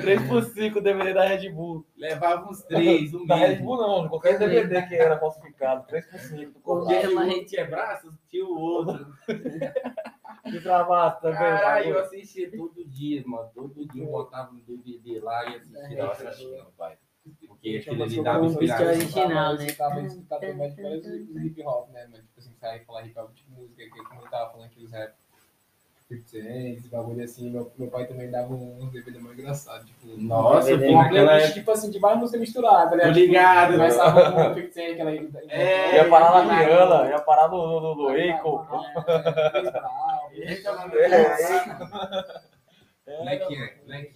3 0.03 0.23
por 0.29 0.43
5 0.43 0.81
DVD 0.83 1.15
da 1.15 1.25
Red 1.25 1.49
Bull. 1.49 1.87
Levava 1.97 2.51
uns 2.51 2.63
3, 2.65 3.15
um 3.15 3.25
Da 3.27 3.37
Red. 3.37 3.57
Bull 3.57 3.77
não, 3.79 4.09
qualquer 4.11 4.39
DVD 4.39 4.83
que 4.83 4.95
era 4.95 5.19
falsificado. 5.19 5.87
3 5.87 6.05
por 6.07 6.19
5. 6.21 6.61
Pô, 6.61 6.87
Tinha 6.87 7.11
Mas 7.11 7.15
um 7.15 7.31
a 7.31 7.35
que 7.35 7.45
tinha 7.47 7.65
braços, 7.67 8.15
tinha 8.29 8.45
o 8.45 8.55
outro. 8.59 9.07
Que 10.45 10.61
travado 10.61 11.21
também. 11.21 11.39
Caralho, 11.39 11.91
eu 11.91 12.01
assistia 12.01 12.51
todo 12.51 12.85
dia, 12.85 13.23
mano. 13.27 13.51
Todo 13.55 13.87
dia 13.87 14.03
eu 14.03 14.11
botava 14.11 14.53
no 14.53 14.61
DVD 14.61 15.21
lá 15.21 15.45
e 15.49 15.57
assistia. 15.57 16.05
Nossa, 16.05 16.25
não, 16.25 16.73
pai. 16.73 16.99
Porque 17.47 17.77
aquilo 17.77 18.03
ali 18.03 18.13
que 18.15 18.19
eu 18.19 18.25
dava 18.25 18.41
de 18.41 18.47
inspiração. 18.47 18.87
original, 18.87 19.55
né? 19.55 19.73
Tava 19.73 20.01
escutando 20.03 20.69
diferente 20.69 21.09
do 21.09 21.41
hip 21.41 21.63
hop, 21.63 21.91
né, 21.91 22.07
mano? 22.09 22.25
Tipo 22.25 22.41
assim, 22.41 22.55
sair 22.55 22.85
falar 22.85 23.07
hip 23.07 23.19
hop, 23.19 23.33
tipo 23.33 23.53
música, 23.53 23.85
que 23.85 24.05
como 24.05 24.21
eu 24.23 24.31
tava 24.31 24.51
falando 24.51 24.67
aqui, 24.67 24.83
os 24.83 24.91
rap. 24.91 25.15
50 26.13 26.29
Cent, 26.29 26.79
esse 26.79 26.89
bagulho 26.89 27.25
assim, 27.25 27.51
meu, 27.51 27.73
meu 27.79 27.89
pai 27.89 28.07
também 28.07 28.31
dava 28.31 28.53
uns 28.53 28.91
DVD 28.91 29.19
mais 29.19 29.39
engraçados, 29.39 29.87
tipo... 29.87 30.07
Nossa, 30.19 30.77
naquela 30.77 31.09
playlist, 31.09 31.31
época. 31.31 31.53
tipo 31.53 31.71
assim, 31.71 31.91
de 31.91 31.99
várias 31.99 32.21
músicas 32.21 32.41
misturadas, 32.41 32.99
né? 32.99 33.05
Tô 33.05 33.11
ligado. 33.11 33.73
Começava 33.73 34.33
com 34.33 34.41
o 34.41 34.55
50 34.55 34.73
Cent, 34.73 34.93
aquela... 34.93 35.11
É, 35.49 35.97
Ia 35.97 36.09
parar 36.09 36.45
na 36.45 36.59
Rihanna, 36.59 37.09
ia 37.11 37.21
parar 37.21 37.49
no, 37.49 37.81
no, 37.81 37.95
no, 37.95 37.95
no 37.95 38.09
Akon. 38.09 38.67
Black, 43.05 43.45
Black, 43.85 44.13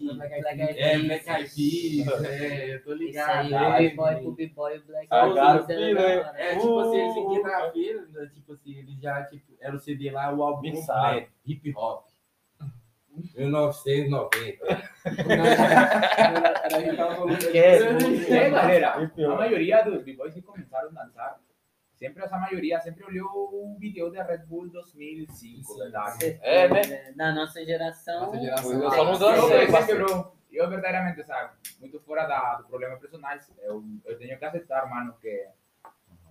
é, 0.79 0.99
Black 0.99 1.29
Eyed 1.29 1.51
Peas, 1.57 2.25
é, 2.25 2.75
eu 2.75 2.85
tô 2.85 2.95
Isso 2.95 3.03
ligado. 3.03 3.55
aí, 3.55 3.87
o 3.87 3.91
B-Boy, 3.91 4.27
o 4.27 4.33
B-Boy, 4.33 4.79
o 4.79 4.85
Black 4.85 5.09
Eyed 5.13 5.39
era 5.73 6.01
é- 6.01 6.19
hora. 6.19 6.33
É, 6.37 6.55
tipo 6.57 6.79
assim, 6.79 7.01
eles 7.01 7.17
iam 7.17 7.43
na 7.43 7.73
né, 7.73 8.31
tipo 8.33 8.53
assim, 8.53 8.79
eles 8.79 9.01
já, 9.01 9.25
tipo, 9.25 9.53
era 9.61 9.75
o 9.75 9.81
CD 9.81 10.11
lá, 10.13 10.33
o 10.33 10.41
álbum 10.43 10.71
completo, 10.71 11.33
hip 11.45 11.75
hop. 11.77 12.07
1990. 13.35 14.67
É, 17.55 18.51
galera, 18.51 18.95
a 18.95 19.35
maioria 19.37 19.83
dos 19.83 20.03
b-boys 20.03 20.35
que 20.35 20.43
começaram 20.43 20.89
a 20.91 20.93
dançar, 20.93 21.41
sempre 21.97 22.23
essa 22.23 22.39
maioria 22.39 22.81
sempre 22.81 23.05
olhou 23.05 23.29
o 23.29 23.77
vídeo 23.79 24.11
da 24.11 24.23
Red 24.23 24.45
Bull 24.47 24.69
2005, 24.69 25.79
verdade? 25.79 26.39
É, 26.43 26.69
né? 26.69 27.13
Da 27.17 27.33
nossa 27.33 27.65
geração. 27.65 28.27
Nossa 28.27 28.39
geração. 28.39 28.83
Eu 28.83 28.91
só 28.91 29.05
não 29.05 29.91
Eu, 29.91 30.33
eu, 30.53 30.71
verdadeiramente, 30.71 31.25
sabe, 31.25 31.55
muito 31.81 32.01
fora 32.01 32.27
da, 32.27 32.57
do 32.57 32.69
problema 32.69 32.99
eu, 33.63 33.85
eu 34.05 34.19
tenho 34.19 34.39
que 34.39 34.45
aceitar, 34.45 34.89
mano, 34.89 35.15
que 35.21 35.49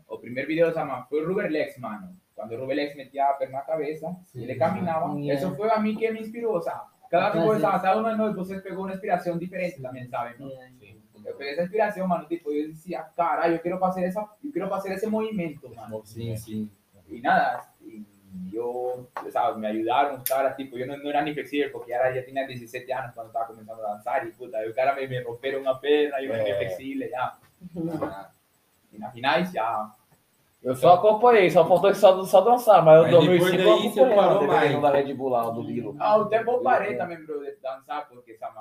o 0.07 0.17
primeiro 0.17 0.47
vídeo 0.47 0.73
sabe, 0.73 1.07
foi 1.09 1.23
o 1.23 1.27
Ruber 1.27 1.51
Lex, 1.51 1.77
mano. 1.77 2.15
Quando 2.35 2.53
o 2.53 2.59
Ruber 2.59 2.75
Lex 2.75 2.95
metia 2.95 3.29
a 3.29 3.33
perna 3.33 3.59
na 3.59 3.63
cabeça, 3.63 4.15
ele 4.35 4.55
caminhava. 4.55 5.13
Sim, 5.13 5.31
é. 5.31 5.35
Isso 5.35 5.55
foi 5.55 5.69
a 5.69 5.79
mim 5.79 5.95
que 5.95 6.09
me 6.11 6.21
inspirou, 6.21 6.61
sabe? 6.61 6.95
Cada 7.09 7.31
Fazer. 7.31 7.45
coisa, 7.45 7.71
cada 7.71 7.97
uma 7.97 8.11
de 8.11 8.17
nós, 8.17 8.35
vocês 8.35 8.61
pegou 8.61 8.83
uma 8.83 8.93
inspiração 8.93 9.37
diferente 9.37 9.81
também, 9.81 10.07
sabe? 10.07 10.37
mano? 10.39 10.51
É. 10.51 11.04
Eu 11.25 11.35
peguei 11.35 11.53
essa 11.53 11.63
inspiração, 11.63 12.07
mano, 12.07 12.25
tipo, 12.27 12.51
eu 12.51 12.67
dizia, 12.67 13.01
caralho, 13.15 13.55
eu 13.55 13.59
quero 13.59 13.79
fazer 13.79 14.03
essa, 14.05 14.21
eu 14.43 14.51
quero 14.51 14.69
fazer 14.69 14.93
esse 14.93 15.07
movimento, 15.07 15.67
mano. 15.75 16.01
Sim, 16.05 16.35
sim. 16.37 16.69
Y 17.09 17.21
nada, 17.21 17.71
y 17.81 18.03
yo, 18.51 19.07
¿sabes? 19.31 19.57
Me 19.57 19.67
ayudaron, 19.67 20.21
caras, 20.23 20.55
tipo, 20.55 20.77
yo 20.77 20.85
no, 20.85 20.97
no 20.97 21.09
era 21.09 21.21
ni 21.21 21.33
flexible 21.33 21.69
porque 21.69 21.93
ahora 21.95 22.13
ya 22.13 22.25
tenía 22.25 22.45
17 22.45 22.91
años 22.93 23.13
cuando 23.13 23.29
estaba 23.29 23.47
comenzando 23.47 23.85
a 23.85 23.91
danzar 23.91 24.27
y 24.27 24.31
puta, 24.31 24.61
el 24.61 24.73
cara 24.73 24.93
me, 24.95 25.07
me 25.07 25.21
rompieron 25.21 25.61
una 25.61 25.79
perna, 25.79 26.19
yo 26.21 26.29
no 26.29 26.35
era 26.35 26.55
flexible, 26.57 27.09
ya. 27.09 27.37
Y 28.91 28.97
na 28.99 29.11
finais, 29.11 29.51
ya. 29.51 29.91
Eu 30.63 30.75
só 30.75 30.95
acompanhei, 30.95 31.49
só 31.51 31.63
faltou 31.67 31.93
só, 31.93 32.23
só 32.23 32.41
dançar, 32.41 32.83
mas 32.83 33.03
Mas 33.03 33.13
eu 33.13 33.21
depois 33.21 33.39
2005 33.39 33.57
daí 33.57 33.85
eu 33.85 33.91
você 33.91 34.01
acompanhei 34.01 34.69
mais. 34.77 34.81
da 34.81 34.89
Red 34.89 35.13
Bull 35.13 35.29
lá, 35.29 35.49
do 35.51 35.61
Lilo. 35.61 35.95
Ah, 35.99 36.17
un 36.17 36.27
tiempo 36.27 36.63
paré 36.63 36.95
también, 36.95 37.23
bro, 37.23 37.39
de 37.39 37.55
danzar 37.61 38.07
porque, 38.09 38.35
¿sabes? 38.35 38.55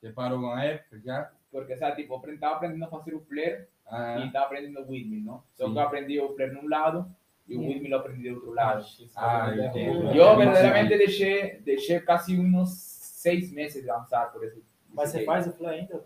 Você 0.00 0.10
parou 0.12 0.38
uma 0.38 0.64
época 0.64 0.98
já? 1.04 1.30
Porque, 1.52 1.76
¿sabes? 1.76 1.96
Tipo, 1.96 2.16
apre- 2.16 2.34
estaba 2.34 2.56
aprendiendo 2.56 2.86
a 2.86 2.98
hacer 3.00 3.14
un 3.14 3.22
flare 3.22 3.68
y 3.86 3.92
Ah, 3.92 4.22
estaba 4.24 4.46
aprendiendo 4.46 4.82
windmill, 4.86 5.24
¿no? 5.24 5.44
Sí. 5.52 5.58
Solo 5.62 5.74
que 5.74 5.80
aprendí 5.80 6.18
un 6.18 6.34
flare 6.34 6.52
en 6.52 6.58
un 6.58 6.70
lado 6.70 7.08
y 7.46 7.56
un 7.56 7.66
windmill 7.66 7.90
lo 7.90 7.98
aprendí 7.98 8.22
de 8.22 8.32
otro 8.32 8.54
lado. 8.54 8.84
ah, 9.16 9.52
entendo. 9.52 10.12
Yo 10.14 10.36
verdaderamente 10.36 10.96
dejé, 10.96 11.60
dejé 11.64 12.04
casi 12.04 12.38
unos 12.38 12.72
seis 12.78 13.52
meses 13.52 13.82
de 13.82 13.88
danzar 13.88 14.32
por 14.32 14.44
eso. 14.44 14.60
Mas 14.92 15.10
você 15.10 15.24
faz 15.24 15.46
o 15.46 15.52
play 15.52 15.80
ainda? 15.80 16.00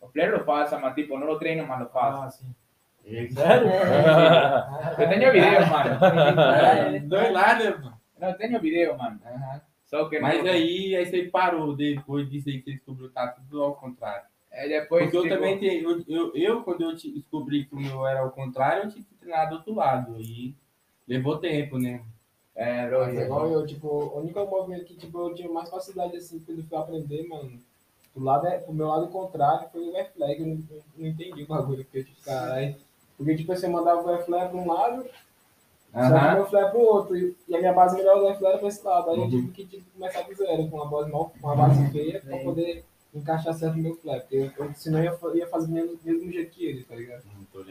O 0.00 0.08
flare 0.08 0.30
lo 0.32 0.44
faço, 0.44 0.78
mas 0.80 0.94
tipo, 0.94 1.16
no 1.18 1.24
lo 1.26 1.38
treino, 1.38 1.64
mas 1.66 1.80
lo 1.80 1.88
faço. 1.88 2.22
Ah, 2.22 2.30
sim. 2.30 2.54
Sério? 3.30 3.68
Eu 4.98 5.08
tenho 5.08 5.32
vídeo, 5.32 5.66
mano. 5.70 7.00
Dois 7.08 7.32
lados, 7.32 7.80
mano. 7.80 8.00
Eu 8.20 8.34
tenho 8.36 8.60
vídeo, 8.60 8.96
mano. 8.98 9.20
Só 9.92 10.08
que 10.08 10.18
Mas 10.18 10.42
não- 10.42 10.50
aí, 10.50 10.96
aí 10.96 11.04
você 11.04 11.24
parou 11.24 11.76
depois 11.76 12.26
disso 12.30 12.48
aí 12.48 12.58
que 12.62 12.64
você 12.64 12.76
descobriu, 12.76 13.10
tá 13.10 13.28
tudo 13.28 13.62
ao 13.62 13.74
contrário. 13.74 14.24
É, 14.50 14.66
depois, 14.66 15.04
Porque 15.04 15.16
eu 15.18 15.22
tipo, 15.24 15.34
também 15.34 15.58
tenho, 15.58 15.90
eu, 15.90 16.04
eu, 16.08 16.32
eu, 16.34 16.62
quando 16.62 16.80
eu 16.80 16.96
descobri 16.96 17.66
que 17.66 17.74
o 17.74 17.78
meu 17.80 18.06
era 18.06 18.20
ao 18.20 18.30
contrário, 18.30 18.84
eu 18.84 18.88
tive 18.88 19.04
que 19.04 19.14
treinar 19.16 19.50
do 19.50 19.56
outro 19.56 19.74
lado. 19.74 20.18
E 20.18 20.54
levou 21.06 21.36
tempo, 21.36 21.78
né? 21.78 22.02
É, 22.54 22.86
bro, 22.86 23.00
Mas 23.00 23.18
igual 23.18 23.50
eu, 23.50 23.66
tipo, 23.66 23.86
o 23.86 24.20
único 24.20 24.40
movimento 24.46 24.86
que 24.86 24.94
tipo, 24.96 25.18
eu 25.28 25.34
tinha 25.34 25.50
mais 25.50 25.68
facilidade 25.68 26.16
assim 26.16 26.38
quando 26.40 26.66
fui 26.66 26.78
aprender, 26.78 27.28
mano. 27.28 27.60
Do 28.16 28.24
lado, 28.24 28.46
é- 28.46 28.58
pro 28.58 28.72
meu 28.72 28.88
lado 28.88 29.08
contrário 29.08 29.68
foi 29.70 29.88
o 29.90 29.96
F 29.96 30.14
flag. 30.14 30.40
Eu 30.40 30.46
não, 30.46 30.62
não 30.96 31.06
entendi 31.06 31.42
o 31.42 31.46
bagulho, 31.46 31.84
porque, 31.84 32.04
tipo, 32.04 32.22
caralho. 32.24 32.76
Porque, 33.18 33.36
tipo, 33.36 33.52
eu 33.52 33.70
mandava 33.70 34.02
o 34.02 34.14
F 34.16 34.24
flag 34.24 34.50
pra 34.50 34.58
um 34.58 34.68
lado, 34.72 35.04
só 35.92 36.18
que 36.28 36.34
meu 36.34 36.46
flag 36.46 36.70
pro 36.70 36.80
outro. 36.80 37.16
E, 37.16 37.36
e 37.48 37.54
a 37.56 37.58
minha 37.58 37.72
base 37.72 37.96
melhor 37.96 38.18
do 38.18 38.28
F 38.28 38.38
flag 38.38 38.58
pra 38.58 38.68
esse 38.68 38.84
lado. 38.84 39.10
Aí 39.10 39.16
eu 39.16 39.22
Uhum. 39.24 39.30
tive 39.30 39.48
que 39.52 39.66
tipo, 39.66 39.90
começar 39.92 40.22
do 40.22 40.34
zero, 40.34 40.68
com 40.68 40.76
uma 40.76 40.86
base, 40.86 41.10
mal, 41.10 41.32
com 41.40 41.46
uma 41.46 41.56
base 41.56 41.90
feia, 41.90 42.20
pra 42.20 42.38
poder 42.38 42.84
encaixar 43.14 43.52
certo 43.54 43.76
no 43.76 43.82
meu 43.82 43.94
flag. 43.96 44.20
Porque 44.20 44.36
eu, 44.36 44.50
eu, 44.66 44.74
senão 44.74 44.98
eu 45.02 45.18
ia, 45.34 45.38
ia 45.38 45.46
fazer 45.48 45.66
do 45.66 45.72
mesmo, 45.72 45.98
mesmo 46.02 46.32
jeito 46.32 46.50
que 46.50 46.64
ele, 46.64 46.84
tá 46.84 46.94
ligado? 46.94 47.22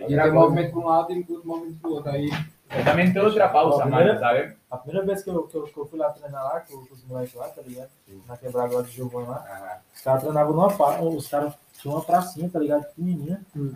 Ia 0.08 0.24
ter 0.24 0.32
movimento 0.32 0.72
pra 0.72 0.80
um 0.80 0.86
lado 0.86 1.12
e 1.14 1.18
outro 1.20 1.48
movimento 1.48 1.80
pro 1.80 1.92
outro. 1.94 2.12
Aí, 2.12 2.30
eu 2.70 2.84
também 2.86 3.12
tenho 3.12 3.26
outra 3.26 3.50
pausa, 3.50 3.86
mano, 3.86 4.18
sabe? 4.20 4.56
A 4.70 4.78
primeira 4.78 5.06
vez 5.06 5.24
que 5.24 5.30
eu, 5.30 5.44
que 5.44 5.56
eu, 5.56 5.64
que 5.64 5.78
eu 5.78 5.86
fui 5.86 6.00
lá 6.00 6.10
treinar 6.12 6.44
lá, 6.44 6.60
com, 6.62 6.86
com 6.86 6.94
os 6.94 7.04
moleques 7.06 7.34
lá, 7.36 7.50
tá 7.50 7.62
ligado? 7.62 7.90
Na 8.28 8.38
quebrada 8.38 8.76
lá 8.76 8.82
de 8.84 8.92
Giovanni 8.92 9.28
lá. 9.28 9.46
Aham. 9.50 9.78
Os 9.94 10.02
caras 10.02 10.22
treinavam 10.22 10.54
numa 10.54 11.10
os 11.10 11.28
caras 11.28 11.54
tinham 11.74 11.96
uma 11.96 12.04
pracinha, 12.04 12.50
tá 12.50 12.60
ligado? 12.60 12.86
Pequenininha. 12.86 13.42
Hum. 13.56 13.74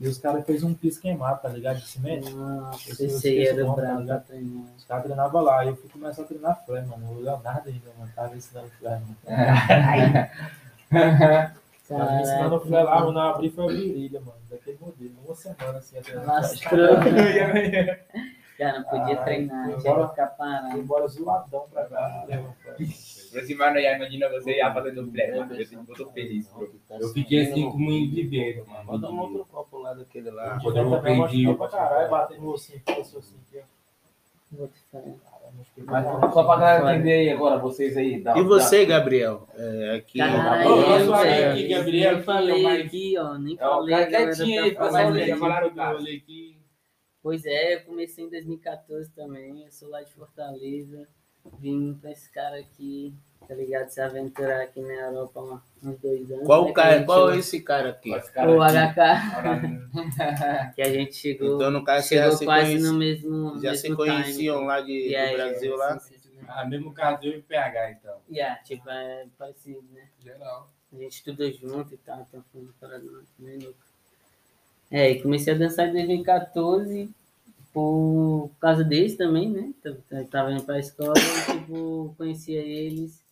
E 0.00 0.06
os 0.06 0.16
caras 0.18 0.46
fez 0.46 0.62
um 0.62 0.72
piso 0.74 1.00
queimado, 1.00 1.42
tá 1.42 1.48
ligado? 1.48 1.78
De 1.78 1.86
cimento. 1.88 2.30
Nossa, 2.30 3.04
Esse 3.04 3.46
era 3.46 3.64
o 3.64 3.74
tá 3.74 3.82
brabo 3.82 4.04
treinar. 4.26 4.64
Os 4.76 4.84
caras 4.84 5.04
treinavam 5.04 5.42
lá. 5.42 5.64
E 5.64 5.68
eu 5.68 5.76
fui 5.76 5.90
começar 5.90 6.22
a 6.22 6.24
treinar 6.24 6.64
flare, 6.64 6.86
mano. 6.86 7.10
O 7.10 7.20
Leonardo 7.20 7.68
ainda, 7.68 7.90
mano. 7.98 8.12
Tava 8.14 8.36
ensinando 8.36 8.70
flare, 8.78 9.02
mano. 9.02 9.16
Tava 11.88 12.12
me 12.12 12.22
ensinando 12.22 12.60
flare 12.60 12.84
lá, 12.84 13.00
mano. 13.00 13.18
Eu 13.18 13.22
abri 13.22 13.50
foi 13.50 13.64
a 13.64 13.68
virilha, 13.68 14.20
mano. 14.20 14.38
Daquele 14.48 14.78
modelo. 14.80 15.14
Uma 15.24 15.34
semana 15.34 15.78
assim, 15.78 15.98
a 15.98 16.02
treinar. 16.02 16.42
Cara, 18.58 18.78
não 18.80 18.84
podia 18.84 19.00
Caralho, 19.16 19.24
treinar, 19.24 19.66
tinha 19.68 19.78
embora. 19.78 20.02
que 20.02 20.10
ficar 20.10 20.26
parado. 20.26 20.78
embora 20.78 21.06
zoadão 21.06 21.64
pra 21.72 21.84
cá. 21.84 22.26
mano, 23.54 23.80
já 23.80 23.92
imagina 23.96 24.28
você 24.30 24.56
já 24.56 24.72
fazendo 24.74 25.06
flare, 25.12 25.38
mano. 25.38 25.54
Eu 25.54 25.66
fico 25.66 25.84
muito 25.84 26.10
feliz, 26.10 26.48
bro. 26.48 26.74
Eu 26.90 27.08
fiquei 27.10 27.42
assim 27.46 27.70
como 27.70 27.90
indivíduo, 27.92 28.66
mano. 28.66 28.84
Manda 28.84 29.10
um 29.10 29.20
outro 29.20 29.46
copo 29.46 29.78
lá 29.78 29.94
daquele 29.94 30.30
lá. 30.30 30.58
Quando 30.60 30.76
eu 30.76 31.68
caralho, 31.68 32.10
batendo 32.10 32.40
no 32.42 32.50
ossinho 32.50 32.82
aqui, 32.84 33.00
esse 33.00 33.16
ossinho 33.16 33.40
aqui, 33.48 33.58
ó. 33.60 33.78
Mas 35.84 36.04
só 36.32 36.42
pra 36.44 36.56
galera 36.56 36.94
entender 36.94 37.12
aí 37.12 37.30
agora, 37.30 37.58
vocês 37.58 37.96
aí. 37.96 38.20
Da, 38.20 38.36
E 38.36 38.42
você, 38.42 38.84
Gabriel? 38.86 39.46
É, 39.54 39.96
aqui. 39.96 40.18
Caralho, 40.18 40.68
eu, 40.68 41.14
amigo 41.14 41.68
Gabriel, 41.68 42.14
nem 42.14 42.22
falei 42.24 42.82
aqui, 42.82 43.18
ó, 43.18 43.38
nem 43.38 43.56
É, 43.60 43.66
o 43.66 43.70
falei. 43.70 43.94
cara 43.94 44.10
galera 44.10 44.34
quietinho 44.34 44.62
aí, 44.62 44.68
aqui. 44.70 44.78
falaram 44.78 45.70
Eu 45.92 45.98
olhei 45.98 46.16
aqui. 46.16 46.57
Pois 47.22 47.44
é, 47.44 47.74
eu 47.74 47.80
comecei 47.82 48.24
em 48.24 48.30
2014 48.30 49.10
também, 49.10 49.64
eu 49.64 49.72
sou 49.72 49.88
lá 49.90 50.02
de 50.02 50.12
Fortaleza, 50.12 51.08
vim 51.58 51.94
pra 51.94 52.12
esse 52.12 52.30
cara 52.30 52.58
aqui, 52.58 53.12
tá 53.46 53.54
ligado, 53.54 53.88
se 53.88 54.00
aventurar 54.00 54.62
aqui 54.62 54.80
na 54.80 54.92
Europa 54.94 55.40
há 55.40 55.88
uns 55.88 55.98
dois 55.98 56.30
anos. 56.30 56.46
Qual 56.46 56.66
né, 56.66 56.72
cara? 56.72 57.04
Qual 57.04 57.30
é 57.30 57.38
esse 57.38 57.60
cara 57.62 57.90
aqui? 57.90 58.10
Cara 58.32 58.50
O 58.50 58.62
aqui, 58.62 58.76
HK, 58.76 60.74
que 60.76 60.82
a 60.82 60.90
gente 60.92 61.14
chegou, 61.14 61.56
Então, 61.56 61.70
no 61.70 61.84
caso, 61.84 62.06
você 62.06 62.16
chegou 62.16 62.30
já 62.30 62.36
se, 62.36 62.44
quase 62.44 62.66
conhece, 62.66 62.84
no 62.86 62.94
mesmo, 62.98 63.54
já 63.60 63.70
mesmo 63.70 63.76
se 63.76 63.96
conheciam 63.96 64.64
lá 64.64 64.80
de, 64.80 64.86
time. 64.86 65.02
do 65.02 65.10
Yeah, 65.10 65.32
Brasil 65.36 65.72
yeah, 65.72 65.84
lá? 65.94 65.98
sim, 65.98 66.18
sim, 66.18 66.30
sim. 66.30 66.38
Ah, 66.46 66.64
mesmo 66.64 66.94
caso 66.94 67.26
eu 67.26 67.38
e 67.38 67.42
PH, 67.42 67.90
então. 67.92 68.20
Yeah, 68.30 68.62
tipo, 68.62 68.88
é 68.88 69.26
parecido, 69.36 69.82
né? 69.92 70.08
geral. 70.20 70.72
A 70.92 70.96
gente 70.96 71.12
estudou 71.12 71.50
junto 71.52 71.94
e 71.94 71.98
tal, 71.98 72.20
então 72.22 72.42
foi 72.50 72.62
uma 72.62 72.72
parada 72.80 73.04
louca. 73.04 73.28
É, 74.90 75.10
e 75.10 75.20
comecei 75.22 75.52
a 75.52 75.58
dançar 75.58 75.88
em 75.88 75.92
2014 75.92 77.10
por 77.72 78.50
causa 78.60 78.82
deles 78.82 79.16
também, 79.16 79.50
né? 79.50 79.72
Tava- 79.82 80.24
Tava 80.24 80.52
indo 80.52 80.62
pra 80.64 80.78
escola 80.78 81.14
e, 81.16 81.52
tipo, 81.60 82.14
conhecia 82.16 82.60
eles. 82.60 83.22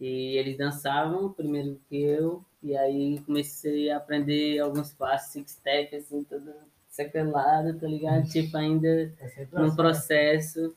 E 0.00 0.36
eles 0.36 0.56
dançavam 0.58 1.32
primeiro 1.32 1.80
que 1.88 1.96
eu. 2.00 2.44
E 2.62 2.76
aí 2.76 3.20
comecei 3.24 3.90
a 3.90 3.96
aprender 3.98 4.58
alguns 4.58 4.92
passos, 4.92 5.32
six 5.32 5.52
step, 5.52 5.94
assim, 5.96 6.24
todo 6.24 6.52
sequelado, 6.88 7.78
tá 7.78 7.86
ligado? 7.86 8.28
Tipo, 8.28 8.56
ainda 8.56 8.88
É 9.20 9.46
num 9.52 9.74
processo 9.74 10.74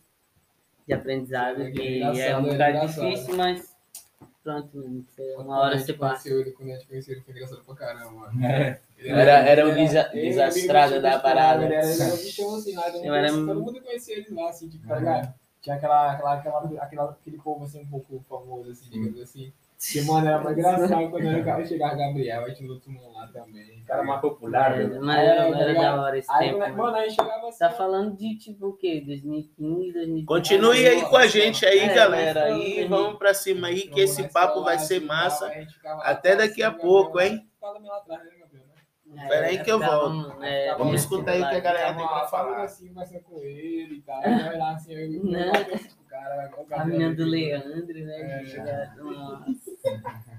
de 0.88 0.94
aprendizado 0.94 1.64
É 1.64 1.72
que 1.72 1.98
engraçado, 1.98 2.20
é 2.20 2.38
um 2.38 2.48
é 2.48 2.52
bocado 2.52 2.88
difícil, 2.88 3.36
mas 3.36 3.75
pronto, 4.46 4.78
mano, 4.78 5.06
Quando 5.36 5.48
uma 5.48 5.60
hora 5.60 5.78
você 5.80 5.94
passa. 5.94 6.24
conheceu 6.24 6.40
ele, 6.42 6.52
Quando 6.52 6.70
a 6.70 6.74
gente 6.76 6.88
conheceu 6.88 7.14
ele, 7.16 7.22
foi 7.24 7.34
engraçado 7.34 7.64
pra 7.66 7.76
caramba. 7.76 8.32
É. 8.46 8.80
Ele 8.98 9.10
Era- 9.10 9.40
era 9.50 9.68
o 9.68 9.74
desa- 9.74 10.10
desastrado 10.14 11.02
da 11.02 11.20
parada. 11.20 11.66
Ele 11.66 11.74
era 11.74 11.86
ele 11.92 12.02
era 12.04 12.14
o 12.14 12.18
bichão 12.18 12.56
assim, 12.56 12.76
lá, 12.76 12.84
todo 12.84 12.94
mundo 12.96 13.06
Eu 13.08 13.14
era- 13.16 13.28
conhecia- 13.30 13.54
todo 13.54 13.64
mundo 13.66 13.82
conhecia 13.82 14.18
ele 14.18 14.28
lá, 14.34 14.50
assim, 14.50 14.70
tipo, 14.70 14.88
tá 14.88 15.00
ligado? 15.00 15.34
Tinha 15.62 15.76
aquela, 15.78 16.12
aquela, 16.14 16.34
aquela, 16.36 16.60
aquela, 16.84 17.10
aquele 17.12 17.38
povo 17.40 17.66
assim, 17.66 17.82
um 17.82 17.88
pouco 17.88 18.24
famoso, 18.30 18.70
assim, 18.72 18.88
digamos 18.90 19.20
assim. 19.20 19.52
Que, 19.78 20.02
mano, 20.04 20.28
era 20.28 20.40
mais 20.42 20.58
engraçado 20.58 21.10
quando 21.10 21.28
era, 21.28 21.66
chegava 21.66 21.96
Gabriel, 21.96 22.46
aí 22.46 22.54
tinha 22.56 22.72
outro 22.72 22.90
mundo 22.92 23.12
lá 23.14 23.28
também. 23.28 23.82
O 23.82 23.86
cara 23.86 24.04
mais 24.04 24.22
popular, 24.22 24.80
É, 24.80 24.88
né? 24.88 25.00
mas 25.00 25.18
era, 25.20 25.44
É, 25.48 25.52
era 25.62 25.76
tá 25.76 25.82
da 25.82 26.02
hora 26.02 26.18
esse 26.18 26.32
Aí, 26.32 26.48
tempo. 26.48 26.60
mano. 26.60 26.78
mano, 26.78 26.96
aí 26.98 27.10
chegava 27.12 27.48
assim. 27.50 27.60
Tá 27.60 27.70
falando 27.72 28.18
de 28.18 28.36
tipo 28.38 28.68
o 28.68 28.74
quê? 28.74 29.04
2015, 29.06 29.92
2015? 29.94 30.26
Continue 30.26 30.88
aí 30.88 31.02
com 31.04 31.18
a 31.18 31.28
gente 31.28 31.66
aí, 31.66 31.80
É, 31.80 31.94
galera. 31.94 32.46
Aí 32.46 32.88
vamos 32.88 33.18
pra 33.20 33.34
cima 33.34 33.68
aí, 33.68 33.82
que 33.82 34.00
esse 34.00 34.28
papo 34.30 34.64
vai 34.64 34.80
ser 34.80 35.02
massa. 35.02 35.52
Até 36.02 36.36
daqui 36.36 36.64
a 36.64 36.72
pouco, 36.72 37.20
hein? 37.20 37.46
É, 39.18 39.28
Pera 39.28 39.46
aí 39.48 39.64
que 39.64 39.72
eu 39.72 39.80
ficava, 39.80 40.10
volto. 40.10 40.44
é, 40.44 40.76
Vamos 40.76 40.94
é, 40.94 40.96
escutar 40.98 41.32
aí 41.34 41.42
o 41.44 41.50
que 41.50 41.56
a 41.56 41.60
galera 41.60 41.94
tem 41.94 42.06
pra 42.08 42.28
falando 42.28 42.52
falar. 42.54 42.64
assim, 42.64 42.88
conversando 42.90 43.22
com 43.24 43.40
ele 43.44 43.96
e 43.98 44.02
tal. 44.02 44.22
Vai 44.22 44.58
lá 44.58 44.72
assim, 44.74 44.94
eu 44.94 45.14
eu 45.14 45.22
converso 45.22 45.96
com 45.96 46.04
o 46.04 46.06
cara. 46.08 46.44
A 46.44 46.64
Gabriel 46.64 46.86
menina 46.86 47.16
do. 47.16 47.26
Leandro, 47.26 47.94
né? 48.06 48.44
É. 48.46 48.90
Nossa. 49.02 49.65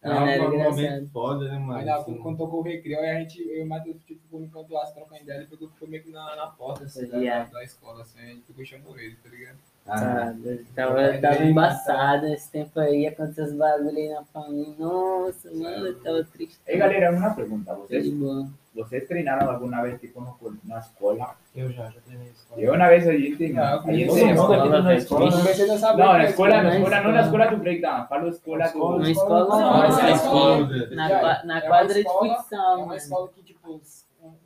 É 0.00 0.10
era 0.10 0.48
um 0.48 0.54
engraçado. 0.54 0.76
momento 0.76 1.10
foda, 1.10 1.48
né, 1.50 1.58
mano? 1.58 1.92
Assim, 1.92 2.18
quando 2.18 2.38
tocou 2.38 2.60
o 2.60 2.62
recreio, 2.62 3.00
aí 3.00 3.10
a 3.10 3.18
gente, 3.20 3.42
eu 3.42 3.58
e 3.58 3.62
o 3.62 3.66
Matheus, 3.66 3.96
tipo, 4.04 4.22
ficou 4.22 4.38
no 4.40 4.48
canto 4.48 4.72
lá, 4.72 4.86
se 4.86 4.94
trocando 4.94 5.20
ideia, 5.22 5.38
ele 5.38 5.48
pegou, 5.48 5.68
ficou 5.70 5.88
meio 5.88 6.02
que 6.04 6.10
na, 6.10 6.36
na 6.36 6.46
porta, 6.46 6.84
assim, 6.84 7.08
da, 7.08 7.18
Yeah. 7.18 7.50
da 7.50 7.64
escola, 7.64 8.02
assim, 8.02 8.20
a 8.20 8.26
gente 8.26 8.42
ficou 8.46 8.64
chamando 8.64 8.98
ele, 9.00 9.16
tá 9.16 9.28
ligado? 9.28 9.58
Ah, 9.88 9.98
Sabe? 9.98 10.66
Tava, 10.74 11.18
tava 11.18 11.44
embaçado 11.44 12.26
esse 12.28 12.50
tempo 12.50 12.78
aí, 12.80 13.06
aconteceu 13.06 13.44
os 13.46 13.52
bagulho 13.54 13.96
aí 13.96 14.08
na 14.08 14.22
família. 14.24 14.74
Nossa, 14.78 15.50
mano, 15.52 15.86
eu 15.86 15.98
tava 16.00 16.24
triste. 16.24 16.58
Hey, 16.66 16.78
galera, 16.78 17.10
una 17.10 17.34
pregunta. 17.34 17.74
De 17.74 17.80
¿Vocês. 17.80 18.48
¿Vocês 18.74 19.08
treinaron 19.08 19.48
alguna 19.50 19.82
vez 19.82 20.00
tipo 20.00 20.20
no, 20.20 20.36
na 20.64 20.78
escuela? 20.78 21.34
Eu 21.56 21.68
já, 21.72 21.90
já 21.90 22.00
treinei 22.06 22.28
escola. 22.28 22.62
Yo 22.62 22.72
una 22.74 22.88
vez 22.88 23.04
en, 23.06 23.58
Ah, 23.58 23.82
allí 23.84 24.02
en 24.02 24.08
todo 24.08 24.18
Sena- 24.18 24.40
mundo 24.42 24.52
aqui 24.54 24.68
na 24.68 24.94
escola, 24.94 25.24
Eu 25.26 25.32
comecei 25.32 25.64
a 25.64 25.72
dançar 25.72 25.90
No, 25.90 25.96
break 25.96 26.12
na 26.18 26.24
escuela, 26.30 26.56
na 26.56 26.62
na 26.62 26.76
escola. 26.76 27.12
na 27.12 27.20
escuela 27.22 27.46
do 27.50 27.56
breakdown, 27.56 28.06
falo 28.06 28.28
escuela 28.28 28.68
do... 28.68 28.98
Na 29.00 29.10
escola 29.10 29.48
Não, 29.48 29.60
não, 29.60 29.78
na 29.80 29.88
escola. 29.88 30.12
escola. 30.14 30.86
Na, 30.94 31.44
na 31.44 31.54
uma 31.54 31.60
quadra 31.62 31.94
de 31.94 32.00
escola- 32.00 32.34
futsal, 32.36 32.78
É 32.78 32.82
uma 32.84 32.96
escola 32.96 33.28
que, 33.34 33.42
tipo... 33.42 33.80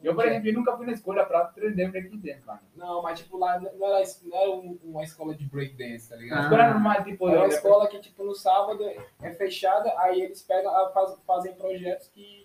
Yo, 0.03 0.14
por 0.14 0.27
ejemplo, 0.27 0.51
yo 0.51 0.59
nunca 0.59 0.73
fui 0.77 0.85
a 0.85 0.89
una 0.89 0.93
escuela 0.93 1.27
para 1.27 1.41
aprender 1.41 1.91
breakdance, 1.91 2.45
mano. 2.45 2.61
Não, 2.77 3.03
mas, 3.03 3.18
tipo, 3.20 3.39
lá 3.39 3.59
não 3.59 3.68
era, 3.87 4.05
não 4.25 4.37
era 4.39 4.51
um- 4.51 4.79
uma 4.85 5.03
escola 5.03 5.35
de 5.35 5.47
breakdance, 5.49 6.11
tá 6.11 6.16
ligado? 6.16 6.39
Ah. 6.41 6.43
Escuela 6.43 6.70
normal, 6.70 7.05
tipo 7.05 7.29
É 7.29 7.37
uma 7.39 7.49
de... 7.49 7.55
escola 7.55 7.89
que, 7.89 7.99
tipo, 8.01 8.23
no 8.25 8.35
sábado 8.35 8.85
é 9.23 9.31
fechada, 9.33 9.93
aí 9.99 10.20
eles 10.20 10.43
pegam, 10.43 10.73
faz- 10.93 11.18
fazem 11.27 11.55
projetos 11.55 12.09
que, 12.09 12.41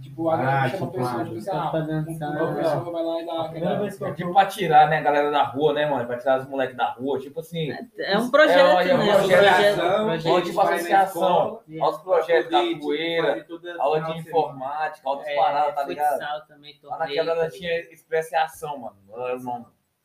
tipo, 0.00 0.28
a 0.30 0.34
Ah, 0.34 0.36
galera 0.36 0.68
chama 0.68 0.86
tipo, 0.86 0.92
pessoas, 0.92 1.14
ah, 1.14 1.22
assim, 1.22 1.50
ah, 1.50 1.70
pra 1.70 1.80
um- 1.80 1.86
dançar, 1.86 2.30
uma 2.30 2.50
né? 2.52 2.62
pessoa 2.62 2.92
vai 2.92 3.02
lá 3.04 3.20
e 3.22 3.26
dá 3.26 3.42
aquela... 3.44 3.86
É 3.86 4.12
tipo 4.14 4.32
pra 4.32 4.46
tirar, 4.46 4.88
né, 4.88 4.98
a 4.98 5.02
galera 5.02 5.30
da 5.30 5.42
rua, 5.44 5.72
né, 5.72 5.86
mano? 5.86 6.06
Pra 6.06 6.18
tirar 6.18 6.40
os 6.40 6.48
moleques 6.48 6.76
da 6.76 6.90
rua. 6.92 7.18
Tipo 7.18 7.40
assim, 7.40 7.70
É 7.98 8.18
um 8.18 8.30
projeto, 8.30 8.58
É, 8.58 8.90
é 8.90 8.94
um 8.94 8.98
né? 8.98 9.08
É 9.08 9.16
projeto, 9.16 9.76
projeto. 10.04 10.28
ou 10.32 10.42
tipo 10.42 10.60
associação, 10.60 11.60
aos 11.80 11.98
projetos 12.02 12.50
capoeira, 12.50 13.28
fazer 13.28 13.44
toda 13.44 13.82
aula 13.82 14.00
de 14.02 14.18
informática, 14.18 15.08
aula 15.08 15.22
de 15.24 15.30
É, 15.30 15.36
paradas, 15.36 15.74
tá 15.74 15.82
ligado? 15.84 16.46
também, 16.46 16.78
Lá 16.82 16.90
na 16.90 16.96
torneio. 16.98 17.18
quebrada 17.24 17.40
tá 17.44 17.50
tinha 17.50 17.80
Expressa 17.92 18.34
e 18.34 18.38
Ação, 18.38 18.78
mano. 18.78 18.96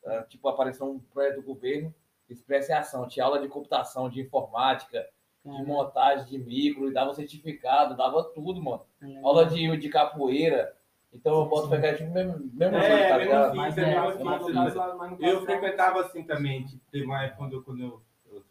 Era, 0.04 0.22
tipo, 0.24 0.48
apareceu 0.48 0.86
um 0.86 0.98
projeto 0.98 1.36
do 1.36 1.42
governo, 1.42 1.94
Expressa 2.28 2.72
e 2.72 2.74
Ação. 2.74 3.06
Tinha 3.06 3.24
aula 3.24 3.38
de 3.40 3.48
computação, 3.48 4.08
de 4.08 4.20
informática, 4.20 5.06
de 5.44 5.62
montagem 5.64 6.26
de 6.26 6.38
micro, 6.38 6.88
e 6.88 6.92
dava 6.92 7.14
certificado, 7.14 7.96
dava 7.96 8.22
tudo, 8.24 8.62
mano. 8.62 8.82
Caralho. 9.00 9.26
Aula 9.26 9.46
de, 9.46 9.76
de 9.76 9.88
capoeira. 9.88 10.74
Então 11.12 11.40
eu 11.40 11.46
boto 11.46 11.68
pegar 11.68 11.94
tipo 11.94 12.10
mesmo, 12.10 12.38
mesmo 12.54 12.76
É, 12.76 12.82
jeito, 12.82 13.08
tá 13.08 13.18
ligado? 13.18 13.44
assim, 13.48 13.56
Mas 13.56 13.74
também, 13.74 13.90
é, 13.92 14.00
mas 14.00 14.22
mas 14.22 14.42
lá- 14.74 14.94
mas 14.96 15.10
caso 15.10 15.20
Eu 15.20 15.42
frequentava 15.44 16.00
assim 16.00 16.22
também, 16.24 16.64
tipo, 16.64 16.80
teve 16.90 17.04
uma 17.04 17.22
época 17.24 17.36
quando 17.36 17.52
eu. 17.52 17.62
Quando 17.62 17.80
eu, 17.82 18.00
eu. 18.32 18.42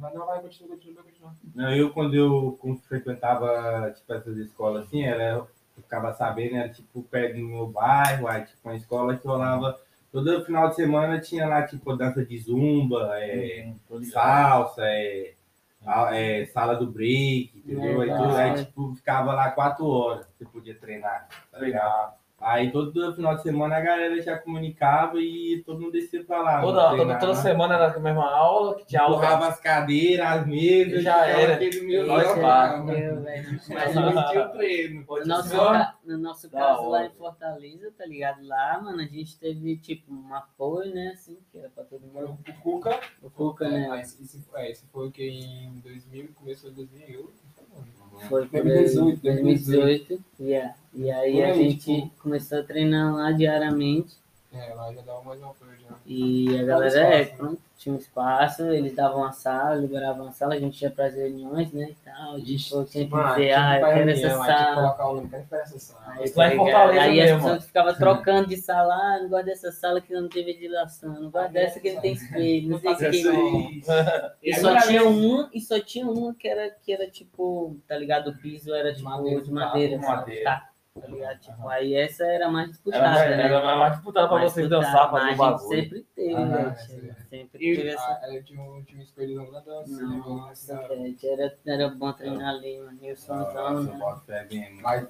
Mas 0.00 0.14
não, 0.14 0.24
vai, 0.26 0.40
continua, 0.40 0.70
continua, 0.76 1.02
continua. 1.02 1.34
Não, 1.54 1.74
eu 1.74 1.90
quando 1.92 2.14
eu 2.14 2.58
frequentava 2.88 3.90
tipo, 3.94 4.12
essas 4.12 4.36
escolas 4.38 4.86
assim, 4.86 5.02
era, 5.02 5.32
eu 5.34 5.48
ficava 5.76 6.12
sabendo, 6.14 6.56
era 6.56 6.68
tipo 6.70 7.02
perto 7.02 7.36
do 7.36 7.42
meu 7.46 7.66
bairro, 7.66 8.26
aí 8.26 8.44
tipo 8.46 8.58
uma 8.68 8.76
escola 8.76 9.16
que 9.16 9.26
rolava 9.26 9.78
todo 10.10 10.44
final 10.44 10.68
de 10.70 10.76
semana 10.76 11.20
tinha 11.20 11.46
lá 11.46 11.66
tipo 11.66 11.94
dança 11.96 12.24
de 12.24 12.38
zumba, 12.38 13.10
é, 13.20 13.72
Hum, 13.90 14.02
salsa, 14.04 14.82
é, 14.84 15.34
é, 16.12 16.46
sala 16.46 16.74
do 16.74 16.86
break, 16.86 17.52
entendeu? 17.56 18.00
Aí, 18.00 18.10
aí 18.10 18.64
tipo, 18.64 18.94
ficava 18.94 19.32
lá 19.32 19.50
quatro 19.50 19.86
horas, 19.86 20.26
você 20.36 20.44
podia 20.44 20.74
treinar, 20.74 21.28
tá 21.50 21.58
ligado? 21.58 22.17
Aí 22.40 22.70
todo 22.70 23.14
final 23.16 23.34
de 23.34 23.42
semana 23.42 23.76
a 23.76 23.80
galera 23.80 24.22
já 24.22 24.38
comunicava 24.38 25.18
e 25.18 25.60
todo 25.66 25.80
mundo 25.80 25.90
descia 25.92 26.22
pra 26.24 26.40
lá. 26.40 26.60
Toda, 26.60 26.96
toda, 26.96 27.18
toda 27.18 27.34
semana 27.34 27.74
era 27.74 27.96
a 27.96 27.98
mesma 27.98 28.30
aula, 28.30 28.76
que 28.76 28.86
tinha 28.86 29.02
aula. 29.02 29.16
Empurrava 29.16 29.48
as 29.48 29.60
cadeiras, 29.60 30.26
as 30.26 30.46
mesas, 30.46 31.02
Já 31.02 31.26
era. 31.26 31.54
aquele 31.54 31.80
meu 31.80 32.06
local. 32.06 32.84
Mas 33.68 33.94
não 33.94 34.28
tinha 34.30 34.46
o 34.46 34.48
treino. 34.52 35.04
no 35.08 35.26
nosso, 35.26 35.56
no 36.04 36.18
nosso 36.18 36.48
Da 36.48 36.58
caso 36.60 36.88
lá 36.88 37.06
em 37.06 37.10
Fortaleza, 37.10 37.92
tá 37.98 38.06
ligado? 38.06 38.46
Lá, 38.46 38.80
mano, 38.80 39.00
a 39.00 39.06
gente 39.06 39.36
teve 39.38 39.76
tipo 39.78 40.12
um 40.14 40.32
apoio, 40.32 40.94
né? 40.94 41.10
Assim, 41.14 41.38
que 41.50 41.58
era 41.58 41.68
pra 41.70 41.82
todo 41.82 42.06
mundo. 42.06 42.38
O 42.48 42.52
Cuca, 42.62 43.00
O 43.20 43.30
Cuca, 43.30 43.64
é, 43.66 43.70
né? 43.70 43.88
mas 43.88 44.18
esse, 44.20 44.44
é, 44.54 44.70
esse 44.70 44.86
foi 44.86 45.08
o 45.08 45.10
que 45.10 45.28
em 45.28 45.80
2000, 45.80 46.28
começou 46.34 46.70
em 46.70 46.74
2008. 46.74 47.47
Foi 48.28 48.46
por 48.46 48.62
2018, 48.62 49.20
2018. 49.22 50.20
Yeah. 50.40 50.74
E 50.94 51.10
aí 51.10 51.32
Por 51.32 51.44
a 51.44 51.46
aí, 51.48 51.70
gente 51.70 51.78
tipo- 52.02 52.10
começou 52.22 52.58
a 52.58 52.62
treinar 52.62 53.14
lá 53.14 53.30
diariamente. 53.32 54.16
É, 54.50 54.72
lá 54.72 54.90
já 54.94 55.02
dava 55.02 55.22
mais 55.22 55.38
uma 55.40 55.52
coisa 55.52 55.74
já. 55.76 55.94
E 56.06 56.58
a 56.58 56.64
galera, 56.64 57.00
é, 57.00 57.20
espaço, 57.20 57.30
né? 57.30 57.36
pronto, 57.36 57.62
tinha 57.76 57.94
um 57.94 57.98
espaço, 57.98 58.62
eles 58.64 58.94
davam 58.94 59.18
uma 59.18 59.30
sala, 59.32 59.74
liberavam 59.74 60.24
uma 60.24 60.32
sala, 60.32 60.54
a 60.54 60.58
gente 60.58 60.80
ia 60.80 60.90
para 60.90 61.04
as 61.04 61.14
reuniões, 61.14 61.70
né, 61.70 61.90
e 61.90 61.96
tal, 62.02 62.40
tipo, 62.40 62.84
tinha 62.84 63.06
que 63.06 63.14
dizer, 63.14 63.34
tinha 63.34 63.58
ah, 63.60 63.78
que 63.78 63.84
eu 63.84 63.88
quero 63.88 64.06
reunião, 64.06 64.10
essa 64.10 64.42
aí 64.42 64.46
tinha 64.46 64.56
que 64.56 64.62
sala. 64.64 64.74
colocar 64.74 65.06
o 65.08 65.14
nome, 65.16 65.28
quero 65.28 65.46
nessa 65.50 65.78
sala. 65.78 66.14
Aí, 66.14 66.24
em 66.24 66.32
tá? 66.32 66.50
Fortaleza 66.56 67.00
aí 67.02 67.20
as 67.20 67.30
pessoas 67.42 67.64
ficavam 67.66 67.94
trocando 67.98 68.48
de 68.48 68.56
sala, 68.56 68.94
ah, 68.94 69.18
não 69.20 69.28
gosto 69.28 69.44
dessa 69.44 69.70
sala 69.70 70.00
que 70.00 70.14
não 70.14 70.28
tem 70.30 70.44
ventilação, 70.46 71.20
não 71.20 71.30
gosto 71.30 71.52
dessa 71.52 71.78
que 71.78 71.92
não 71.92 72.00
tem 72.00 72.12
espelho, 72.14 72.70
não 72.70 72.78
sei 72.80 72.90
o 72.90 72.96
que. 72.96 73.04
Essa 73.04 73.30
aí, 73.30 73.82
E 74.42 74.54
só 74.54 74.80
tinha 74.80 75.04
uma, 75.04 75.50
e 75.52 75.60
só 75.60 75.78
tinha 75.78 76.06
uma 76.06 76.34
que 76.34 76.48
era, 76.48 76.70
que 76.70 76.90
era 76.90 77.06
tipo, 77.10 77.76
tá 77.86 77.98
ligado? 77.98 78.30
O 78.30 78.38
piso 78.38 78.72
era 78.74 78.94
tipo 78.94 79.08
Madeira, 79.10 79.42
de 79.42 79.52
madeira, 79.52 79.98
de 79.98 80.04
sabe? 80.06 80.16
madeira. 80.20 80.68
Tá, 81.00 81.06
ligado? 81.08 81.38
Tipo, 81.40 81.68
aí 81.68 81.94
essa 81.94 82.24
era 82.24 82.48
mais 82.50 82.66
Era, 82.66 82.72
disputada, 82.72 83.08
mais- 83.10 83.36
né? 83.36 83.42
era 83.44 83.76
mais 83.76 83.92
disputada 83.94 84.28
pra 84.28 84.36
Mais 84.38 84.52
vocês 84.52 84.68
disputada, 84.68 84.92
dançar, 84.92 85.10
fazer 85.10 85.24
o 85.24 85.28
gente 85.28 85.38
bagulho. 85.38 85.68
sempre 85.80 86.06
teve, 86.14 86.34
Ah, 86.34 86.46
né? 86.46 86.76
é, 86.78 87.28
Sempre 87.28 87.60
E- 87.72 87.76
teve 87.76 87.88
essa. 87.90 88.02
Ah, 88.02 88.20
ela 88.22 88.42
tinha 88.42 88.62
um 88.62 88.82
time 88.84 89.02
escolhido 89.02 89.52
na 89.52 89.60
dança, 89.60 90.06
né? 90.06 90.22
Nossa, 90.26 90.76
velho, 90.88 91.16
era, 91.24 91.54
era 91.66 91.88
bom 91.90 92.12
treinar 92.14 92.54
ali, 92.54 92.78
mano. 92.80 92.98
E 93.02 93.12
o 93.12 93.16
somzão, 93.18 93.82
né? 93.82 93.98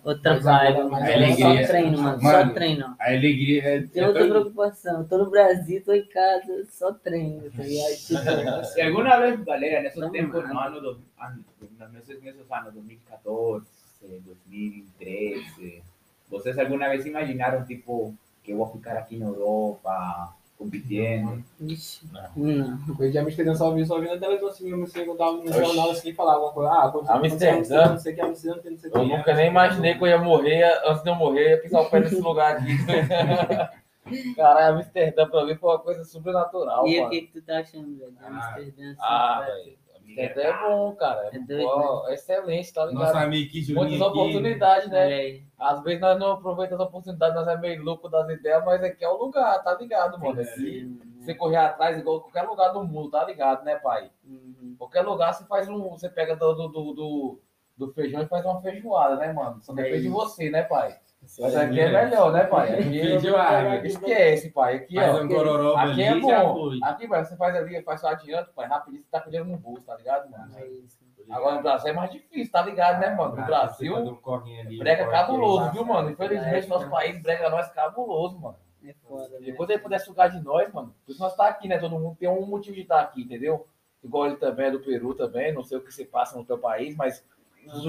Outra 0.04 0.38
vibe, 0.40 0.90
mas 0.90 1.38
mano. 1.38 1.38
Só 1.38 1.66
treino, 1.68 1.98
mano. 2.02 2.20
Só 2.20 2.48
treino. 2.50 2.96
A 2.98 3.06
alegria 3.06 3.62
é. 3.64 3.80
Tem 3.82 4.02
é 4.02 4.06
outra 4.08 4.26
preocupação. 4.28 5.04
Tô 5.04 5.18
no 5.18 5.30
Brasil, 5.30 5.82
tô 5.84 5.92
em 5.92 6.04
casa, 6.06 6.64
só 6.70 6.92
treino, 6.92 7.42
tá 7.50 7.62
ligado? 7.62 7.94
Tipo, 8.58 8.64
Si 8.64 8.80
alguna 8.80 9.18
vez, 9.20 9.40
galera, 9.44 9.80
en 9.80 9.86
esos 9.86 10.00
No 10.02 10.10
tiempos, 10.10 10.42
no 10.48 10.54
mames. 10.54 10.72
años, 10.72 10.82
dos- 10.82 10.98
an- 11.20 11.44
en 11.62 11.96
esos, 11.96 12.10
en 12.22 12.28
esos 12.28 12.50
años 12.52 12.74
2014, 12.74 13.66
2013, 14.00 15.82
¿ustedes 16.30 16.58
alguna 16.58 16.88
vez 16.88 17.04
imaginaron, 17.06 17.64
tipo, 17.66 18.14
que 18.42 18.54
voy 18.54 18.68
a 18.68 18.72
ficar 18.72 18.96
aquí 18.96 19.16
en 19.16 19.22
Europa 19.22 20.34
compitiendo? 20.56 21.42
Ixi, 21.60 22.06
não. 22.36 22.78
eu 22.98 23.10
de 23.10 23.18
Amsterdã 23.18 23.54
só 23.54 23.70
vi, 23.72 23.86
só 23.86 23.98
vi 24.00 24.08
na 24.08 24.18
televisão 24.18 24.48
assim, 24.48 24.64
mesmo 24.64 24.84
assim, 24.84 25.04
quando 25.04 25.18
tava 25.18 25.32
no 25.36 25.52
jornal 25.52 25.90
assim, 25.90 26.12
falava 26.12 26.36
alguma 26.38 26.52
coisa. 26.52 26.72
Ah, 26.72 26.90
quando 26.90 27.08
Amsterdã? 27.10 27.90
Não 27.90 27.98
sei 27.98 28.12
o 28.12 28.16
que, 28.16 28.20
Amsterdã, 28.22 28.70
não 28.70 28.78
sei 28.78 28.90
o 28.90 28.92
que. 28.92 28.98
Eu 28.98 29.06
nunca 29.06 29.34
nem 29.34 29.46
imaginei 29.48 29.94
que 29.94 30.02
eu 30.02 30.06
ia 30.08 30.18
morrer, 30.18 30.64
antes 30.84 31.02
de 31.02 31.10
eu 31.10 31.14
morrer, 31.14 31.44
eu 31.46 31.50
ia 31.50 31.62
pisar 31.62 31.80
o 31.82 31.90
pé 31.90 32.00
nesse 32.00 32.20
lugar 32.20 32.56
aqui. 32.56 32.66
Caralho, 34.36 34.76
Amsterdã 34.78 35.28
pra 35.28 35.44
mim 35.44 35.54
foi 35.54 35.70
uma 35.70 35.78
coisa 35.80 36.02
sobrenatural, 36.04 36.86
E 36.88 36.98
o 37.00 37.10
que, 37.10 37.22
que 37.22 37.32
tu 37.40 37.42
tá 37.42 37.58
achando, 37.58 37.98
velho? 37.98 38.10
de 38.12 38.18
Ah, 38.24 38.28
Amsterdã, 38.28 38.90
assim, 38.92 39.00
Ah, 39.00 39.42
pra- 39.44 39.54
velho. 39.54 39.78
Teté 40.14 40.48
é 40.48 40.58
bom, 40.58 40.94
cara. 40.94 41.30
É 41.32 41.38
doido, 41.38 41.66
Ó, 41.66 42.08
é 42.08 42.14
excelente, 42.14 42.72
tá 42.72 42.86
ligado? 42.86 43.04
Nosso 43.04 43.16
amigo 43.16 43.48
aqui, 43.48 43.62
Julinho. 43.62 43.88
Muitas 43.88 44.00
aqui, 44.00 44.18
oportunidades, 44.18 44.90
né? 44.90 45.02
Aí. 45.04 45.42
Às 45.58 45.82
vezes 45.82 46.00
nós 46.00 46.18
não 46.18 46.32
aproveitamos 46.32 46.82
as 46.82 46.88
oportunidades, 46.88 47.34
nós 47.34 47.48
é 47.48 47.56
meio 47.56 47.82
louco 47.82 48.08
das 48.08 48.28
ideias, 48.28 48.64
mas 48.64 48.82
aqui 48.82 49.04
é 49.04 49.08
o 49.08 49.16
lugar, 49.16 49.62
tá 49.62 49.74
ligado, 49.74 50.18
mano? 50.18 50.40
Aqui, 50.40 50.98
você 51.20 51.34
correr 51.34 51.56
atrás, 51.56 51.98
igual 51.98 52.20
qualquer 52.20 52.42
lugar 52.42 52.72
do 52.72 52.84
mundo, 52.84 53.10
tá 53.10 53.24
ligado, 53.24 53.64
né, 53.64 53.76
pai? 53.76 54.10
Uhum. 54.24 54.74
Qualquer 54.78 55.02
lugar 55.02 55.34
você 55.34 55.44
faz 55.44 55.68
um. 55.68 55.90
Você 55.90 56.08
pega 56.08 56.34
do, 56.36 56.54
do, 56.54 56.68
do, 56.68 57.40
do- 57.78 57.92
feijão 57.92 58.20
e 58.22 58.26
faz 58.26 58.44
uma 58.44 58.60
feijoada, 58.60 59.16
né, 59.16 59.32
mano? 59.32 59.60
Só 59.62 59.72
É 59.72 59.76
depende 59.76 60.00
de 60.02 60.06
isso. 60.08 60.14
você, 60.16 60.50
né, 60.50 60.62
pai? 60.62 60.96
Mas 61.40 61.54
é 61.54 61.64
aqui 61.64 61.80
é 61.80 61.90
melhor, 62.04 62.32
né, 62.32 62.44
pai? 62.44 62.68
Aqui 62.78 63.00
Feijoada. 63.00 63.86
Esquece, 63.86 64.50
pai. 64.50 64.76
Aqui, 64.76 64.94
Faz 64.94 65.14
ó. 65.16 65.20
um 65.22 65.28
gororoba 65.28 65.82
Aqui 65.82 66.02
é 66.02 66.14
bom. 66.20 66.70
Aqui, 66.82 67.08
pai, 67.08 67.24
você 67.24 67.36
faz 67.36 67.56
ali, 67.56 67.82
faz 67.82 68.00
só 68.00 68.08
adianto, 68.08 68.52
pai, 68.54 68.68
rapidinho, 68.68 69.02
você 69.02 69.08
tá 69.10 69.20
com 69.20 69.28
dinheiro 69.30 69.48
no 69.48 69.56
bolso, 69.56 69.82
tá 69.82 69.96
ligado, 69.96 70.30
mano? 70.30 70.52
É 70.56 70.66
isso. 70.66 70.98
Agora 71.30 71.56
no 71.56 71.62
Brasil 71.62 71.90
é 71.90 71.92
mais 71.92 72.10
difícil, 72.10 72.50
tá 72.52 72.62
ligado, 72.62 73.00
né, 73.00 73.10
mano? 73.14 73.30
No 73.30 73.36
fazer 73.36 73.46
Brasil, 73.48 73.96
um 73.96 74.78
brega 74.78 75.06
cabuloso, 75.08 75.70
viu, 75.72 75.84
mano? 75.84 76.10
Infelizmente, 76.10 76.68
nosso 76.68 76.88
país 76.88 77.20
brega 77.20 77.50
nós 77.50 77.68
cabuloso, 77.72 78.38
mano. 78.38 78.56
É 78.82 78.94
foda, 79.06 79.28
E 79.40 79.50
né? 79.50 79.52
quando 79.56 79.70
ele 79.72 79.80
puder 79.82 79.98
sugar 79.98 80.30
de 80.30 80.40
nós, 80.42 80.72
mano, 80.72 80.94
por 81.04 81.10
isso 81.12 81.20
nós 81.20 81.34
tá 81.36 81.48
aqui, 81.48 81.68
né? 81.68 81.78
Todo 81.78 81.98
mundo 81.98 82.16
tem 82.18 82.28
um 82.28 82.46
motivo 82.46 82.76
de 82.76 82.82
estar 82.82 83.00
aqui, 83.00 83.22
entendeu? 83.22 83.66
Igual 84.02 84.26
ele 84.26 84.36
também 84.36 84.66
é 84.66 84.70
do 84.70 84.80
Peru 84.80 85.12
também, 85.14 85.52
não 85.52 85.64
sei 85.64 85.76
o 85.76 85.80
que 85.82 85.92
se 85.92 86.04
passa 86.06 86.38
no 86.38 86.44
teu 86.44 86.56
país, 86.56 86.94
mas 86.96 87.22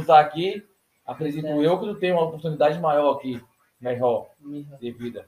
tá 0.05 0.19
aqui, 0.19 0.63
acredito 1.05 1.47
eu 1.47 1.79
que 1.79 1.85
tu 1.85 1.95
tem 1.95 2.11
uma 2.11 2.23
oportunidade 2.23 2.79
maior 2.79 3.15
aqui, 3.15 3.41
melhor 3.79 4.29
de 4.79 4.91
vida. 4.91 5.25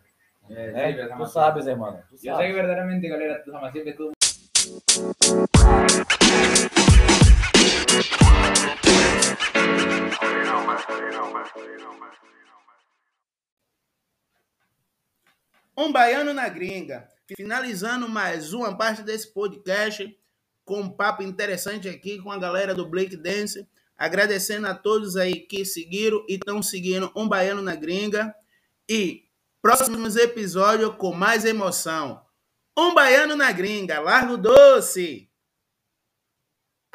Eh, 0.50 0.72
Né? 0.72 1.08
sí, 1.08 1.18
Tu 1.18 1.26
sabes, 1.28 1.68
hermano. 1.68 2.00
Tu 2.10 2.16
Yo 2.16 2.18
sé 2.18 2.28
que 2.28 2.32
sabes. 2.32 2.56
verdaderamente, 2.56 3.08
galera, 3.08 3.42
tu 3.44 3.52
jamás 3.52 3.72
siempre 3.72 3.94
todo 3.94 4.12
Um 15.78 15.92
baiano 15.92 16.34
na 16.34 16.50
gringa. 16.50 17.08
Finalizando 17.36 18.10
mais 18.10 18.54
uma 18.54 18.78
parte 18.78 19.04
desse 19.04 19.34
podcast 19.34 20.18
com 20.66 20.82
um 20.82 20.89
papo 20.89 21.24
interessante 21.24 21.88
aqui 21.88 22.20
com 22.22 22.32
a 22.32 22.38
galera 22.38 22.76
do 22.76 22.88
Blake 22.88 23.16
Dance. 23.16 23.68
Agradecendo 24.02 24.66
a 24.66 24.74
todos 24.74 25.16
aí 25.16 25.41
que 25.41 25.64
seguiram 25.64 26.26
e 26.28 26.34
estão 26.34 26.64
seguindo 26.64 27.12
um 27.16 27.28
baiano 27.28 27.62
na 27.62 27.76
gringa. 27.76 28.34
E 28.89 29.26
próximos 29.62 30.16
episódios 30.16 30.95
com 30.97 31.14
mais 31.14 31.45
emoção. 31.45 32.20
Um 32.76 32.95
baiano 32.95 33.36
na 33.36 33.52
gringa. 33.52 33.99
Largo 33.99 34.38
doce! 34.38 35.31